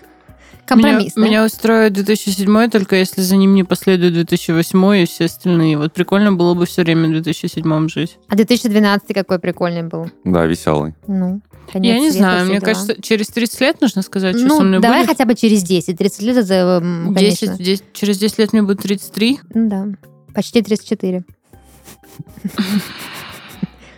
Компромисс, 0.65 1.15
меня, 1.15 1.23
да? 1.25 1.29
меня 1.29 1.45
устроит 1.45 1.93
2007, 1.93 2.69
только 2.69 2.97
если 2.97 3.21
за 3.21 3.37
ним 3.37 3.55
не 3.55 3.63
последует 3.63 4.13
2008 4.13 4.95
и 5.01 5.05
все 5.05 5.25
остальные. 5.25 5.77
Вот 5.77 5.93
прикольно 5.93 6.33
было 6.33 6.53
бы 6.55 6.65
все 6.65 6.83
время 6.83 7.07
в 7.07 7.11
2007 7.13 7.87
жить. 7.87 8.19
А 8.27 8.35
2012 8.35 9.13
какой 9.13 9.39
прикольный 9.39 9.83
был. 9.83 10.09
Да, 10.25 10.45
веселый. 10.45 10.93
Ну, 11.07 11.41
конец 11.71 11.93
я 11.93 11.99
не 11.99 12.09
света, 12.11 12.17
знаю, 12.17 12.45
мне 12.45 12.55
дела. 12.59 12.65
кажется, 12.65 13.01
через 13.01 13.27
30 13.27 13.61
лет 13.61 13.81
нужно 13.81 14.01
сказать, 14.01 14.37
что 14.37 14.47
ну, 14.47 14.57
со 14.57 14.63
мной 14.63 14.79
давай 14.79 14.99
будет. 15.01 15.09
хотя 15.09 15.25
бы 15.25 15.35
через 15.35 15.63
10. 15.63 15.97
30 15.97 16.21
лет 16.21 16.37
это, 16.37 16.53
м, 16.81 17.13
10, 17.13 17.39
конечно. 17.39 17.63
10 17.63 17.83
через 17.93 18.17
10 18.17 18.39
лет 18.39 18.53
мне 18.53 18.61
будет 18.63 18.81
33. 18.81 19.39
Ну 19.53 19.69
Да, 19.69 19.87
почти 20.33 20.61
34. 20.61 21.23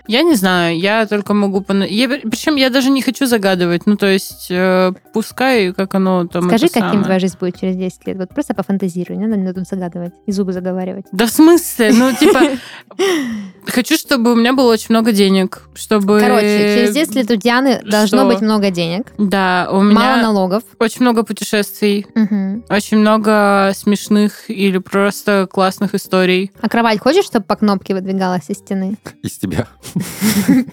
Я 0.10 0.24
не 0.24 0.34
знаю, 0.34 0.76
я 0.80 1.05
только 1.05 1.36
могу... 1.36 1.60
пона- 1.62 1.88
Я, 1.88 2.07
причем 2.10 2.55
я 2.55 2.72
даже 2.72 2.89
не 2.89 3.03
хочу 3.03 3.28
загадывать. 3.28 3.86
Ну, 3.86 3.95
то 3.95 4.07
есть, 4.07 4.47
э, 4.49 4.91
пускай, 5.14 5.72
как 5.72 5.93
оно 5.93 6.26
там... 6.26 6.47
Скажи, 6.47 6.68
каким 6.68 6.82
самое. 6.82 7.03
твоя 7.03 7.20
жизнь 7.20 7.38
будет 7.39 7.60
через 7.60 7.76
10 7.76 8.07
лет. 8.07 8.18
Вот 8.18 8.30
просто 8.30 8.55
пофантазируй, 8.55 9.18
не 9.18 9.28
надо 9.28 9.39
мне 9.39 9.53
тут 9.53 9.68
загадывать 9.68 10.14
и 10.26 10.32
зубы 10.32 10.51
заговаривать. 10.51 11.05
Да 11.12 11.28
в 11.28 11.30
смысле? 11.30 11.91
Ну, 11.93 12.12
типа, 12.14 12.39
хочу, 13.68 13.97
чтобы 13.97 14.32
у 14.34 14.36
меня 14.36 14.53
было 14.53 14.72
очень 14.74 14.88
много 14.89 15.12
денег, 15.12 15.62
чтобы... 15.76 16.20
Короче, 16.20 16.76
через 16.80 16.93
10 16.95 17.16
лет 17.16 17.32
у 17.32 17.36
Дианы 17.36 17.82
должно 17.84 18.26
быть 18.26 18.41
много 18.41 18.72
денег, 18.72 19.14
Да, 19.20 19.68
у 19.72 19.76
мало 19.76 19.84
меня 19.84 20.22
налогов. 20.24 20.64
очень 20.80 21.01
много 21.03 21.22
путешествий, 21.24 22.07
очень 22.70 22.97
много 22.97 23.72
смешных 23.76 24.49
или 24.49 24.80
просто 24.80 25.47
классных 25.51 25.93
историй. 25.93 26.51
А 26.62 26.68
кровать 26.68 26.99
хочешь, 26.99 27.26
чтобы 27.26 27.45
по 27.45 27.55
кнопке 27.55 27.93
выдвигалась 27.93 28.49
из 28.49 28.57
стены? 28.57 28.97
Из 29.22 29.38
тебя. 29.38 29.68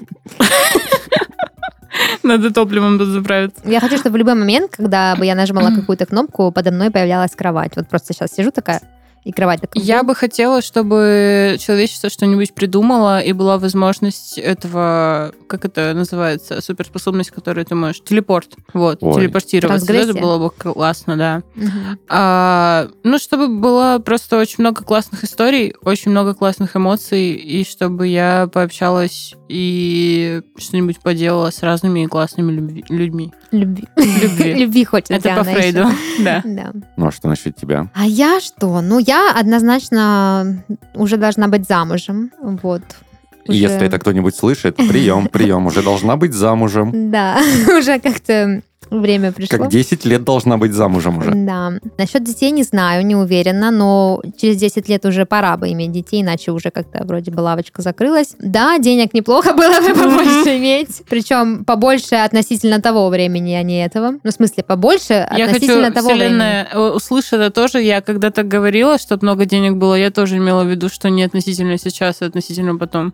Надо 2.22 2.52
топливом 2.52 3.04
заправиться. 3.04 3.60
Я 3.64 3.80
хочу, 3.80 3.96
чтобы 3.96 4.14
в 4.14 4.16
любой 4.16 4.34
момент, 4.34 4.76
когда 4.76 5.16
бы 5.16 5.24
я 5.24 5.34
нажимала 5.34 5.74
какую-то 5.74 6.06
кнопку, 6.06 6.52
подо 6.52 6.70
мной 6.70 6.90
появлялась 6.90 7.34
кровать. 7.34 7.72
Вот 7.76 7.88
просто 7.88 8.12
сейчас 8.12 8.32
сижу 8.32 8.50
такая, 8.50 8.80
и 9.26 9.32
кровать 9.32 9.60
такая. 9.60 9.82
Я 9.82 10.04
бы 10.04 10.14
хотела, 10.14 10.62
чтобы 10.62 11.56
человечество 11.58 12.08
что-нибудь 12.08 12.54
придумало, 12.54 13.20
и 13.20 13.32
была 13.32 13.58
возможность 13.58 14.38
этого, 14.38 15.32
как 15.48 15.64
это 15.64 15.94
называется, 15.94 16.60
суперспособность, 16.60 17.32
которую 17.32 17.66
ты 17.66 17.74
можешь, 17.74 18.02
телепорт, 18.04 18.54
вот, 18.72 18.98
Ой. 19.00 19.14
телепортироваться. 19.14 19.92
Это 19.92 20.14
было 20.14 20.38
бы 20.38 20.50
классно, 20.50 21.16
да. 21.16 21.42
Мгм. 21.56 21.98
А, 22.08 22.88
ну, 23.02 23.18
чтобы 23.18 23.48
было 23.48 23.98
просто 23.98 24.38
очень 24.38 24.56
много 24.58 24.84
классных 24.84 25.24
историй, 25.24 25.74
очень 25.82 26.12
много 26.12 26.34
классных 26.34 26.76
эмоций, 26.76 27.32
и 27.32 27.64
чтобы 27.64 28.06
я 28.06 28.48
пообщалась 28.52 29.34
и 29.48 30.40
что-нибудь 30.56 31.00
поделала 31.00 31.50
с 31.50 31.64
разными 31.64 32.06
классными 32.06 32.84
людьми. 32.88 33.32
Любви. 33.52 33.84
Любви. 33.96 34.54
Любви 34.58 34.84
хочет 34.84 35.10
Это 35.10 35.22
Диана 35.22 35.44
по. 35.44 35.50
Фрейду, 35.50 35.86
да. 36.20 36.42
Да. 36.44 36.72
Ну, 36.96 37.06
а 37.06 37.12
что 37.12 37.28
насчет 37.28 37.56
тебя? 37.56 37.88
А 37.94 38.04
я 38.06 38.40
что? 38.40 38.80
Ну, 38.80 38.98
я 38.98 39.32
однозначно 39.32 40.62
уже 40.94 41.16
должна 41.16 41.48
быть 41.48 41.66
замужем. 41.66 42.30
Вот. 42.42 42.82
Уже- 43.48 43.58
Если 43.58 43.86
это 43.86 43.98
кто-нибудь 43.98 44.34
слышит, 44.34 44.76
прием, 44.76 45.28
прием, 45.28 45.66
уже 45.66 45.82
должна 45.82 46.16
быть 46.16 46.32
замужем. 46.34 46.92
Да, 47.10 47.40
уже 47.78 47.98
как-то 48.00 48.62
время 48.90 49.32
пришло. 49.32 49.58
Как 49.58 49.68
10 49.68 50.04
лет 50.04 50.24
должна 50.24 50.56
быть 50.56 50.72
замужем 50.72 51.18
уже. 51.18 51.32
Да. 51.34 51.72
Насчет 51.98 52.24
детей 52.24 52.50
не 52.50 52.62
знаю, 52.62 53.04
не 53.06 53.16
уверена, 53.16 53.70
но 53.70 54.22
через 54.40 54.56
10 54.56 54.88
лет 54.88 55.04
уже 55.04 55.26
пора 55.26 55.56
бы 55.56 55.70
иметь 55.72 55.92
детей, 55.92 56.22
иначе 56.22 56.52
уже 56.52 56.70
как-то 56.70 57.04
вроде 57.04 57.30
бы 57.30 57.40
лавочка 57.40 57.82
закрылась. 57.82 58.34
Да, 58.38 58.78
денег 58.78 59.14
неплохо 59.14 59.52
было 59.52 59.80
бы 59.80 59.94
побольше 59.94 60.58
иметь, 60.58 61.02
причем 61.08 61.64
побольше 61.64 62.14
относительно 62.16 62.80
того 62.80 63.08
времени, 63.08 63.54
а 63.54 63.62
не 63.62 63.84
этого. 63.84 64.12
Ну, 64.22 64.30
в 64.30 64.32
смысле, 64.32 64.62
побольше 64.64 65.26
Я 65.36 65.46
относительно 65.46 65.82
хочу, 65.84 65.94
того 65.94 66.08
времени. 66.08 66.26
Вселенная, 66.26 66.68
э, 66.72 66.78
услышь 66.90 67.32
это 67.32 67.50
тоже. 67.50 67.82
Я 67.82 68.00
когда-то 68.00 68.42
говорила, 68.42 68.98
что 68.98 69.18
много 69.20 69.44
денег 69.46 69.74
было, 69.76 69.94
я 69.94 70.10
тоже 70.10 70.36
имела 70.36 70.62
в 70.64 70.68
виду, 70.68 70.88
что 70.88 71.10
не 71.10 71.22
относительно 71.24 71.78
сейчас, 71.78 72.22
а 72.22 72.26
относительно 72.26 72.76
потом. 72.76 73.12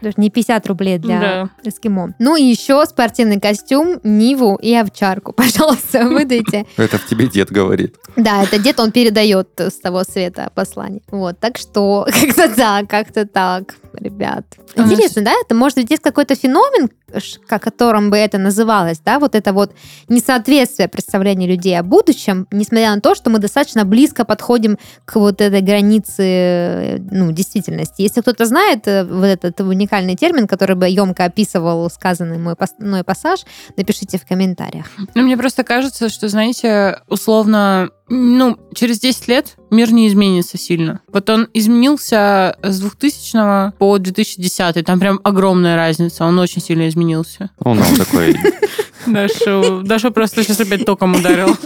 Даже 0.00 0.14
не 0.16 0.30
50 0.30 0.66
рублей 0.66 0.98
для 0.98 1.20
Да. 1.20 1.48
эскимо. 1.64 2.14
Ну 2.18 2.36
и 2.36 2.42
еще 2.42 2.84
спортивный 2.86 3.40
костюм, 3.40 3.98
Ниву 4.02 4.56
и 4.56 4.74
овчарку. 4.74 5.01
Пожалуйста, 5.36 6.04
выдайте. 6.08 6.64
Это 6.76 6.98
в 6.98 7.06
тебе 7.06 7.26
дед 7.26 7.50
говорит. 7.50 7.96
Да, 8.16 8.44
это 8.44 8.58
дед, 8.58 8.78
он 8.78 8.92
передает 8.92 9.48
с 9.58 9.80
того 9.80 10.04
света 10.04 10.50
послание. 10.54 11.02
Вот, 11.10 11.38
так 11.40 11.58
что 11.58 12.06
как-то 12.20 12.54
так, 12.54 12.88
как-то 12.88 13.26
так, 13.26 13.74
ребят. 13.98 14.44
А 14.76 14.82
Интересно, 14.82 15.22
да? 15.22 15.32
Это 15.44 15.54
может 15.54 15.78
быть 15.78 15.90
есть 15.90 16.02
какой-то 16.02 16.34
феномен, 16.34 16.90
о 17.48 17.58
котором 17.58 18.10
бы 18.10 18.16
это 18.16 18.38
называлось, 18.38 19.00
да? 19.04 19.18
Вот 19.18 19.34
это 19.34 19.52
вот 19.52 19.72
несоответствие 20.08 20.88
представления 20.88 21.46
людей 21.46 21.78
о 21.78 21.82
будущем, 21.82 22.46
несмотря 22.50 22.94
на 22.94 23.00
то, 23.00 23.14
что 23.14 23.30
мы 23.30 23.38
достаточно 23.38 23.84
близко 23.84 24.24
подходим 24.24 24.78
к 25.04 25.16
вот 25.16 25.40
этой 25.40 25.60
границе, 25.60 26.22
э, 26.22 26.98
ну, 27.10 27.32
действительности. 27.32 28.02
Если 28.02 28.20
кто-то 28.20 28.46
знает 28.46 28.88
э, 28.88 29.04
вот 29.04 29.26
этот 29.26 29.60
уникальный 29.60 30.16
термин, 30.16 30.46
который 30.46 30.76
бы 30.76 30.88
емко 30.88 31.24
описывал 31.24 31.88
сказанный 31.90 32.38
мой 32.38 32.56
мной 32.78 33.04
пассаж, 33.04 33.40
напишите 33.76 34.18
в 34.18 34.26
комментариях. 34.26 34.86
Ну, 35.14 35.22
мне 35.22 35.36
просто 35.36 35.64
кажется, 35.64 36.08
что, 36.08 36.28
знаете, 36.28 37.00
условно, 37.08 37.90
ну, 38.14 38.58
через 38.74 39.00
10 39.00 39.28
лет 39.28 39.56
мир 39.70 39.90
не 39.90 40.06
изменится 40.06 40.58
сильно. 40.58 41.00
Вот 41.10 41.30
он 41.30 41.48
изменился 41.54 42.58
с 42.62 42.78
2000 42.78 43.72
по 43.78 43.96
2010, 43.96 44.84
там 44.84 45.00
прям 45.00 45.18
огромная 45.24 45.76
разница, 45.76 46.24
он 46.26 46.38
очень 46.38 46.60
сильно 46.60 46.88
изменился. 46.88 47.50
Он 47.58 47.78
такой 47.96 48.36
Даша, 49.06 49.80
Даша 49.82 50.10
просто 50.10 50.42
сейчас 50.44 50.60
опять 50.60 50.84
током 50.84 51.14
ударил. 51.14 51.56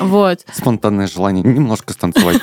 Вот. 0.00 0.40
спонтанное 0.52 1.06
желание 1.06 1.44
немножко 1.44 1.92
станцевать. 1.92 2.40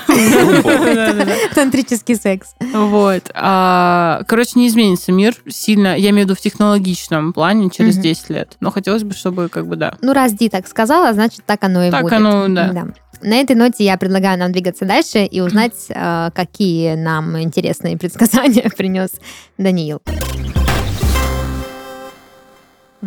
Тантрический 1.56 2.16
секс. 2.16 2.56
Вот. 2.74 3.24
А, 3.34 4.22
короче, 4.28 4.52
не 4.56 4.68
изменится 4.68 5.12
мир 5.12 5.36
сильно, 5.48 5.98
я 5.98 6.10
имею 6.12 6.28
в 6.28 6.30
виду 6.30 6.36
в 6.36 6.42
технологичном 6.42 7.34
плане 7.34 7.70
через 7.70 7.96
Мгм. 7.96 8.04
10 8.04 8.30
лет. 8.30 8.58
Но 8.60 8.72
хотелось 8.72 9.04
бы, 9.04 9.14
чтобы 9.14 9.50
как 9.50 9.68
бы 9.68 9.76
да. 9.76 9.96
Ну, 10.02 10.14
раз 10.14 10.34
Ди 10.34 10.50
так 10.50 10.68
сказала, 10.68 11.14
значит, 11.14 11.42
так 11.46 11.64
оно 11.64 11.84
и 11.86 11.92
Так 11.92 12.04
будет. 12.04 12.14
оно, 12.14 12.48
да. 12.48 12.88
На 13.22 13.38
этой 13.38 13.56
ноте 13.56 13.84
я 13.84 13.98
предлагаю 13.98 14.38
нам 14.38 14.52
двигаться 14.52 14.86
дальше 14.86 15.26
и 15.26 15.42
узнать, 15.42 15.74
э, 15.90 16.30
какие 16.36 16.94
нам 16.96 17.40
интересные 17.42 17.98
предсказания 17.98 18.70
принес 18.78 19.10
Даниил. 19.58 20.02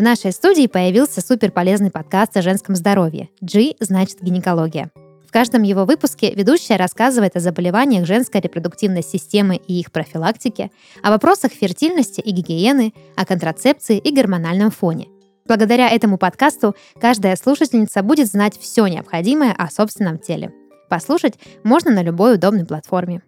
В 0.00 0.02
нашей 0.02 0.32
студии 0.32 0.66
появился 0.66 1.20
суперполезный 1.20 1.90
подкаст 1.90 2.34
о 2.34 2.40
женском 2.40 2.74
здоровье. 2.74 3.28
G 3.42 3.74
значит 3.80 4.22
гинекология. 4.22 4.90
В 5.28 5.30
каждом 5.30 5.62
его 5.62 5.84
выпуске 5.84 6.32
ведущая 6.34 6.76
рассказывает 6.76 7.36
о 7.36 7.40
заболеваниях 7.40 8.06
женской 8.06 8.40
репродуктивной 8.40 9.02
системы 9.02 9.56
и 9.56 9.78
их 9.78 9.92
профилактике, 9.92 10.70
о 11.02 11.10
вопросах 11.10 11.52
фертильности 11.52 12.22
и 12.22 12.30
гигиены, 12.30 12.94
о 13.14 13.26
контрацепции 13.26 13.98
и 13.98 14.10
гормональном 14.10 14.70
фоне. 14.70 15.08
Благодаря 15.46 15.90
этому 15.90 16.16
подкасту 16.16 16.74
каждая 16.98 17.36
слушательница 17.36 18.02
будет 18.02 18.30
знать 18.30 18.58
все 18.58 18.86
необходимое 18.86 19.52
о 19.52 19.68
собственном 19.68 20.16
теле. 20.16 20.50
Послушать 20.88 21.34
можно 21.62 21.90
на 21.90 22.02
любой 22.02 22.36
удобной 22.36 22.64
платформе. 22.64 23.20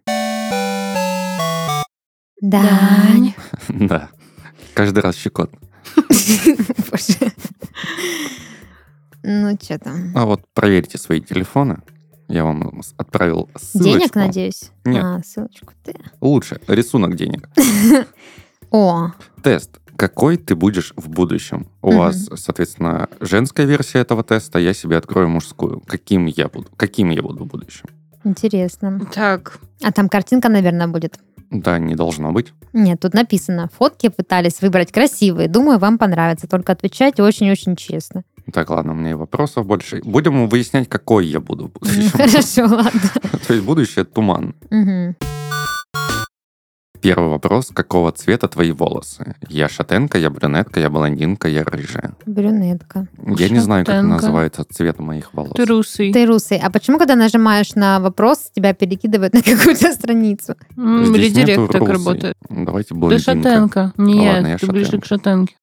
Дань. 2.41 3.35
Да. 3.69 4.09
Каждый 4.73 5.03
раз 5.03 5.15
щекотно. 5.15 5.59
Боже. 6.89 7.31
Ну, 9.23 9.57
что 9.61 9.79
там? 9.79 10.11
А 10.15 10.25
вот 10.25 10.41
проверьте 10.53 10.97
свои 10.97 11.21
телефоны. 11.21 11.77
Я 12.27 12.43
вам 12.45 12.81
отправил 12.97 13.49
ссылочку. 13.55 13.99
Денег, 13.99 14.15
надеюсь? 14.15 14.71
Нет. 14.85 15.03
А, 15.03 15.21
ссылочку 15.23 15.73
ты. 15.83 15.93
Лучше. 16.21 16.59
Рисунок 16.67 17.15
денег. 17.15 17.47
О, 18.71 19.11
Тест. 19.43 19.79
Какой 19.95 20.37
ты 20.37 20.55
будешь 20.55 20.93
в 20.97 21.07
будущем? 21.09 21.67
У 21.83 21.89
Мгм. 21.89 21.97
вас, 21.99 22.27
соответственно, 22.35 23.07
женская 23.19 23.65
версия 23.67 23.99
этого 23.99 24.23
теста, 24.23 24.57
я 24.57 24.73
себе 24.73 24.97
открою 24.97 25.29
мужскую. 25.29 25.81
Каким 25.85 26.25
я 26.25 26.47
буду? 26.47 26.67
Каким 26.75 27.11
я 27.11 27.21
буду 27.21 27.43
в 27.45 27.47
будущем? 27.47 27.85
интересно. 28.25 29.01
Так, 29.13 29.59
А 29.83 29.91
там 29.91 30.07
картинка, 30.09 30.47
наверное, 30.49 30.87
будет. 30.87 31.19
Да, 31.53 31.77
не 31.77 31.95
должно 31.95 32.31
быть. 32.31 32.51
Нет, 32.73 32.99
тут 32.99 33.13
написано. 33.13 33.69
Фотки 33.77 34.09
пытались 34.09 34.61
выбрать 34.61 34.91
красивые. 34.91 35.47
Думаю, 35.47 35.77
вам 35.77 35.99
понравится. 35.99 36.47
Только 36.47 36.71
отвечайте 36.71 37.21
очень-очень 37.21 37.75
честно. 37.75 38.23
Так, 38.51 38.71
ладно, 38.71 38.93
у 38.93 38.95
меня 38.95 39.11
и 39.11 39.13
вопросов 39.13 39.65
больше. 39.65 40.01
Будем 40.03 40.49
выяснять, 40.49 40.89
какой 40.89 41.27
я 41.27 41.39
буду 41.39 41.67
в 41.67 41.71
будущем. 41.79 42.09
Хорошо, 42.13 42.63
ладно. 42.63 43.01
То 43.47 43.53
есть 43.53 43.65
будущее 43.65 44.03
туман. 44.03 44.55
Мгм. 44.69 45.15
Первый 47.03 47.27
вопрос. 47.29 47.69
Какого 47.73 48.13
цвета 48.13 48.47
твои 48.47 48.71
волосы? 48.71 49.35
Я 49.49 49.67
шатенка, 49.67 50.17
я 50.17 50.29
брюнетка, 50.29 50.79
я 50.79 50.89
блондинка, 50.89 51.49
я 51.49 51.65
рыжая. 51.65 52.13
Брюнетка. 52.25 53.07
Я 53.37 53.49
не 53.49 53.59
знаю, 53.59 53.85
как 53.85 53.95
Шатенка. 53.95 54.15
называется 54.15 54.63
цвет 54.63 54.99
моих 54.99 55.33
волос. 55.33 55.51
ты 55.53 55.65
русый. 55.65 56.13
Ты 56.13 56.25
русый. 56.25 56.57
А 56.57 56.69
почему, 56.69 56.97
когда 56.97 57.15
нажимаешь 57.15 57.75
на 57.75 57.99
вопрос, 57.99 58.49
тебя 58.55 58.73
перекидывает 58.73 59.33
на 59.33 59.41
какую-то 59.41 59.91
страницу? 59.91 60.55
М, 60.77 61.05
Здесь 61.07 61.35
Редирект 61.35 61.71
так 61.73 61.89
работает. 61.89 62.35
Давайте 62.49 62.89
Ты 62.89 62.95
блондинка. 62.95 63.23
шатенка. 63.31 63.93
Нет, 63.97 64.33
ладно, 64.35 64.47
я 64.47 64.57
ты 64.57 64.67
ближе 64.67 64.85
шатенка. 64.85 65.05
к 65.05 65.07
шатенке. 65.09 65.55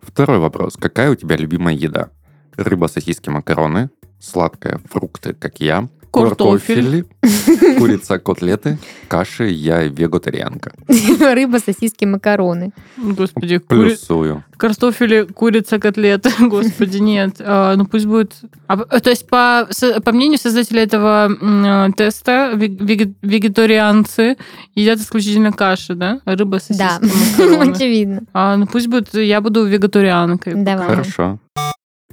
Второй 0.00 0.38
вопрос. 0.38 0.76
Какая 0.78 1.10
у 1.10 1.16
тебя 1.16 1.36
любимая 1.36 1.74
еда? 1.74 2.10
Рыба, 2.56 2.86
сосиски, 2.86 3.28
макароны, 3.28 3.90
сладкое, 4.20 4.80
фрукты, 4.88 5.34
как 5.34 5.60
я, 5.60 5.88
Картофель. 6.22 7.04
курица, 7.78 8.18
котлеты, 8.18 8.78
каши, 9.08 9.48
я 9.48 9.82
вегетарианка. 9.84 10.72
Рыба, 11.20 11.58
сосиски, 11.58 12.04
макароны. 12.04 12.70
Господи, 12.96 13.58
кури... 13.58 13.90
Плюсую. 13.90 14.44
картофели, 14.56 15.22
курица, 15.22 15.78
котлеты. 15.78 16.30
Господи, 16.40 16.98
нет. 16.98 17.36
А, 17.40 17.74
ну 17.76 17.84
пусть 17.86 18.06
будет... 18.06 18.32
А, 18.66 18.76
то 19.00 19.10
есть, 19.10 19.26
по, 19.28 19.68
по 20.04 20.12
мнению 20.12 20.38
создателя 20.38 20.82
этого 20.82 21.28
э, 21.30 21.92
теста, 21.96 22.52
вег- 22.54 22.80
веге- 22.80 23.14
вегетарианцы 23.22 24.36
едят 24.74 24.98
исключительно 24.98 25.52
каши, 25.52 25.94
да? 25.94 26.20
Рыба, 26.24 26.56
сосиски, 26.58 26.78
Да, 26.78 27.00
макароны. 27.00 27.72
очевидно. 27.72 28.22
А, 28.32 28.56
ну 28.56 28.66
пусть 28.66 28.88
будет, 28.88 29.12
я 29.14 29.40
буду 29.40 29.64
вегетарианкой. 29.64 30.54
Давай. 30.54 30.86
Хорошо. 30.88 31.38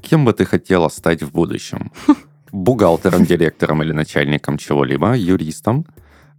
Кем 0.02 0.26
бы 0.26 0.34
ты 0.34 0.44
хотела 0.46 0.90
стать 0.90 1.24
в 1.24 1.32
будущем? 1.32 1.92
Бухгалтером, 2.54 3.26
директором 3.26 3.82
или 3.82 3.94
начальником 3.94 4.60
чего-либо, 4.60 5.16
юристом, 5.18 5.88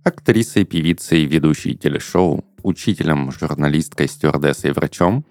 актрисой, 0.05 0.65
певицей, 0.65 1.25
ведущей 1.25 1.75
телешоу, 1.75 2.45
учителем, 2.63 3.33
журналисткой, 3.33 4.07
стюардессой, 4.07 4.71
врачом, 4.73 5.25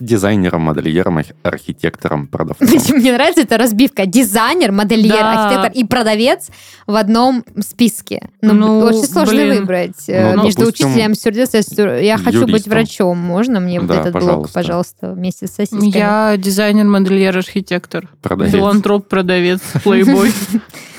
дизайнером, 0.00 0.62
модельером, 0.62 1.18
арх- 1.18 1.34
архитектором, 1.42 2.26
продавцом. 2.26 2.68
Мне 2.96 3.12
нравится 3.12 3.42
эта 3.42 3.56
разбивка. 3.58 4.06
Дизайнер, 4.06 4.72
модельер, 4.72 5.14
Да. 5.18 5.42
архитектор 5.44 5.72
и 5.72 5.84
продавец 5.84 6.48
в 6.86 6.94
одном 6.96 7.44
списке. 7.60 8.28
Ну, 8.42 8.54
Ну, 8.54 8.78
очень 8.80 9.04
сложно 9.04 9.34
блин. 9.34 9.60
выбрать 9.60 10.08
э, 10.08 10.34
Ну, 10.34 10.44
между 10.44 10.62
допустим, 10.62 10.88
учителем, 10.88 11.14
стю- 11.14 12.02
Я 12.02 12.18
хочу 12.18 12.46
быть 12.46 12.66
врачом. 12.66 13.18
Можно 13.18 13.60
мне 13.60 13.80
вот 13.80 13.90
этот 13.90 14.12
блок, 14.12 14.22
пожалуйста. 14.22 14.54
пожалуйста, 14.54 15.12
вместе 15.12 15.46
с 15.46 15.52
сосисками? 15.52 15.96
Я 15.96 16.34
дизайнер, 16.38 16.84
модельер, 16.86 17.36
архитектор. 17.38 18.08
Продавец. 18.20 18.52
Филантроп, 18.52 19.08
продавец, 19.08 19.60
плейбой. 19.84 20.32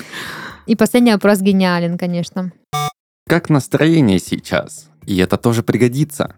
И 0.66 0.74
последний 0.74 1.12
вопрос 1.12 1.40
гениален, 1.40 1.98
конечно. 1.98 2.52
Как 3.28 3.50
настроение 3.50 4.18
сейчас? 4.18 4.88
И 5.04 5.16
это 5.18 5.36
тоже 5.36 5.62
пригодится. 5.62 6.34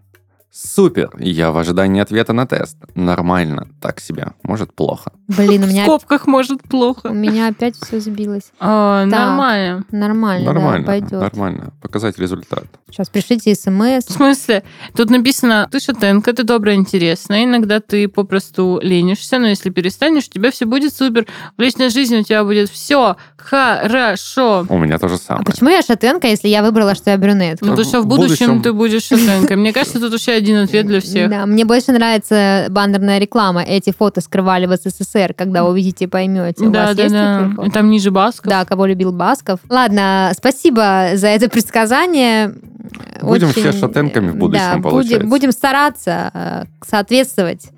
Супер! 0.50 1.10
Я 1.18 1.52
в 1.52 1.58
ожидании 1.58 2.00
ответа 2.00 2.32
на 2.32 2.46
тест. 2.46 2.76
Нормально, 2.94 3.68
так 3.80 4.00
себе. 4.00 4.28
Может, 4.42 4.72
плохо. 4.72 5.12
Блин, 5.28 5.62
у 5.62 5.66
В 5.66 5.68
меня, 5.68 5.84
скобках 5.84 6.26
может 6.26 6.60
у 6.64 6.68
плохо. 6.68 7.10
меня 7.10 7.48
опять 7.48 7.76
все 7.76 8.00
сбилось. 8.00 8.50
А, 8.58 9.04
Так. 9.04 9.12
Нормально. 9.12 9.84
Нормально, 9.92 10.46
Нормально, 10.52 10.86
да, 10.86 10.92
пойдет. 10.92 11.12
нормально. 11.12 11.72
Показать 11.82 12.18
результат. 12.18 12.64
Сейчас 12.90 13.08
пришлите 13.10 13.54
смс. 13.54 14.06
В 14.06 14.12
смысле? 14.12 14.64
Тут 14.96 15.10
написано, 15.10 15.68
ты 15.70 15.80
шатенка, 15.80 16.32
ты 16.32 16.42
добрая, 16.44 16.76
интересная. 16.76 17.44
Иногда 17.44 17.80
ты 17.80 18.08
попросту 18.08 18.80
ленишься, 18.82 19.38
но 19.38 19.48
если 19.48 19.68
перестанешь, 19.70 20.26
у 20.28 20.30
тебя 20.30 20.50
все 20.50 20.64
будет 20.64 20.94
супер. 20.96 21.26
В 21.58 21.60
личной 21.60 21.90
жизни 21.90 22.16
у 22.16 22.22
тебя 22.24 22.42
будет 22.42 22.70
все 22.70 23.16
хорошо. 23.36 24.66
У 24.68 24.78
меня 24.78 24.98
то 24.98 25.08
же 25.08 25.14
А 25.16 25.18
самое. 25.18 25.44
почему 25.44 25.68
я 25.70 25.82
шатенка, 25.82 26.26
если 26.26 26.48
я 26.48 26.62
выбрала, 26.62 26.94
что 26.94 27.10
я 27.10 27.18
брюнетка? 27.18 27.64
Ну, 27.66 27.76
то, 27.76 27.84
что 27.84 28.00
в 28.00 28.04
В 28.04 28.06
будущем, 28.08 28.46
будущем- 28.46 28.62
ты 28.62 28.72
будешь 28.72 29.02
шатенкой. 29.04 29.56
Мне 29.56 29.72
кажется, 29.72 30.00
тут 30.00 30.12
вообще 30.12 30.37
один 30.38 30.56
ответ 30.58 30.86
для 30.86 31.00
всех. 31.00 31.30
Да, 31.30 31.46
мне 31.46 31.64
больше 31.64 31.92
нравится 31.92 32.66
баннерная 32.70 33.18
реклама. 33.18 33.62
Эти 33.62 33.92
фото 33.92 34.20
скрывали 34.20 34.66
в 34.66 34.76
СССР, 34.76 35.34
когда 35.34 35.64
увидите, 35.64 36.08
поймете. 36.08 36.64
У 36.64 36.70
Да, 36.70 36.86
вас 36.86 36.96
да, 36.96 37.02
есть 37.02 37.14
да. 37.14 37.50
фото? 37.54 37.68
И 37.68 37.70
там 37.70 37.90
ниже 37.90 38.10
Басков. 38.10 38.46
Да, 38.50 38.64
кого 38.64 38.86
любил 38.86 39.12
Басков. 39.12 39.60
Ладно, 39.68 40.32
спасибо 40.36 41.10
за 41.14 41.28
это 41.28 41.48
предсказание. 41.48 42.54
Будем 43.20 43.48
Очень- 43.50 43.62
все 43.62 43.72
шатенками 43.72 44.30
в 44.30 44.36
будущем, 44.36 44.62
да, 44.64 44.76
будем, 44.78 44.90
получается. 44.90 45.26
будем 45.26 45.52
стараться 45.52 46.30
э, 46.32 46.64
соответствовать, 46.86 47.68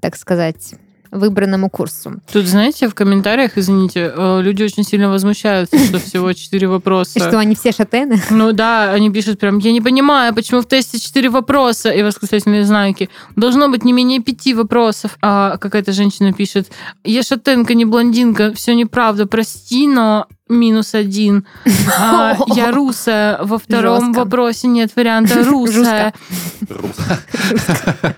так 0.00 0.14
сказать, 0.16 0.74
выбранному 1.14 1.70
курсу. 1.70 2.14
Тут, 2.32 2.46
знаете, 2.46 2.88
в 2.88 2.94
комментариях, 2.94 3.56
извините, 3.56 4.12
э, 4.14 4.40
люди 4.42 4.62
очень 4.62 4.84
сильно 4.84 5.08
возмущаются, 5.08 5.78
что 5.78 5.98
всего 5.98 6.32
четыре 6.32 6.64
И 6.64 6.66
вопроса. 6.66 7.18
что 7.20 7.38
они 7.38 7.54
все 7.54 7.72
шатены? 7.72 8.20
Ну 8.30 8.52
да, 8.52 8.92
они 8.92 9.10
пишут 9.10 9.38
прям, 9.38 9.58
я 9.58 9.72
не 9.72 9.80
понимаю, 9.80 10.34
почему 10.34 10.60
в 10.60 10.66
тесте 10.66 10.98
четыре 10.98 11.30
вопроса 11.30 11.90
и 11.90 12.02
восклицательные 12.02 12.64
знаки. 12.64 13.08
Должно 13.36 13.68
быть 13.68 13.84
не 13.84 13.92
менее 13.92 14.20
пяти 14.20 14.54
вопросов. 14.54 15.16
А 15.22 15.56
какая-то 15.58 15.92
женщина 15.92 16.32
пишет, 16.32 16.70
я 17.04 17.22
шатенка, 17.22 17.74
не 17.74 17.84
блондинка, 17.84 18.52
все 18.52 18.74
неправда, 18.74 19.26
прости, 19.26 19.86
но 19.86 20.26
минус 20.48 20.94
один. 20.94 21.46
А, 21.96 22.36
я 22.54 22.70
русая. 22.72 23.38
Во 23.42 23.58
втором 23.58 24.06
Жестко. 24.06 24.18
вопросе 24.20 24.66
нет 24.68 24.90
варианта 24.96 25.44
русая. 25.44 26.12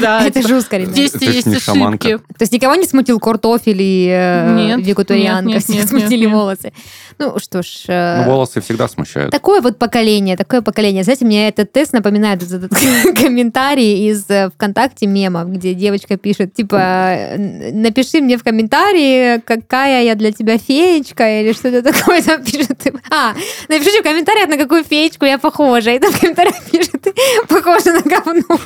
Да, 0.00 0.24
Это 0.24 0.46
жестко, 0.46 0.76
ребят. 0.76 0.92
здесь 0.92 1.14
есть 1.20 1.46
ошибки. 1.68 2.18
То 2.18 2.42
есть 2.42 2.52
никого 2.52 2.74
не 2.74 2.86
смутил 2.86 3.18
картофель 3.18 3.80
и 3.80 4.08
э, 4.10 4.76
вегетарианка, 4.78 5.60
нет, 5.68 5.88
смутили 5.88 6.26
волосы. 6.26 6.72
Ну 7.18 7.38
что 7.38 7.62
ж, 7.62 7.84
э, 7.88 8.22
Ну, 8.24 8.30
волосы 8.30 8.60
всегда 8.60 8.88
смущают. 8.88 9.30
Такое 9.30 9.60
вот 9.60 9.78
поколение, 9.78 10.36
такое 10.36 10.62
поколение. 10.62 11.04
Знаете, 11.04 11.24
мне 11.24 11.48
этот 11.48 11.72
тест 11.72 11.92
напоминает 11.92 12.42
этот 12.42 12.70
комментарий 13.16 14.08
из 14.10 14.24
э, 14.28 14.50
ВКонтакте 14.50 15.06
мемов, 15.06 15.48
где 15.50 15.74
девочка 15.74 16.16
пишет, 16.16 16.54
типа, 16.54 17.16
напиши 17.36 18.20
мне 18.20 18.36
в 18.36 18.44
комментарии, 18.44 19.40
какая 19.40 20.04
я 20.04 20.14
для 20.14 20.32
тебя 20.32 20.58
феечка, 20.58 21.40
или 21.40 21.52
что-то 21.52 21.82
такое 21.82 22.22
там 22.22 22.42
пишет. 22.42 22.78
А, 23.10 23.34
напишите 23.68 24.00
в 24.00 24.04
комментариях, 24.04 24.48
на 24.48 24.56
какую 24.56 24.84
феечку 24.84 25.24
я 25.24 25.38
похожа. 25.38 25.92
И 25.92 25.98
там 25.98 26.12
в 26.12 26.20
комментариях 26.20 26.62
пишет, 26.70 27.00
ты 27.02 27.14
похожа 27.48 27.92
на 27.92 28.02
говно. 28.02 28.58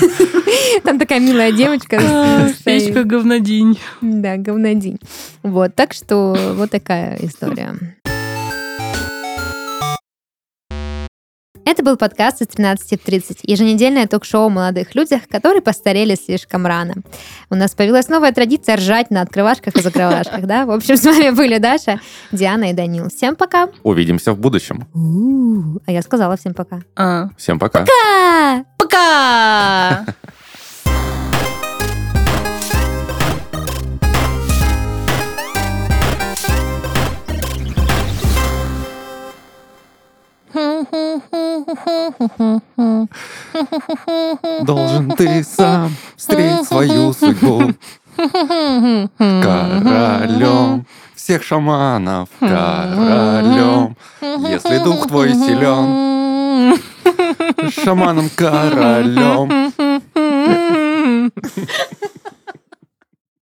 Там 0.83 0.99
такая 0.99 1.19
милая 1.19 1.51
девочка. 1.51 1.99
А. 2.01 2.49
Феечка 2.65 3.03
говнодень. 3.03 3.79
Да, 4.01 4.37
говнодень. 4.37 4.99
Вот, 5.43 5.75
так 5.75 5.93
что 5.93 6.35
вот 6.55 6.71
такая 6.71 7.17
история. 7.21 7.75
Это 11.63 11.83
был 11.83 11.95
подкаст 11.95 12.41
из 12.41 12.47
13 12.47 12.99
в 12.99 13.05
30, 13.05 13.39
еженедельное 13.43 14.07
ток-шоу 14.07 14.47
о 14.47 14.49
молодых 14.49 14.95
людях, 14.95 15.21
которые 15.29 15.61
постарели 15.61 16.15
слишком 16.15 16.65
рано. 16.65 16.95
У 17.49 17.55
нас 17.55 17.71
появилась 17.75 18.09
новая 18.09 18.31
традиция 18.33 18.77
ржать 18.77 19.11
на 19.11 19.21
открывашках 19.21 19.75
и 19.75 19.81
закрывашках, 19.81 20.41
да? 20.47 20.65
В 20.65 20.71
общем, 20.71 20.97
с 20.97 21.05
вами 21.05 21.29
были 21.29 21.59
Даша, 21.59 22.01
Диана 22.31 22.71
и 22.71 22.73
Данил. 22.73 23.09
Всем 23.09 23.35
пока! 23.35 23.69
Увидимся 23.83 24.33
в 24.33 24.39
будущем. 24.39 24.87
А 25.85 25.91
я 25.91 26.01
сказала 26.01 26.35
всем 26.35 26.53
пока. 26.53 26.81
А. 26.95 27.29
Всем 27.37 27.59
пока. 27.59 27.85
Пока! 27.85 28.65
Пока! 28.77 30.05
Должен 44.61 45.11
ты 45.11 45.43
сам 45.43 45.95
встретить 46.15 46.67
свою 46.67 47.13
судьбу 47.13 47.73
королем 49.17 50.85
всех 51.15 51.43
шаманов, 51.43 52.29
королем. 52.39 53.95
Если 54.21 54.83
дух 54.83 55.07
твой 55.07 55.33
силен, 55.33 56.79
шаманом 57.69 58.29
королем. 58.35 59.71